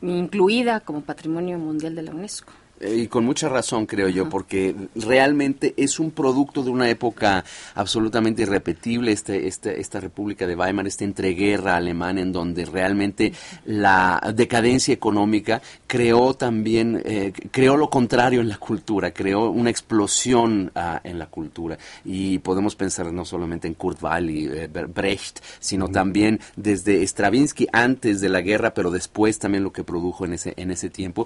incluida 0.02 0.82
como 0.82 1.02
Patrimonio 1.02 1.58
Mundial 1.58 1.96
de 1.96 2.04
la 2.04 2.12
UNESCO. 2.12 2.52
Y 2.82 3.08
con 3.08 3.24
mucha 3.24 3.48
razón, 3.48 3.86
creo 3.86 4.10
yo, 4.10 4.28
porque 4.28 4.76
realmente 4.96 5.74
es 5.78 5.98
un 5.98 6.12
producto 6.12 6.62
de 6.62 6.72
una 6.72 6.90
época 6.90 7.46
absolutamente 7.74 8.42
irrepetible, 8.42 9.14
este, 9.14 9.48
este, 9.48 9.80
esta 9.80 10.02
República 10.02 10.46
de 10.46 10.58
Weimar, 10.58 10.86
esta 10.86 11.06
entreguerra 11.06 11.78
alemana, 11.78 12.20
en 12.20 12.34
donde 12.34 12.66
realmente 12.66 13.32
la 13.66 14.22
decadencia 14.36 14.94
económica 14.94 15.62
creó 15.88 16.34
también, 16.34 17.02
eh, 17.06 17.32
creó 17.50 17.78
lo 17.78 17.90
contrario 17.90 18.42
en 18.42 18.50
la 18.50 18.58
cultura, 18.58 19.12
creó 19.12 19.50
una 19.52 19.70
explosión 19.70 20.72
ah, 20.76 21.00
en 21.04 21.18
la 21.18 21.28
cultura. 21.28 21.78
Y 22.04 22.40
podemos 22.40 22.76
pensar 22.76 23.12
no 23.14 23.24
solamente 23.24 23.70
en 23.70 23.76
Kurt 23.76 24.04
Weill 24.04 24.30
y 24.30 24.46
eh, 24.48 24.68
Brecht, 24.68 25.40
sino 25.60 25.88
también 25.88 26.42
desde 26.58 27.04
Stravinsky 27.04 27.68
antes 27.72 28.20
de 28.20 28.28
la 28.28 28.42
guerra, 28.42 28.74
pero 28.74 28.92
después 28.92 29.40
también 29.40 29.64
lo 29.64 29.72
que 29.72 29.86
produjo 29.86 30.26
en 30.26 30.34
ese, 30.34 30.54
en 30.58 30.72
ese 30.72 30.90
tiempo. 30.90 31.26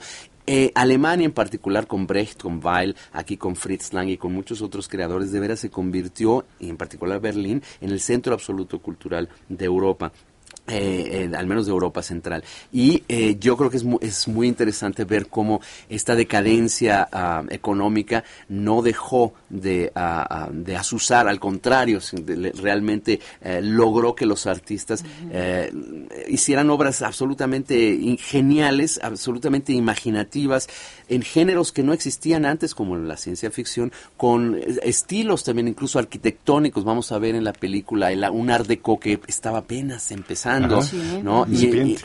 Eh, 0.51 0.71
Alemania 0.73 1.25
en 1.25 1.31
particular 1.31 1.85
con 1.85 2.07
Brecht, 2.07 2.41
con 2.41 2.59
Weil, 2.63 2.95
aquí 3.13 3.37
con 3.37 3.55
Fritz 3.55 3.93
Lang 3.93 4.09
y 4.09 4.17
con 4.17 4.33
muchos 4.33 4.63
otros 4.63 4.87
creadores, 4.87 5.31
de 5.31 5.39
veras 5.39 5.59
se 5.59 5.69
convirtió, 5.69 6.43
y 6.59 6.69
en 6.69 6.75
particular 6.75 7.19
Berlín, 7.19 7.61
en 7.81 7.91
el 7.91 7.99
centro 7.99 8.33
absoluto 8.33 8.79
cultural 8.79 9.29
de 9.47 9.65
Europa. 9.65 10.11
Eh, 10.71 11.29
al 11.35 11.47
menos 11.47 11.65
de 11.65 11.71
Europa 11.71 12.03
Central. 12.03 12.43
Y 12.71 13.03
eh, 13.07 13.37
yo 13.39 13.57
creo 13.57 13.71
que 13.71 13.77
es 13.77 13.83
muy, 13.83 13.97
es 14.01 14.27
muy 14.27 14.47
interesante 14.47 15.03
ver 15.03 15.27
cómo 15.27 15.61
esta 15.89 16.15
decadencia 16.15 17.07
ah, 17.11 17.43
económica 17.49 18.23
no 18.49 18.83
dejó 18.83 19.33
de, 19.49 19.91
ah, 19.95 20.49
de 20.51 20.75
asusar, 20.75 21.27
al 21.27 21.39
contrario, 21.39 21.99
realmente 22.61 23.19
eh, 23.41 23.61
logró 23.63 24.13
que 24.13 24.25
los 24.25 24.45
artistas 24.45 25.03
hicieran 26.27 26.69
obras 26.69 27.01
absolutamente 27.01 28.17
geniales, 28.19 28.99
absolutamente 29.01 29.73
imaginativas, 29.73 30.67
en 31.07 31.23
géneros 31.23 31.71
que 31.71 31.83
no 31.83 31.93
existían 31.93 32.45
antes, 32.45 32.75
como 32.75 32.95
en 32.95 33.07
la 33.07 33.17
ciencia 33.17 33.49
ficción, 33.49 33.91
con 34.17 34.59
estilos 34.83 35.43
también 35.43 35.67
incluso 35.67 35.97
arquitectónicos. 35.97 36.83
Vamos 36.83 37.11
a 37.11 37.17
ver 37.17 37.35
en 37.35 37.43
la 37.43 37.53
película 37.53 38.09
un 38.31 38.51
art 38.51 38.67
deco 38.67 38.99
que 38.99 39.19
estaba 39.27 39.59
apenas 39.59 40.11
empezando 40.11 40.58
¿no? 40.67 41.45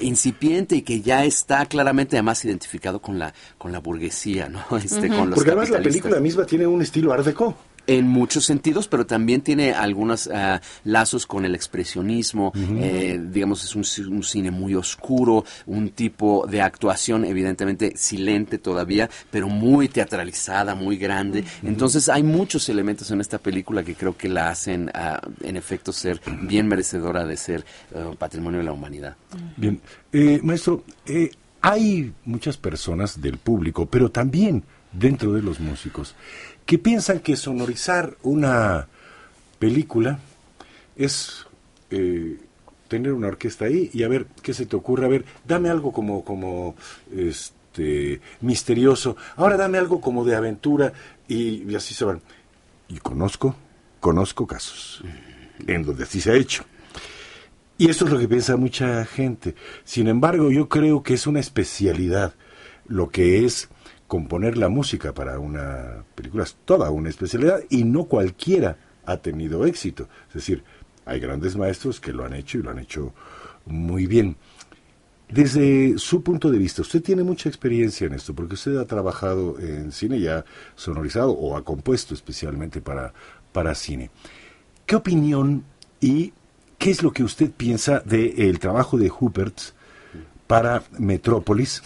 Incipiente. 0.00 0.76
Y, 0.76 0.82
que 0.82 1.00
ya 1.00 1.24
está 1.24 1.66
claramente 1.66 2.16
además 2.16 2.44
identificado 2.44 3.00
con 3.00 3.18
la 3.18 3.32
con 3.58 3.72
la 3.72 3.80
burguesía, 3.80 4.48
¿no? 4.48 4.64
Este, 4.78 5.08
con 5.08 5.30
los 5.30 5.36
Porque 5.36 5.50
además 5.50 5.70
la 5.70 5.82
película 5.82 6.20
misma 6.20 6.44
tiene 6.44 6.66
un 6.66 6.82
estilo 6.82 7.12
art 7.12 7.24
deco 7.24 7.56
en 7.86 8.08
muchos 8.08 8.44
sentidos, 8.44 8.88
pero 8.88 9.06
también 9.06 9.42
tiene 9.42 9.72
algunos 9.72 10.28
ah, 10.32 10.60
lazos 10.84 11.26
con 11.26 11.44
el 11.44 11.54
expresionismo. 11.54 12.52
Eh, 12.54 13.20
digamos, 13.30 13.64
es 13.64 13.74
un, 13.74 14.22
cine 14.22 14.50
muy 14.50 14.74
oscuro, 14.74 15.44
un 15.66 15.90
tipo 15.90 16.46
de 16.46 16.62
actuación 16.62 17.24
evidentemente 17.24 17.92
silente 17.96 18.58
todavía, 18.58 19.08
pero 19.30 19.48
muy 19.48 19.88
teatralizada, 19.88 20.74
muy 20.74 20.96
grande. 20.96 21.44
Entonces 21.62 22.08
hay 22.08 22.22
muchos 22.22 22.68
elementos 22.68 23.10
en 23.10 23.20
esta 23.20 23.38
película 23.38 23.82
que 23.82 23.94
creo 23.94 24.16
que 24.16 24.28
la 24.28 24.48
hacen, 24.48 24.90
ah, 24.94 25.20
en 25.42 25.56
efecto, 25.56 25.92
ser 25.92 26.20
bien 26.42 26.66
merecedora 26.66 27.24
de 27.24 27.36
ser 27.36 27.64
ah, 27.94 28.10
patrimonio 28.18 28.60
de 28.60 28.64
la 28.64 28.72
humanidad. 28.72 29.16
Bien, 29.56 29.80
eh, 30.12 30.40
maestro, 30.42 30.84
eh, 31.06 31.30
hay 31.60 32.12
muchas 32.24 32.56
personas 32.56 33.20
del 33.20 33.38
público, 33.38 33.86
pero 33.86 34.10
también 34.10 34.64
dentro 34.98 35.32
de 35.32 35.42
los 35.42 35.60
músicos 35.60 36.14
que 36.66 36.78
piensan 36.78 37.20
que 37.20 37.36
sonorizar 37.36 38.16
una 38.22 38.88
película 39.58 40.18
es 40.96 41.46
eh, 41.90 42.38
tener 42.88 43.12
una 43.12 43.28
orquesta 43.28 43.66
ahí 43.66 43.90
y 43.92 44.02
a 44.02 44.08
ver 44.08 44.26
qué 44.42 44.54
se 44.54 44.66
te 44.66 44.76
ocurre, 44.76 45.06
a 45.06 45.08
ver, 45.08 45.24
dame 45.46 45.68
algo 45.68 45.92
como, 45.92 46.24
como 46.24 46.74
este 47.14 48.20
misterioso, 48.40 49.16
ahora 49.36 49.56
dame 49.56 49.78
algo 49.78 50.00
como 50.00 50.24
de 50.24 50.36
aventura 50.36 50.92
y, 51.28 51.74
así 51.74 51.94
se 51.94 52.04
van. 52.04 52.20
Y 52.88 52.98
conozco, 52.98 53.56
conozco 54.00 54.46
casos 54.46 55.02
en 55.66 55.82
donde 55.82 56.04
así 56.04 56.20
se 56.20 56.30
ha 56.30 56.34
hecho. 56.34 56.64
Y 57.76 57.90
eso 57.90 58.04
es 58.04 58.12
lo 58.12 58.18
que 58.18 58.28
piensa 58.28 58.56
mucha 58.56 59.04
gente. 59.04 59.56
Sin 59.84 60.06
embargo, 60.06 60.50
yo 60.50 60.68
creo 60.68 61.02
que 61.02 61.14
es 61.14 61.26
una 61.26 61.40
especialidad 61.40 62.34
lo 62.86 63.10
que 63.10 63.44
es 63.44 63.68
componer 64.14 64.56
la 64.56 64.68
música 64.68 65.12
para 65.12 65.40
una 65.40 66.04
película 66.14 66.44
es 66.44 66.54
toda 66.64 66.88
una 66.88 67.08
especialidad 67.08 67.58
y 67.68 67.82
no 67.82 68.04
cualquiera 68.04 68.76
ha 69.04 69.16
tenido 69.16 69.66
éxito. 69.66 70.08
Es 70.28 70.34
decir, 70.34 70.62
hay 71.04 71.18
grandes 71.18 71.56
maestros 71.56 71.98
que 71.98 72.12
lo 72.12 72.24
han 72.24 72.32
hecho 72.32 72.58
y 72.58 72.62
lo 72.62 72.70
han 72.70 72.78
hecho 72.78 73.12
muy 73.66 74.06
bien. 74.06 74.36
Desde 75.28 75.98
su 75.98 76.22
punto 76.22 76.48
de 76.48 76.58
vista, 76.58 76.82
usted 76.82 77.02
tiene 77.02 77.24
mucha 77.24 77.48
experiencia 77.48 78.06
en 78.06 78.14
esto, 78.14 78.36
porque 78.36 78.54
usted 78.54 78.76
ha 78.76 78.84
trabajado 78.84 79.58
en 79.58 79.90
cine 79.90 80.18
y 80.18 80.28
ha 80.28 80.44
sonorizado 80.76 81.32
o 81.32 81.56
ha 81.56 81.64
compuesto 81.64 82.14
especialmente 82.14 82.80
para, 82.80 83.12
para 83.50 83.74
cine. 83.74 84.12
¿Qué 84.86 84.94
opinión 84.94 85.64
y 86.00 86.32
qué 86.78 86.92
es 86.92 87.02
lo 87.02 87.12
que 87.12 87.24
usted 87.24 87.50
piensa 87.50 87.98
del 87.98 88.60
trabajo 88.60 88.96
de 88.96 89.10
Hubert 89.10 89.58
para 90.46 90.84
Metrópolis? 91.00 91.82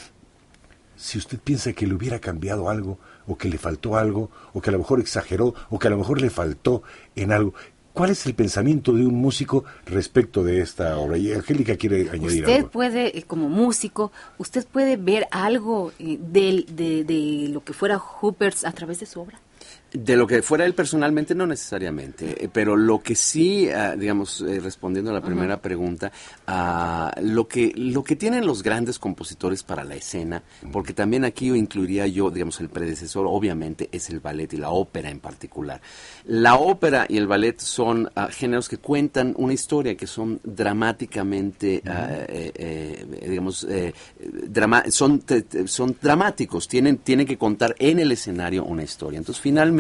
Si 0.99 1.17
usted 1.17 1.39
piensa 1.39 1.73
que 1.73 1.87
le 1.87 1.95
hubiera 1.95 2.19
cambiado 2.19 2.69
algo, 2.69 2.99
o 3.27 3.39
que 3.39 3.49
le 3.49 3.57
faltó 3.57 3.97
algo, 3.97 4.31
o 4.53 4.61
que 4.61 4.71
a 4.71 4.73
lo 4.73 4.79
mejor 4.79 5.01
exageró, 5.01 5.55
o 5.71 5.79
que 5.79 5.87
a 5.87 5.91
lo 5.91 5.99
mejor 5.99 6.21
le 6.21 6.29
faltó 6.29 6.83
en 7.15 7.33
algo, 7.33 7.55
¿Cuál 7.99 8.11
es 8.11 8.27
el 8.27 8.35
pensamiento 8.35 8.93
de 8.93 9.05
un 9.05 9.17
músico 9.17 9.65
respecto 9.85 10.45
de 10.45 10.61
esta 10.61 10.97
obra? 10.99 11.19
Y 11.19 11.33
Angélica 11.33 11.77
quiere 11.77 12.09
añadir 12.11 12.45
usted 12.45 12.67
puede, 12.67 13.19
eh, 13.19 13.25
como 13.25 13.49
músico, 13.49 14.13
usted 14.37 14.65
puede 14.69 14.97
ver 14.97 15.27
algo 15.33 15.91
eh, 15.99 16.17
de, 16.21 16.65
de, 16.69 17.49
lo 17.49 17.65
que 17.65 17.73
fuera 17.73 17.99
Hoopers 17.99 18.65
a 18.65 18.71
través 18.71 19.01
de 19.01 19.07
su 19.07 19.21
obra. 19.21 19.41
De 19.91 20.17
lo 20.17 20.27
que 20.27 20.43
fuera 20.43 20.67
él 20.67 20.75
personalmente, 20.75 21.35
no 21.35 21.47
necesariamente, 21.47 22.45
eh, 22.45 22.51
pero 22.53 22.77
lo 22.77 23.01
que 23.01 23.15
sí, 23.15 23.71
ah, 23.71 23.97
digamos, 23.97 24.43
eh, 24.43 24.61
respondiendo 24.61 25.11
a 25.11 25.15
la 25.15 25.23
primera 25.23 25.63
pregunta, 25.63 26.13
uh, 26.47 27.19
lo, 27.23 27.49
que, 27.49 27.73
lo 27.75 28.05
que 28.05 28.15
tienen 28.15 28.47
los 28.47 28.63
grandes 28.63 28.99
compositores 28.99 29.63
para 29.63 29.85
la 29.85 29.95
escena, 29.95 30.43
porque 30.73 30.93
también 30.93 31.25
aquí 31.25 31.49
incluiría 31.49 32.07
yo, 32.07 32.31
digamos, 32.31 32.61
el 32.61 32.69
predecesor, 32.69 33.25
obviamente, 33.27 33.89
es 33.91 34.11
el 34.11 34.21
ballet 34.21 34.53
y 34.53 34.59
la 34.59 34.69
ópera 34.69 35.09
en 35.09 35.21
particular. 35.21 35.81
La 36.27 36.57
ópera 36.57 37.07
y 37.09 37.17
el 37.17 37.27
ballet 37.27 37.59
son 37.59 38.11
ah, 38.15 38.29
géneros 38.31 38.69
que 38.69 38.77
cuentan 38.77 39.33
una 39.39 39.55
historia, 39.55 39.97
que 39.97 40.07
son 40.07 40.39
dramáticamente, 40.45 41.83
eh, 41.87 43.07
digamos, 43.27 43.67
drama 44.49 44.85
son, 44.91 45.25
son 45.65 45.97
dramáticos, 46.03 46.69
tienen, 46.69 46.99
tienen 46.99 47.27
que 47.27 47.39
contar 47.39 47.75
en 47.79 48.01
el 48.01 48.13
escenario 48.13 48.65
una 48.65 48.83
historia. 48.83 49.17
Entonces, 49.17 49.41
finalmente, 49.41 49.78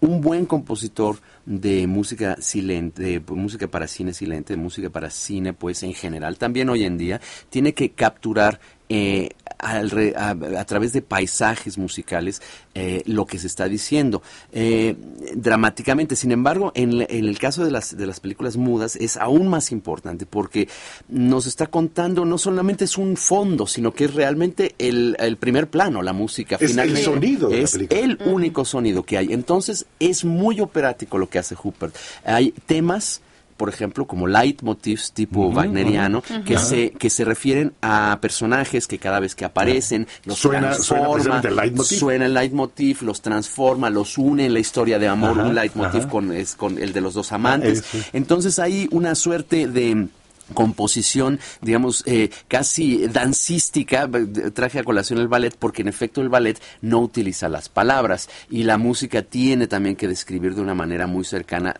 un 0.00 0.20
buen 0.20 0.46
compositor 0.46 1.18
de 1.46 1.86
música 1.86 2.36
silente, 2.40 3.02
de 3.02 3.20
música 3.34 3.68
para 3.68 3.88
cine 3.88 4.12
silente, 4.12 4.54
de 4.54 4.60
música 4.60 4.90
para 4.90 5.10
cine, 5.10 5.52
pues 5.52 5.82
en 5.82 5.94
general, 5.94 6.36
también 6.38 6.68
hoy 6.68 6.84
en 6.84 6.98
día, 6.98 7.20
tiene 7.48 7.72
que 7.72 7.90
capturar 7.90 8.60
eh, 8.88 9.30
a, 9.58 10.64
través 10.64 10.92
de 10.92 11.02
paisajes 11.02 11.78
musicales 11.78 12.42
eh, 12.74 13.02
lo 13.06 13.24
que 13.26 13.38
se 13.38 13.46
está 13.46 13.68
diciendo 13.68 14.22
eh, 14.52 14.94
dramáticamente. 15.34 16.14
Sin 16.14 16.30
embargo, 16.30 16.72
en, 16.74 17.06
el 17.08 17.38
caso 17.38 17.64
de 17.64 17.70
las, 17.70 17.96
de 17.96 18.06
las 18.06 18.20
películas 18.20 18.56
mudas 18.56 18.96
es 18.96 19.16
aún 19.16 19.48
más 19.48 19.72
importante 19.72 20.26
porque 20.26 20.68
nos 21.08 21.46
está 21.46 21.66
contando 21.68 22.24
no 22.24 22.38
solamente 22.38 22.84
es 22.84 22.98
un 22.98 23.16
fondo, 23.16 23.66
sino 23.66 23.92
que 23.92 24.04
es 24.04 24.14
realmente 24.14 24.74
el, 24.78 25.16
primer 25.40 25.68
plano, 25.68 26.02
la 26.02 26.12
música. 26.12 26.56
Es 26.60 26.76
el 26.76 26.96
sonido. 26.98 27.50
es 27.50 27.74
el 27.74 28.18
único 28.26 28.64
sonido 28.64 29.04
que 29.04 29.18
hay. 29.18 29.32
Entonces 29.32 29.86
es 29.98 30.24
muy 30.24 30.60
operático 30.60 31.18
lo 31.18 31.28
que 31.28 31.38
hace 31.38 31.54
Hooper. 31.54 31.92
Hay 32.24 32.52
temas 32.66 33.22
por 33.56 33.68
ejemplo, 33.68 34.06
como 34.06 34.26
leitmotivs 34.26 35.12
tipo 35.12 35.48
wagneriano, 35.48 36.22
que 36.44 36.58
se 36.58 36.90
que 36.90 37.10
se 37.10 37.24
refieren 37.24 37.72
a 37.82 38.18
personajes 38.20 38.86
que 38.86 38.98
cada 38.98 39.20
vez 39.20 39.34
que 39.34 39.44
aparecen 39.44 40.06
los 40.24 40.40
transforma, 40.40 41.42
suena, 41.84 42.26
el 42.26 42.34
leitmotiv, 42.34 43.02
los 43.02 43.22
transforma, 43.22 43.90
los 43.90 44.18
une 44.18 44.46
en 44.46 44.54
la 44.54 44.60
historia 44.60 44.98
de 44.98 45.08
amor, 45.08 45.38
un 45.38 45.54
leitmotiv 45.54 46.08
con, 46.08 46.32
es, 46.32 46.54
con 46.54 46.78
el 46.78 46.92
de 46.92 47.00
los 47.00 47.14
dos 47.14 47.32
amantes. 47.32 47.84
Ah, 47.94 47.98
Entonces 48.12 48.58
hay 48.58 48.88
una 48.90 49.14
suerte 49.14 49.66
de 49.66 50.08
composición, 50.54 51.40
digamos, 51.60 52.02
eh, 52.06 52.30
casi 52.48 53.06
dancística, 53.08 54.08
traje 54.54 54.78
a 54.78 54.84
colación 54.84 55.18
el 55.18 55.28
ballet, 55.28 55.54
porque 55.58 55.82
en 55.82 55.88
efecto 55.88 56.20
el 56.20 56.28
ballet 56.28 56.60
no 56.82 57.00
utiliza 57.00 57.48
las 57.48 57.68
palabras 57.68 58.28
y 58.50 58.62
la 58.64 58.78
música 58.78 59.22
tiene 59.22 59.66
también 59.66 59.96
que 59.96 60.08
describir 60.08 60.54
de 60.54 60.60
una 60.60 60.74
manera 60.74 61.06
muy 61.06 61.24
cercana 61.24 61.74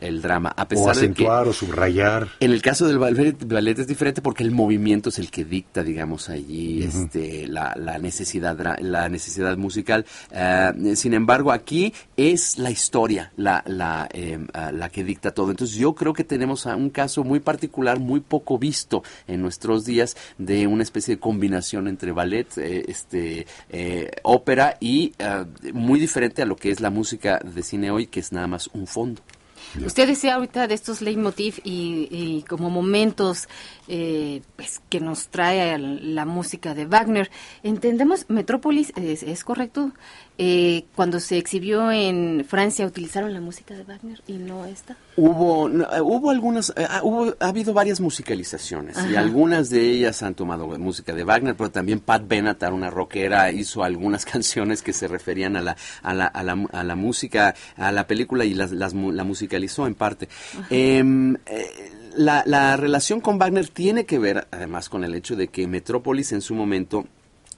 el 0.00 0.22
drama. 0.22 0.52
A 0.56 0.68
pesar 0.68 0.88
o 0.88 0.90
acentuar 0.90 1.48
o 1.48 1.52
subrayar. 1.52 2.28
En 2.40 2.52
el 2.52 2.62
caso 2.62 2.86
del 2.86 2.98
ballet, 2.98 3.36
ballet, 3.46 3.78
es 3.78 3.86
diferente 3.86 4.22
porque 4.22 4.42
el 4.42 4.50
movimiento 4.50 5.08
es 5.08 5.18
el 5.18 5.30
que 5.30 5.44
dicta, 5.44 5.82
digamos, 5.82 6.28
allí 6.28 6.82
este, 6.82 7.46
la, 7.46 7.74
necesidad, 8.00 8.78
la 8.80 9.08
necesidad 9.08 9.56
musical. 9.56 10.04
Eh, 10.30 10.94
sin 10.96 11.14
embargo, 11.14 11.52
aquí 11.52 11.92
es 12.16 12.58
la 12.58 12.70
historia 12.70 13.32
la, 13.36 13.62
la, 13.66 14.08
eh, 14.12 14.38
la 14.72 14.88
que 14.88 15.04
dicta 15.04 15.32
todo. 15.32 15.50
Entonces 15.50 15.76
yo 15.76 15.94
creo 15.94 16.12
que 16.12 16.24
tenemos 16.24 16.66
un 16.66 16.90
caso 16.90 17.24
muy 17.24 17.40
particular 17.40 17.93
muy 17.98 18.20
poco 18.20 18.58
visto 18.58 19.02
en 19.26 19.42
nuestros 19.42 19.84
días 19.84 20.16
de 20.38 20.66
una 20.66 20.82
especie 20.82 21.16
de 21.16 21.20
combinación 21.20 21.88
entre 21.88 22.12
ballet, 22.12 22.46
eh, 22.58 22.84
este, 22.88 23.46
eh, 23.70 24.10
ópera 24.22 24.76
y 24.80 25.12
eh, 25.18 25.44
muy 25.72 26.00
diferente 26.00 26.42
a 26.42 26.46
lo 26.46 26.56
que 26.56 26.70
es 26.70 26.80
la 26.80 26.90
música 26.90 27.38
de 27.38 27.62
cine 27.62 27.90
hoy, 27.90 28.06
que 28.06 28.20
es 28.20 28.32
nada 28.32 28.46
más 28.46 28.68
un 28.72 28.86
fondo. 28.86 29.22
Usted 29.84 30.06
decía 30.06 30.34
ahorita 30.34 30.68
de 30.68 30.74
estos 30.74 31.00
leitmotiv 31.00 31.60
y 31.64 32.44
como 32.48 32.70
momentos 32.70 33.48
eh, 33.88 34.42
pues, 34.56 34.80
que 34.88 35.00
nos 35.00 35.28
trae 35.28 35.78
la 35.78 36.24
música 36.24 36.74
de 36.74 36.86
Wagner. 36.86 37.30
Entendemos, 37.62 38.26
Metrópolis, 38.28 38.92
¿es, 38.96 39.44
correcto? 39.44 39.92
Eh, 40.36 40.86
cuando 40.96 41.20
se 41.20 41.38
exhibió 41.38 41.92
en 41.92 42.44
Francia, 42.48 42.86
¿utilizaron 42.86 43.32
la 43.34 43.40
música 43.40 43.74
de 43.74 43.84
Wagner 43.84 44.22
y 44.26 44.32
no 44.34 44.64
esta? 44.64 44.96
Hubo, 45.16 45.68
eh, 45.68 46.00
hubo 46.00 46.30
algunas, 46.30 46.72
ah, 46.76 47.00
hubo, 47.04 47.34
ha 47.38 47.48
habido 47.48 47.72
varias 47.72 48.00
musicalizaciones 48.00 48.96
y 49.08 49.16
algunas 49.16 49.70
de 49.70 49.88
ellas 49.90 50.22
han 50.22 50.34
tomado 50.34 50.66
música 50.78 51.14
de 51.14 51.22
Wagner, 51.22 51.54
pero 51.54 51.70
también 51.70 52.00
Pat 52.00 52.26
Benatar, 52.26 52.72
una 52.72 52.90
rockera, 52.90 53.52
hizo 53.52 53.84
algunas 53.84 54.24
canciones 54.24 54.82
que 54.82 54.92
se 54.92 55.06
referían 55.06 55.56
a 55.56 55.60
la, 55.60 55.76
a 56.02 56.14
la, 56.14 56.26
a 56.26 56.42
la, 56.42 56.66
a 56.72 56.82
la 56.82 56.96
música, 56.96 57.54
a 57.76 57.92
la 57.92 58.06
película 58.06 58.44
y 58.44 58.54
las, 58.54 58.72
las, 58.72 58.94
la 58.94 59.24
musicalizó 59.24 59.86
en 59.86 59.94
parte. 59.94 60.28
Eh, 60.70 61.02
la, 62.16 62.42
la 62.46 62.76
relación 62.76 63.20
con 63.20 63.38
Wagner 63.38 63.68
tiene 63.68 64.06
que 64.06 64.18
ver 64.18 64.46
además 64.50 64.88
con 64.88 65.04
el 65.04 65.14
hecho 65.14 65.36
de 65.36 65.48
que 65.48 65.66
Metrópolis 65.66 66.32
en 66.32 66.40
su 66.40 66.54
momento 66.54 67.06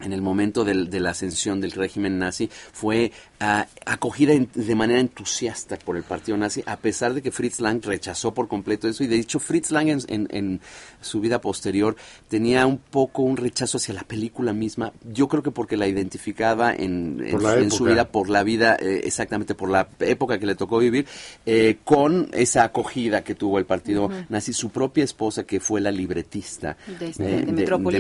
en 0.01 0.13
el 0.13 0.21
momento 0.21 0.65
de 0.65 1.01
la 1.01 1.11
ascensión 1.11 1.61
del 1.61 1.73
régimen 1.73 2.19
nazi, 2.19 2.51
fue 2.73 3.13
acogida 3.39 4.33
de 4.55 4.75
manera 4.75 5.01
entusiasta 5.01 5.77
por 5.77 5.97
el 5.97 6.03
partido 6.03 6.39
nazi, 6.39 6.63
a 6.67 6.77
pesar 6.77 7.13
de 7.13 7.23
que 7.23 7.31
Fritz 7.31 7.61
Lang 7.61 7.85
rechazó 7.85 8.33
por 8.33 8.49
completo 8.49 8.89
eso. 8.89 9.05
Y 9.05 9.07
de 9.07 9.17
hecho, 9.17 9.39
Fritz 9.39 9.71
Lang 9.71 9.89
en, 9.89 10.61
su 11.01 11.21
vida 11.21 11.41
posterior 11.41 11.97
tenía 12.29 12.67
un 12.67 12.79
poco 12.79 13.23
un 13.23 13.37
rechazo 13.37 13.77
hacia 13.77 13.95
la 13.95 14.03
película 14.03 14.53
misma. 14.53 14.93
Yo 15.13 15.29
creo 15.29 15.43
que 15.43 15.51
porque 15.51 15.77
la 15.77 15.87
identificaba 15.87 16.75
en, 16.75 17.23
su 17.71 17.85
vida, 17.85 18.09
por 18.09 18.31
la 18.31 18.43
vida, 18.43 18.77
eh, 18.81 19.03
exactamente 19.05 19.55
por 19.55 19.71
la 19.71 19.89
época 20.01 20.39
que 20.39 20.47
le 20.47 20.55
tocó 20.55 20.79
vivir, 20.79 21.07
eh, 21.45 21.79
con 21.85 22.31
esa 22.33 22.65
acogida 22.65 23.23
que 23.23 23.35
tuvo 23.35 23.59
el 23.59 23.67
partido 23.67 24.11
nazi. 24.29 24.53
Su 24.53 24.71
propia 24.71 25.05
esposa, 25.05 25.45
que 25.45 25.61
fue 25.61 25.81
la 25.81 25.91
libretista 25.91 26.77
de, 26.99 27.09
este, 27.09 27.47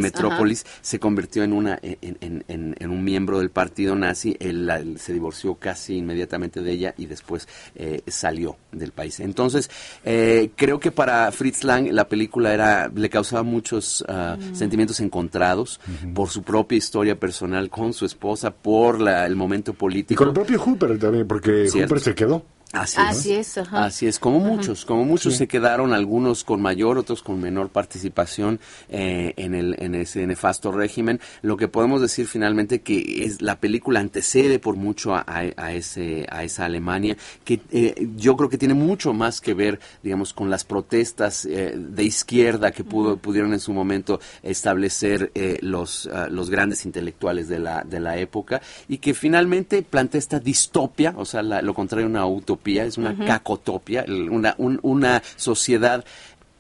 Metrópolis, 0.00 0.64
se 0.80 0.98
convirtió 0.98 1.44
en 1.44 1.52
una 1.52 1.78
en, 1.82 2.90
un 2.90 3.04
miembro 3.04 3.38
del 3.38 3.50
partido 3.50 3.94
nazi, 3.94 4.36
él, 4.40 4.96
se 4.98 5.12
divorció 5.26 5.56
casi 5.56 5.96
inmediatamente 5.96 6.62
de 6.62 6.70
ella 6.72 6.94
y 6.96 7.06
después 7.06 7.48
eh, 7.74 8.02
salió 8.06 8.56
del 8.70 8.92
país. 8.92 9.20
Entonces, 9.20 9.70
eh, 10.04 10.50
creo 10.54 10.78
que 10.78 10.92
para 10.92 11.30
Fritz 11.32 11.64
Lang 11.64 11.90
la 11.90 12.08
película 12.08 12.54
era 12.54 12.88
le 12.94 13.10
causaba 13.10 13.42
muchos 13.42 14.04
ah, 14.08 14.36
mm. 14.38 14.54
sentimientos 14.54 15.00
encontrados 15.00 15.80
por 16.14 16.28
su 16.28 16.42
propia 16.42 16.78
historia 16.78 17.18
personal 17.18 17.68
con 17.70 17.92
su 17.92 18.06
esposa, 18.06 18.50
por 18.50 19.00
la, 19.00 19.26
el 19.26 19.34
momento 19.34 19.74
político. 19.74 20.14
Y 20.14 20.16
con 20.16 20.28
el 20.28 20.34
propio 20.34 20.60
Hooper 20.60 20.98
también, 20.98 21.26
porque 21.26 21.68
Hooper 21.72 22.00
se 22.00 22.14
quedó. 22.14 22.44
Así, 22.72 23.32
es. 23.32 23.58
Así 23.58 24.06
es, 24.06 24.18
como 24.18 24.40
muchos, 24.40 24.84
como 24.84 25.04
muchos 25.04 25.36
se 25.36 25.46
quedaron, 25.46 25.92
algunos 25.92 26.42
con 26.42 26.60
mayor, 26.60 26.98
otros 26.98 27.22
con 27.22 27.40
menor 27.40 27.68
participación 27.68 28.58
eh, 28.88 29.34
en, 29.36 29.54
el, 29.54 29.76
en 29.78 29.94
ese 29.94 30.26
nefasto 30.26 30.72
régimen. 30.72 31.20
Lo 31.42 31.56
que 31.56 31.68
podemos 31.68 32.00
decir 32.00 32.26
finalmente 32.26 32.80
que 32.80 33.24
es 33.24 33.40
la 33.40 33.60
película 33.60 34.00
antecede 34.00 34.58
por 34.58 34.76
mucho 34.76 35.14
a, 35.14 35.72
ese, 35.72 36.26
a 36.28 36.42
esa 36.42 36.64
Alemania, 36.64 37.16
que 37.44 37.60
eh, 37.70 38.08
yo 38.16 38.36
creo 38.36 38.50
que 38.50 38.58
tiene 38.58 38.74
mucho 38.74 39.12
más 39.12 39.40
que 39.40 39.54
ver, 39.54 39.78
digamos, 40.02 40.32
con 40.32 40.50
las 40.50 40.64
protestas 40.64 41.46
eh, 41.46 41.74
de 41.76 42.04
izquierda 42.04 42.72
que 42.72 42.82
pudo, 42.82 43.16
pudieron 43.16 43.52
en 43.52 43.60
su 43.60 43.72
momento 43.72 44.20
establecer 44.42 45.30
los, 45.62 46.08
ah, 46.12 46.26
los 46.28 46.50
grandes 46.50 46.84
intelectuales 46.84 47.48
de 47.48 47.60
la, 47.60 47.84
de 47.84 48.00
la 48.00 48.18
época 48.18 48.60
y 48.88 48.98
que 48.98 49.14
finalmente 49.14 49.82
plantea 49.82 50.18
esta 50.18 50.40
distopia, 50.40 51.14
o 51.16 51.24
sea, 51.24 51.42
lo 51.42 51.72
contrario 51.72 52.06
a 52.06 52.10
una 52.10 52.26
utopía 52.26 52.55
es 52.84 52.98
una 52.98 53.16
cacotopia, 53.16 54.04
una, 54.08 54.54
una 54.58 55.22
sociedad 55.36 56.04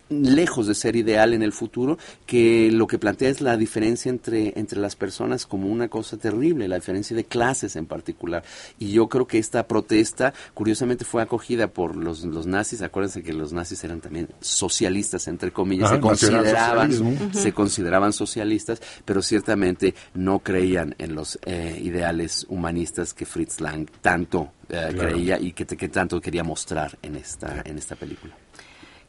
lejos 0.08 0.66
de 0.66 0.74
ser 0.74 0.96
ideal 0.96 1.34
en 1.34 1.42
el 1.42 1.52
futuro, 1.52 1.98
que 2.26 2.70
lo 2.70 2.86
que 2.86 2.98
plantea 2.98 3.28
es 3.28 3.40
la 3.40 3.56
diferencia 3.56 4.10
entre, 4.10 4.58
entre 4.58 4.80
las 4.80 4.96
personas 4.96 5.46
como 5.46 5.68
una 5.68 5.88
cosa 5.88 6.16
terrible, 6.16 6.68
la 6.68 6.76
diferencia 6.76 7.16
de 7.16 7.24
clases 7.24 7.76
en 7.76 7.86
particular. 7.86 8.44
Y 8.78 8.92
yo 8.92 9.08
creo 9.08 9.26
que 9.26 9.38
esta 9.38 9.66
protesta, 9.66 10.32
curiosamente, 10.54 11.04
fue 11.04 11.22
acogida 11.22 11.68
por 11.68 11.96
los, 11.96 12.24
los 12.24 12.46
nazis. 12.46 12.82
Acuérdense 12.82 13.22
que 13.22 13.32
los 13.32 13.52
nazis 13.52 13.82
eran 13.84 14.00
también 14.00 14.28
socialistas, 14.40 15.28
entre 15.28 15.50
comillas, 15.50 15.90
se, 15.90 16.00
consideraban, 16.00 17.32
se 17.32 17.52
consideraban 17.52 18.12
socialistas, 18.12 18.80
pero 19.04 19.22
ciertamente 19.22 19.94
no 20.14 20.40
creían 20.40 20.94
en 20.98 21.14
los 21.14 21.38
eh, 21.44 21.80
ideales 21.82 22.46
humanistas 22.48 23.14
que 23.14 23.26
Fritz 23.26 23.60
Lang 23.60 23.88
tanto 24.00 24.52
eh, 24.68 24.94
creía 24.96 25.38
y 25.38 25.52
que, 25.52 25.64
que, 25.64 25.88
tanto 25.88 26.20
quería 26.20 26.42
mostrar 26.42 26.98
en 27.02 27.16
esta, 27.16 27.62
en 27.64 27.78
esta 27.78 27.94
película. 27.94 28.34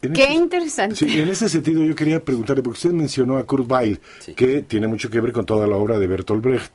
Qué 0.02 0.10
este 0.10 0.34
interesante. 0.34 0.96
Sí, 0.96 1.20
en 1.20 1.30
ese 1.30 1.50
sentido 1.50 1.84
yo 1.84 1.96
quería 1.96 2.24
preguntarle, 2.24 2.62
porque 2.62 2.78
usted 2.78 2.92
mencionó 2.92 3.38
a 3.38 3.46
Kurt 3.46 3.70
Weill, 3.70 4.00
que 4.36 4.62
tiene 4.62 4.88
mucho 4.88 5.10
que 5.10 5.20
ver 5.20 5.32
con 5.32 5.46
toda 5.46 5.66
la 5.68 5.76
obra 5.76 5.98
de 5.98 6.08
Bertolt 6.08 6.44
Brecht. 6.44 6.72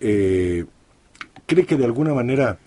Eh, 0.00 0.64
¿Cree 1.46 1.64
que 1.64 1.76
de 1.76 1.84
alguna 1.84 2.12
manera 2.12 2.58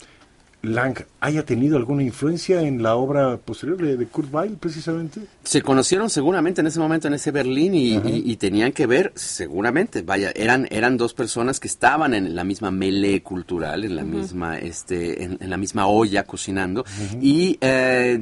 Lang 0.61 1.05
haya 1.21 1.45
tenido 1.45 1.77
alguna 1.77 2.03
influencia 2.03 2.61
en 2.61 2.83
la 2.83 2.95
obra 2.95 3.37
posterior 3.37 3.77
de, 3.77 4.05
Kurt 4.07 4.33
Weill, 4.33 4.57
precisamente? 4.57 5.21
Se 5.43 5.61
conocieron 5.61 6.09
seguramente 6.09 6.59
en 6.59 6.67
ese 6.67 6.79
momento 6.79 7.07
en 7.07 7.13
ese 7.13 7.31
Berlín 7.31 7.73
y, 7.75 8.35
tenían 8.35 8.71
que 8.71 8.85
ver, 8.85 9.11
seguramente, 9.15 10.01
vaya, 10.01 10.31
eran, 10.35 10.67
eran 10.69 10.97
dos 10.97 11.13
personas 11.13 11.59
que 11.59 11.67
estaban 11.67 12.13
en 12.13 12.35
la 12.35 12.43
misma 12.43 12.71
melee 12.71 13.21
cultural, 13.21 13.83
en 13.83 13.95
la 13.95 14.03
misma, 14.03 14.57
este, 14.57 15.23
en, 15.23 15.37
la 15.41 15.57
misma 15.57 15.87
olla 15.87 16.23
cocinando 16.23 16.85
y 17.21 17.57
eh, 17.61 18.19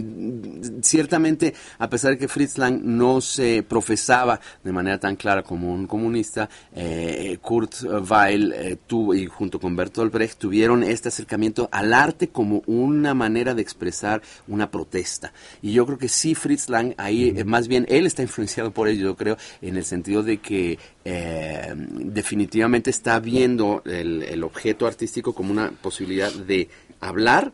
ciertamente, 0.81 1.53
a 1.79 1.89
pesar 1.89 2.11
de 2.11 2.17
que 2.17 2.27
Fritz 2.27 2.57
Lang 2.57 2.81
no 2.83 3.21
se 3.21 3.63
profesaba 3.63 4.39
de 4.63 4.71
manera 4.71 4.99
tan 4.99 5.15
clara 5.15 5.43
como 5.43 5.73
un 5.73 5.87
comunista, 5.87 6.49
eh, 6.75 7.37
Kurt 7.41 7.75
Weill 7.83 8.53
eh, 8.53 8.77
tuvo 8.87 9.13
y 9.13 9.25
junto 9.25 9.59
con 9.59 9.75
Bertolt 9.75 10.13
Brecht 10.13 10.39
tuvieron 10.39 10.83
este 10.83 11.09
acercamiento 11.09 11.69
al 11.71 11.93
arte 11.93 12.26
como 12.29 12.63
una 12.65 13.13
manera 13.13 13.53
de 13.53 13.61
expresar 13.61 14.21
una 14.47 14.71
protesta. 14.71 15.33
Y 15.61 15.73
yo 15.73 15.85
creo 15.85 15.97
que 15.97 16.09
sí, 16.09 16.35
Fritz 16.35 16.69
Lang, 16.69 16.93
ahí 16.97 17.33
eh, 17.35 17.43
más 17.43 17.67
bien 17.67 17.85
él 17.89 18.05
está 18.05 18.21
influenciado 18.21 18.71
por 18.71 18.87
ello, 18.87 19.03
yo 19.05 19.15
creo, 19.15 19.37
en 19.61 19.77
el 19.77 19.85
sentido 19.85 20.23
de 20.23 20.37
que 20.37 20.79
eh, 21.05 21.73
definitivamente 21.75 22.89
está 22.89 23.19
viendo 23.19 23.81
el, 23.85 24.23
el 24.23 24.43
objeto 24.43 24.87
artístico 24.87 25.33
como 25.33 25.51
una 25.51 25.71
posibilidad 25.71 26.31
de 26.31 26.69
hablar 26.99 27.51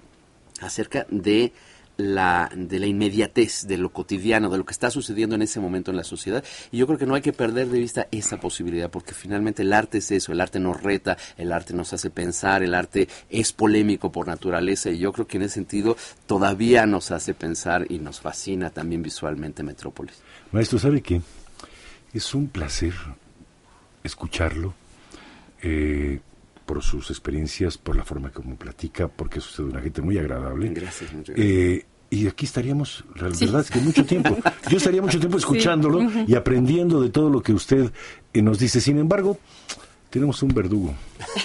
acerca 0.62 1.06
de 1.10 1.52
la, 1.98 2.50
de 2.56 2.80
la 2.80 2.88
inmediatez, 2.88 3.68
de 3.68 3.78
lo 3.78 3.92
cotidiano, 3.92 4.50
de 4.50 4.58
lo 4.58 4.66
que 4.66 4.72
está 4.72 4.90
sucediendo 4.90 5.36
en 5.36 5.42
ese 5.42 5.60
momento 5.60 5.92
en 5.92 5.98
la 5.98 6.04
sociedad. 6.04 6.44
Y 6.72 6.78
yo 6.78 6.88
creo 6.88 6.98
que 6.98 7.06
no 7.06 7.16
hay 7.16 7.22
que 7.22 7.34
perder 7.34 7.68
de 7.70 7.80
vista 7.80 8.08
esa 8.12 8.40
posibilidad, 8.40 8.90
porque 8.90 9.14
finalmente 9.14 9.62
el 9.62 9.74
arte 9.74 10.00
es 10.00 10.12
eso, 10.12 10.32
el 10.32 10.42
arte 10.42 10.60
nos 10.60 10.82
reta, 10.82 11.18
el 11.38 11.52
arte 11.52 11.74
nos 11.74 11.94
hace 11.94 12.10
pensar, 12.10 12.64
el 12.64 12.74
arte 12.74 13.08
es 13.30 13.54
polémico 13.54 14.12
por 14.12 14.28
naturaleza, 14.28 14.90
y 14.90 15.00
yo 15.00 15.12
creo 15.14 15.28
que 15.28 15.38
en 15.38 15.44
ese 15.44 15.56
sentido 15.56 15.96
todavía 16.26 16.86
nos 16.86 17.12
hace 17.12 17.34
pensar 17.34 17.86
y 17.90 18.00
nos 18.00 18.20
fascina 18.20 18.70
también 18.70 19.02
visualmente 19.04 19.64
Metrópolis. 19.64 20.16
Maestro, 20.52 20.80
¿sabe 20.80 21.02
qué? 21.02 21.22
Es 22.14 22.34
un 22.34 22.48
placer 22.48 22.94
escucharlo. 24.04 24.74
Eh, 25.62 26.20
por 26.66 26.82
sus 26.82 27.10
experiencias, 27.10 27.78
por 27.78 27.96
la 27.96 28.04
forma 28.04 28.30
como 28.32 28.56
platica, 28.56 29.08
porque 29.08 29.40
es 29.40 29.48
usted 29.48 29.64
una 29.64 29.82
gente 29.82 30.02
muy 30.02 30.18
agradable. 30.18 30.70
Gracias, 30.70 31.12
eh, 31.36 31.86
y 32.10 32.28
aquí 32.28 32.46
estaríamos, 32.46 33.04
la 33.16 33.24
verdad 33.24 33.62
es 33.62 33.72
que 33.72 33.80
mucho 33.80 34.06
tiempo. 34.06 34.38
Yo 34.70 34.78
estaría 34.78 35.02
mucho 35.02 35.20
tiempo 35.20 35.38
escuchándolo 35.38 36.00
y 36.28 36.36
aprendiendo 36.36 37.02
de 37.02 37.10
todo 37.10 37.30
lo 37.30 37.42
que 37.42 37.54
usted 37.54 37.92
eh, 38.34 38.42
nos 38.42 38.60
dice. 38.60 38.80
Sin 38.82 39.00
embargo, 39.00 39.40
tenemos 40.12 40.44
un 40.44 40.50
verdugo. 40.50 40.94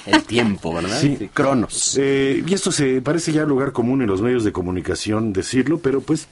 El 0.04 0.22
tiempo, 0.24 0.74
¿verdad? 0.74 1.00
Sí. 1.00 1.30
Cronos. 1.32 1.96
Eh, 1.98 2.44
y 2.46 2.52
esto 2.52 2.70
se 2.70 3.00
parece 3.00 3.32
ya 3.32 3.44
lugar 3.44 3.72
común 3.72 4.02
en 4.02 4.08
los 4.08 4.20
medios 4.20 4.44
de 4.44 4.52
comunicación 4.52 5.32
decirlo, 5.32 5.78
pero 5.78 6.02
pues 6.02 6.28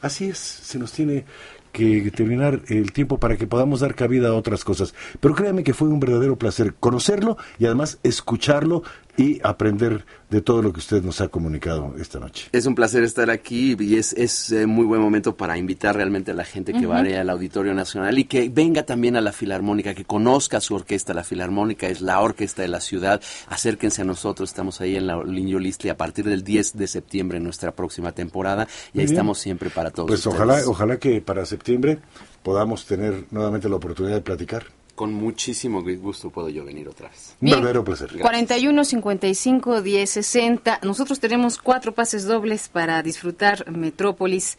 así 0.00 0.26
es, 0.28 0.38
se 0.38 0.78
nos 0.78 0.92
tiene 0.92 1.26
que 1.74 2.10
terminar 2.10 2.62
el 2.68 2.92
tiempo 2.92 3.18
para 3.18 3.36
que 3.36 3.46
podamos 3.46 3.80
dar 3.80 3.94
cabida 3.94 4.28
a 4.28 4.34
otras 4.34 4.64
cosas. 4.64 4.94
Pero 5.20 5.34
créame 5.34 5.64
que 5.64 5.74
fue 5.74 5.88
un 5.88 6.00
verdadero 6.00 6.38
placer 6.38 6.74
conocerlo 6.80 7.36
y 7.58 7.66
además 7.66 7.98
escucharlo 8.02 8.82
y 9.16 9.40
aprender 9.44 10.04
de 10.30 10.40
todo 10.40 10.62
lo 10.62 10.72
que 10.72 10.80
usted 10.80 11.02
nos 11.02 11.20
ha 11.20 11.28
comunicado 11.28 11.94
esta 11.98 12.18
noche. 12.18 12.48
Es 12.52 12.66
un 12.66 12.74
placer 12.74 13.04
estar 13.04 13.30
aquí 13.30 13.76
y 13.78 13.96
es, 13.96 14.12
es 14.14 14.50
eh, 14.50 14.66
muy 14.66 14.84
buen 14.84 15.00
momento 15.00 15.36
para 15.36 15.56
invitar 15.56 15.94
realmente 15.94 16.32
a 16.32 16.34
la 16.34 16.44
gente 16.44 16.72
que 16.72 16.86
vaya 16.86 17.20
al 17.20 17.30
Auditorio 17.30 17.74
Nacional 17.74 18.18
y 18.18 18.24
que 18.24 18.48
venga 18.48 18.84
también 18.84 19.16
a 19.16 19.20
la 19.20 19.32
Filarmónica, 19.32 19.94
que 19.94 20.04
conozca 20.04 20.60
su 20.60 20.74
orquesta. 20.74 21.14
La 21.14 21.22
Filarmónica 21.22 21.86
es 21.86 22.00
la 22.00 22.20
orquesta 22.20 22.62
de 22.62 22.68
la 22.68 22.80
ciudad. 22.80 23.22
Acérquense 23.48 24.02
a 24.02 24.04
nosotros, 24.04 24.50
estamos 24.50 24.80
ahí 24.80 24.96
en 24.96 25.06
la 25.06 25.22
Linio 25.22 25.58
Listli 25.58 25.90
a 25.90 25.96
partir 25.96 26.24
del 26.24 26.42
10 26.42 26.76
de 26.76 26.86
septiembre 26.88 27.38
en 27.38 27.44
nuestra 27.44 27.72
próxima 27.72 28.12
temporada 28.12 28.66
y 28.92 29.00
ahí 29.00 29.04
estamos 29.04 29.38
siempre 29.38 29.70
para 29.70 29.90
todos. 29.90 30.08
Pues 30.08 30.26
ojalá, 30.26 30.60
ojalá 30.66 30.98
que 30.98 31.20
para 31.20 31.46
septiembre 31.46 31.98
podamos 32.42 32.86
tener 32.86 33.24
nuevamente 33.30 33.68
la 33.68 33.76
oportunidad 33.76 34.16
de 34.16 34.22
platicar. 34.22 34.64
Con 34.94 35.12
muchísimo 35.12 35.82
gusto 35.82 36.30
puedo 36.30 36.48
yo 36.48 36.64
venir 36.64 36.88
otra 36.88 37.08
vez. 37.08 37.34
Un 37.40 37.50
verdadero 37.50 37.82
placer. 37.82 38.16
41 38.18 38.84
55 38.84 39.82
10 39.82 40.10
60. 40.10 40.80
Nosotros 40.82 41.18
tenemos 41.18 41.58
cuatro 41.58 41.92
pases 41.92 42.24
dobles 42.24 42.68
para 42.68 43.02
disfrutar 43.02 43.70
Metrópolis 43.70 44.56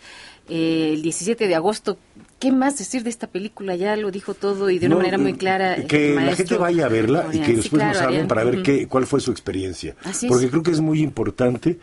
eh, 0.50 0.92
el 0.94 1.02
17 1.02 1.48
de 1.48 1.56
agosto. 1.56 1.98
¿Qué 2.38 2.52
más 2.52 2.78
decir 2.78 3.04
de 3.04 3.10
esta 3.10 3.28
película? 3.28 3.76
Ya 3.76 3.96
lo 3.96 4.12
dijo 4.12 4.34
todo 4.34 4.70
y 4.70 4.78
de 4.78 4.88
una 4.88 4.98
manera 4.98 5.18
muy 5.18 5.32
eh, 5.32 5.38
clara. 5.38 5.76
Que 5.88 6.14
la 6.14 6.36
gente 6.36 6.58
vaya 6.58 6.86
a 6.86 6.90
verla 6.90 7.28
y 7.32 7.40
que 7.40 7.54
después 7.54 7.82
nos 7.82 7.98
hablen 7.98 8.28
para 8.28 8.44
ver 8.44 8.62
qué, 8.62 8.88
cuál 8.88 9.08
fue 9.08 9.22
su 9.22 9.32
experiencia. 9.32 9.96
Porque 10.28 10.50
creo 10.50 10.62
que 10.64 10.72
es 10.72 10.82
muy 10.82 11.02
importante 11.02 11.80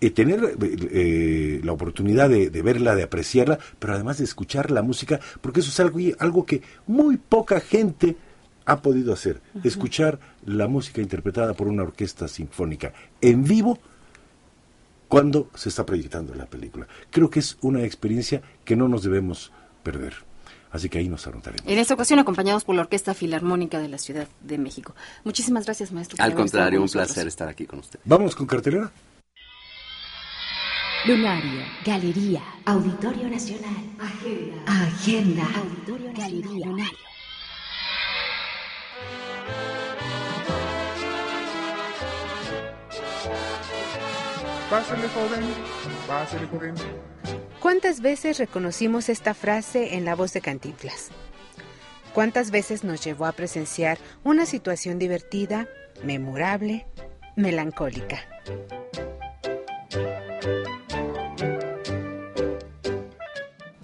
eh, 0.00 0.10
tener 0.10 0.56
eh, 0.62 1.60
la 1.62 1.72
oportunidad 1.72 2.30
de, 2.30 2.62
verla, 2.62 2.94
de 2.94 3.02
apreciarla, 3.02 3.58
pero 3.78 3.94
además 3.94 4.18
de 4.18 4.24
escuchar 4.24 4.70
la 4.70 4.82
música, 4.82 5.20
porque 5.40 5.60
eso 5.60 5.70
es 5.70 5.80
algo, 5.80 5.98
algo 6.18 6.46
que 6.46 6.62
muy 6.86 7.16
poca 7.16 7.60
gente 7.60 8.16
ha 8.64 8.82
podido 8.82 9.12
hacer, 9.12 9.40
escuchar 9.64 10.20
la 10.46 10.68
música 10.68 11.00
interpretada 11.00 11.54
por 11.54 11.66
una 11.66 11.82
orquesta 11.82 12.28
sinfónica 12.28 12.92
en 13.20 13.44
vivo 13.44 13.78
cuando 15.08 15.50
se 15.54 15.70
está 15.70 15.84
proyectando 15.84 16.34
la 16.34 16.46
película. 16.46 16.86
Creo 17.10 17.28
que 17.28 17.40
es 17.40 17.58
una 17.62 17.82
experiencia 17.82 18.42
que 18.64 18.76
no 18.76 18.86
nos 18.86 19.02
debemos 19.02 19.50
perder. 19.82 20.14
Así 20.70 20.88
que 20.88 20.98
ahí 20.98 21.08
nos 21.08 21.26
anotaremos. 21.26 21.66
En 21.66 21.78
esta 21.78 21.94
ocasión 21.94 22.20
acompañados 22.20 22.62
por 22.62 22.76
la 22.76 22.82
Orquesta 22.82 23.12
Filarmónica 23.12 23.80
de 23.80 23.88
la 23.88 23.98
Ciudad 23.98 24.28
de 24.40 24.56
México. 24.56 24.94
Muchísimas 25.24 25.64
gracias, 25.64 25.90
maestro. 25.90 26.22
Al 26.22 26.34
contrario, 26.34 26.80
un 26.80 26.88
placer 26.88 27.26
estar 27.26 27.48
aquí 27.48 27.66
con 27.66 27.80
usted. 27.80 27.98
Vamos 28.04 28.36
con 28.36 28.46
cartelera. 28.46 28.92
Lunario, 31.06 31.62
Galería, 31.82 32.42
Auditorio 32.66 33.26
Nacional, 33.30 33.72
Agenda, 33.98 34.62
Agenda, 34.66 35.44
Auditorio 35.56 36.12
Galería, 36.12 36.66
Lunario. 36.66 36.98
Pásale 44.68 45.08
joven, 45.08 45.54
pásale 46.06 46.46
joven. 46.48 46.74
¿Cuántas 47.60 48.02
veces 48.02 48.38
reconocimos 48.38 49.08
esta 49.08 49.32
frase 49.32 49.94
en 49.94 50.04
la 50.04 50.14
voz 50.14 50.34
de 50.34 50.42
Cantinflas? 50.42 51.08
¿Cuántas 52.12 52.50
veces 52.50 52.84
nos 52.84 53.02
llevó 53.02 53.24
a 53.24 53.32
presenciar 53.32 53.96
una 54.22 54.44
situación 54.44 54.98
divertida, 54.98 55.66
memorable, 56.04 56.86
melancólica? 57.36 58.18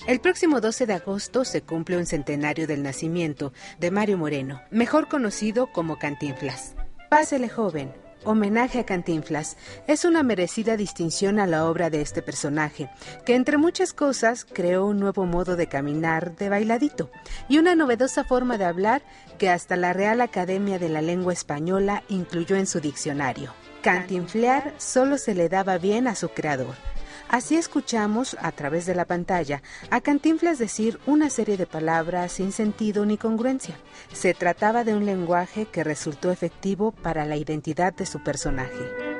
El 0.06 0.20
próximo 0.20 0.60
12 0.60 0.86
de 0.86 0.94
agosto 0.94 1.44
se 1.44 1.62
cumple 1.62 1.96
un 1.96 2.06
centenario 2.06 2.68
del 2.68 2.84
nacimiento 2.84 3.52
de 3.80 3.90
Mario 3.90 4.18
Moreno, 4.18 4.62
mejor 4.70 5.08
conocido 5.08 5.66
como 5.72 5.98
Cantinflas. 5.98 6.76
Pásele 7.10 7.48
joven, 7.48 7.92
homenaje 8.22 8.78
a 8.78 8.86
Cantinflas, 8.86 9.56
es 9.88 10.04
una 10.04 10.22
merecida 10.22 10.76
distinción 10.76 11.40
a 11.40 11.46
la 11.48 11.68
obra 11.68 11.90
de 11.90 12.02
este 12.02 12.22
personaje, 12.22 12.88
que 13.24 13.34
entre 13.34 13.56
muchas 13.56 13.92
cosas 13.92 14.44
creó 14.44 14.86
un 14.86 15.00
nuevo 15.00 15.26
modo 15.26 15.56
de 15.56 15.66
caminar 15.66 16.36
de 16.36 16.50
bailadito 16.50 17.10
y 17.48 17.58
una 17.58 17.74
novedosa 17.74 18.22
forma 18.22 18.58
de 18.58 18.64
hablar 18.64 19.02
que 19.38 19.50
hasta 19.50 19.74
la 19.74 19.92
Real 19.92 20.20
Academia 20.20 20.78
de 20.78 20.88
la 20.88 21.02
Lengua 21.02 21.32
Española 21.32 22.04
incluyó 22.08 22.54
en 22.54 22.68
su 22.68 22.78
diccionario. 22.78 23.54
Cantinflear 23.82 24.72
solo 24.78 25.18
se 25.18 25.34
le 25.34 25.48
daba 25.48 25.78
bien 25.78 26.06
a 26.06 26.14
su 26.14 26.28
creador 26.28 26.76
Así 27.28 27.56
escuchamos, 27.56 28.36
a 28.40 28.52
través 28.52 28.86
de 28.86 28.94
la 28.94 29.04
pantalla, 29.04 29.62
a 29.90 30.00
Cantinflas 30.00 30.58
decir 30.58 31.00
una 31.06 31.28
serie 31.28 31.56
de 31.56 31.66
palabras 31.66 32.32
sin 32.32 32.52
sentido 32.52 33.04
ni 33.04 33.18
congruencia. 33.18 33.76
Se 34.12 34.32
trataba 34.32 34.84
de 34.84 34.94
un 34.94 35.06
lenguaje 35.06 35.66
que 35.66 35.84
resultó 35.84 36.30
efectivo 36.30 36.92
para 36.92 37.24
la 37.24 37.36
identidad 37.36 37.92
de 37.92 38.06
su 38.06 38.22
personaje. 38.22 39.16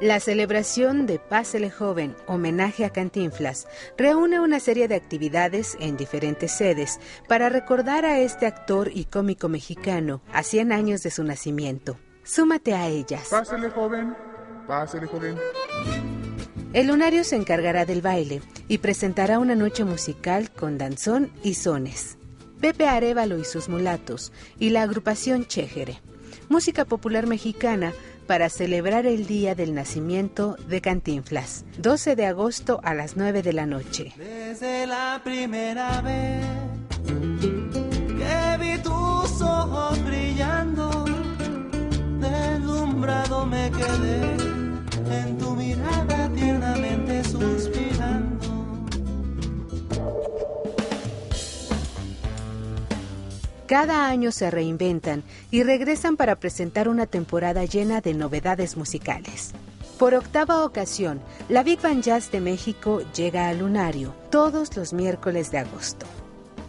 La 0.00 0.18
celebración 0.18 1.04
de 1.04 1.18
Pásele 1.18 1.70
Joven, 1.70 2.16
homenaje 2.26 2.86
a 2.86 2.90
Cantinflas, 2.90 3.68
reúne 3.98 4.40
una 4.40 4.58
serie 4.58 4.88
de 4.88 4.94
actividades 4.94 5.76
en 5.78 5.98
diferentes 5.98 6.52
sedes 6.52 6.98
para 7.28 7.50
recordar 7.50 8.06
a 8.06 8.18
este 8.18 8.46
actor 8.46 8.90
y 8.94 9.04
cómico 9.04 9.50
mexicano 9.50 10.22
a 10.32 10.42
100 10.42 10.72
años 10.72 11.02
de 11.02 11.10
su 11.10 11.22
nacimiento. 11.22 11.98
Súmate 12.22 12.72
a 12.72 12.88
ellas. 12.88 13.28
Pásele 13.28 13.68
joven, 13.68 14.16
el 16.72 16.86
lunario 16.86 17.24
se 17.24 17.34
encargará 17.34 17.84
del 17.84 18.02
baile 18.02 18.40
y 18.68 18.78
presentará 18.78 19.40
una 19.40 19.56
noche 19.56 19.84
musical 19.84 20.52
con 20.52 20.78
danzón 20.78 21.32
y 21.42 21.54
sones. 21.54 22.16
Pepe 22.60 22.86
Arevalo 22.86 23.38
y 23.38 23.44
sus 23.44 23.68
mulatos 23.68 24.32
y 24.60 24.70
la 24.70 24.82
agrupación 24.82 25.46
Chejere, 25.46 26.00
música 26.48 26.84
popular 26.84 27.26
mexicana 27.26 27.92
para 28.28 28.48
celebrar 28.48 29.06
el 29.06 29.26
día 29.26 29.56
del 29.56 29.74
nacimiento 29.74 30.56
de 30.68 30.80
Cantinflas, 30.80 31.64
12 31.78 32.14
de 32.14 32.26
agosto 32.26 32.80
a 32.84 32.94
las 32.94 33.16
9 33.16 33.42
de 33.42 33.52
la 33.52 33.66
noche. 33.66 34.12
Desde 34.16 34.86
la 34.86 35.20
primera 35.24 36.00
vez 36.02 36.44
que 37.06 38.56
vi 38.60 38.78
tus 38.82 39.42
ojos 39.42 40.04
brillando, 40.04 41.06
deslumbrado 42.20 43.46
me 43.46 43.68
quedé 43.72 44.59
en 45.10 45.38
tu 45.38 45.50
mirada 45.50 46.28
tiernamente 46.34 47.24
suspirando. 47.24 48.40
Cada 53.66 54.08
año 54.08 54.32
se 54.32 54.50
reinventan 54.50 55.22
y 55.50 55.62
regresan 55.62 56.16
para 56.16 56.36
presentar 56.36 56.88
una 56.88 57.06
temporada 57.06 57.64
llena 57.64 58.00
de 58.00 58.14
novedades 58.14 58.76
musicales. 58.76 59.52
Por 59.98 60.14
octava 60.14 60.64
ocasión, 60.64 61.20
la 61.48 61.62
Big 61.62 61.80
Band 61.80 62.02
Jazz 62.02 62.32
de 62.32 62.40
México 62.40 63.02
llega 63.14 63.48
al 63.48 63.58
Lunario 63.58 64.14
todos 64.30 64.76
los 64.76 64.92
miércoles 64.92 65.50
de 65.50 65.58
agosto. 65.58 66.06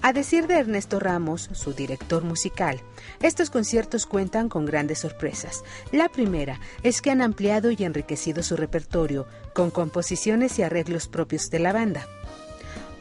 A 0.03 0.13
decir 0.13 0.47
de 0.47 0.55
Ernesto 0.55 0.99
Ramos, 0.99 1.49
su 1.53 1.73
director 1.73 2.23
musical, 2.23 2.81
estos 3.21 3.51
conciertos 3.51 4.07
cuentan 4.07 4.49
con 4.49 4.65
grandes 4.65 4.99
sorpresas. 4.99 5.63
La 5.91 6.09
primera 6.09 6.59
es 6.81 7.01
que 7.01 7.11
han 7.11 7.21
ampliado 7.21 7.69
y 7.69 7.83
enriquecido 7.83 8.41
su 8.41 8.55
repertorio 8.55 9.27
con 9.53 9.69
composiciones 9.69 10.57
y 10.57 10.63
arreglos 10.63 11.07
propios 11.07 11.51
de 11.51 11.59
la 11.59 11.71
banda. 11.71 12.07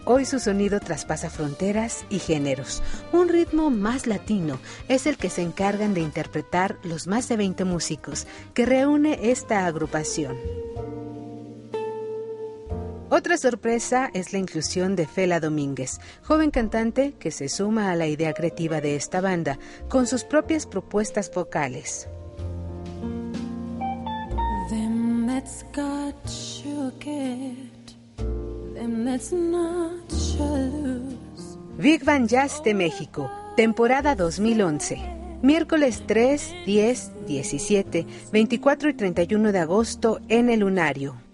Hoy 0.05 0.27
su 0.27 0.41
sonido 0.41 0.79
traspasa 0.79 1.31
fronteras 1.31 2.05
y 2.11 2.19
géneros. 2.19 2.83
Un 3.13 3.29
ritmo 3.29 3.71
más 3.71 4.07
latino 4.07 4.59
es 4.89 5.07
el 5.07 5.17
que 5.17 5.31
se 5.31 5.41
encargan 5.41 5.95
de 5.95 6.01
interpretar 6.01 6.79
los 6.83 7.07
más 7.07 7.29
de 7.29 7.39
20 7.39 7.65
músicos 7.65 8.27
que 8.53 8.67
reúne 8.67 9.31
esta 9.31 9.65
agrupación. 9.65 10.37
Otra 13.13 13.37
sorpresa 13.37 14.09
es 14.15 14.33
la 14.33 14.39
inclusión 14.39 14.95
de 14.95 15.05
Fela 15.05 15.41
Domínguez, 15.41 16.01
joven 16.23 16.53
cantante 16.53 17.15
que 17.19 17.33
se 17.33 17.49
suma 17.49 17.91
a 17.91 17.97
la 17.97 18.07
idea 18.07 18.33
creativa 18.35 18.81
de 18.81 18.95
esta 18.95 19.21
banda 19.21 19.59
con 19.89 20.07
sus 20.07 20.23
propias 20.23 20.65
propuestas 20.65 21.29
vocales. 21.35 22.09
Big 31.79 32.05
Band 32.05 32.29
Jazz 32.29 32.63
de 32.63 32.75
México, 32.75 33.29
temporada 33.57 34.15
2011. 34.15 34.99
Miércoles 35.43 36.05
3, 36.07 36.55
10, 36.65 37.27
17, 37.27 38.07
24 38.31 38.89
y 38.89 38.95
31 38.95 39.51
de 39.51 39.59
agosto 39.59 40.21
en 40.29 40.49
el 40.49 40.61
Lunario. 40.61 41.30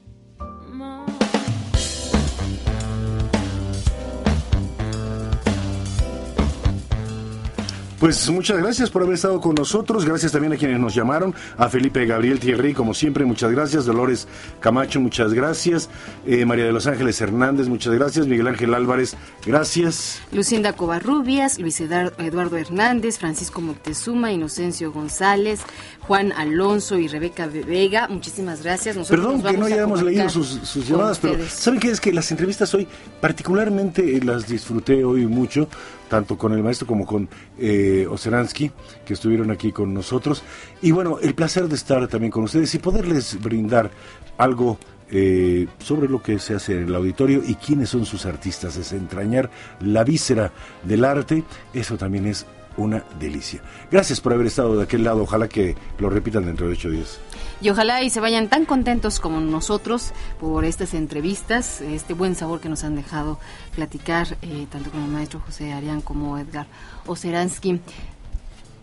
Pues 8.07 8.31
muchas 8.31 8.59
gracias 8.59 8.89
por 8.89 9.03
haber 9.03 9.17
estado 9.17 9.41
con 9.41 9.57
nosotros. 9.57 10.05
Gracias 10.05 10.31
también 10.31 10.53
a 10.53 10.57
quienes 10.57 10.79
nos 10.79 10.95
llamaron. 10.95 11.35
A 11.59 11.69
Felipe 11.69 12.07
Gabriel 12.07 12.39
Thierry, 12.39 12.73
como 12.73 12.95
siempre, 12.95 13.25
muchas 13.25 13.51
gracias. 13.51 13.85
Dolores 13.85 14.29
Camacho, 14.61 15.01
muchas 15.01 15.35
gracias. 15.35 15.91
Eh, 16.25 16.45
María 16.45 16.67
de 16.67 16.73
los 16.73 16.87
Ángeles 16.87 17.21
Hernández, 17.21 17.67
muchas 17.67 17.93
gracias. 17.95 18.29
Miguel 18.29 18.47
Ángel 18.47 18.75
Álvarez, 18.75 19.17
gracias. 19.45 20.23
Lucinda 20.31 20.73
Covarrubias, 20.75 21.59
Luis 21.59 21.81
Eduardo 21.81 22.57
Hernández, 22.57 23.19
Francisco 23.19 23.61
Moctezuma, 23.61 24.31
Inocencio 24.31 24.93
González, 24.93 25.63
Juan 26.07 26.31
Alonso 26.31 27.01
y 27.01 27.09
Rebeca 27.09 27.49
Vega, 27.49 28.07
muchísimas 28.07 28.63
gracias. 28.63 28.97
Perdón 29.09 29.43
que 29.43 29.59
no 29.59 29.67
hayamos 29.67 30.01
leído 30.05 30.29
sus, 30.29 30.89
llamadas, 30.89 31.19
pero 31.19 31.45
¿saben 31.49 31.81
qué? 31.81 31.91
Es 31.91 32.01
que 32.01 32.13
las 32.13 32.31
entrevistas 32.31 32.73
hoy, 32.73 32.87
particularmente 33.21 34.21
las 34.23 34.47
disfruté 34.47 35.05
hoy 35.05 35.27
mucho, 35.27 35.69
tanto 36.09 36.37
con 36.39 36.53
el 36.53 36.63
maestro 36.63 36.87
como 36.87 37.07
con 37.07 37.29
eh, 37.59 38.07
Oseransky, 38.09 38.71
que 39.05 39.15
estuvieron 39.15 39.51
aquí 39.51 39.73
con 39.73 39.93
nosotros. 39.93 40.43
Y 40.83 40.91
bueno, 40.91 41.19
el 41.21 41.35
placer 41.35 41.69
de 41.69 41.75
estar 41.75 42.07
también 42.09 42.31
con 42.31 42.45
ustedes 42.45 42.75
y 42.75 42.79
poderles 42.79 43.41
brindar 43.41 43.91
algo 44.39 44.79
eh, 45.11 45.69
sobre 45.79 46.09
lo 46.09 46.23
que 46.23 46.39
se 46.39 46.55
hace 46.55 46.73
en 46.73 46.89
el 46.89 46.95
auditorio 46.95 47.43
y 47.47 47.55
quiénes 47.55 47.91
son 47.91 48.05
sus 48.05 48.27
artistas, 48.27 48.77
desentrañar 48.77 49.51
la 49.81 50.03
víscera 50.03 50.53
del 50.83 51.05
arte, 51.05 51.45
eso 51.73 51.97
también 51.97 52.27
es 52.27 52.47
una 52.77 53.05
delicia. 53.19 53.61
Gracias 53.91 54.21
por 54.21 54.33
haber 54.33 54.47
estado 54.47 54.77
de 54.77 54.83
aquel 54.83 55.05
lado, 55.05 55.23
ojalá 55.23 55.49
que 55.49 55.77
lo 55.99 56.11
repitan 56.11 56.45
dentro 56.45 56.67
de 56.67 56.73
ocho 56.73 56.91
días. 56.91 57.21
Y 57.61 57.71
ojalá 57.71 58.03
y 58.03 58.11
se 58.11 58.21
vayan 58.21 58.49
tan 58.49 58.67
contentos 58.67 59.19
como 59.19 59.41
nosotros 59.41 60.13
por 60.39 60.65
estas 60.65 60.93
entrevistas, 60.93 61.81
este 61.81 62.13
buen 62.13 62.35
sabor 62.35 62.61
que 62.61 62.69
nos 62.69 62.85
han 62.85 62.97
dejado 62.97 63.39
platicar, 63.75 64.37
eh, 64.43 64.67
tanto 64.71 64.91
con 64.91 65.03
el 65.03 65.11
maestro 65.11 65.41
José 65.41 65.73
Arián 65.73 66.03
como 66.03 66.37
Edgar 66.39 66.67
Oceransky. 67.07 67.81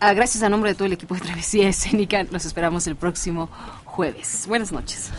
Ah, 0.00 0.12
gracias 0.12 0.42
a 0.42 0.48
nombre 0.48 0.70
de 0.70 0.74
todo 0.74 0.86
el 0.86 0.92
equipo 0.92 1.14
de 1.14 1.20
Travesía 1.20 1.68
Escénica, 1.68 2.24
nos 2.24 2.44
esperamos 2.44 2.86
el 2.86 2.96
próximo 2.96 3.48
jueves. 3.84 4.46
Buenas 4.48 4.72
noches. 4.72 5.10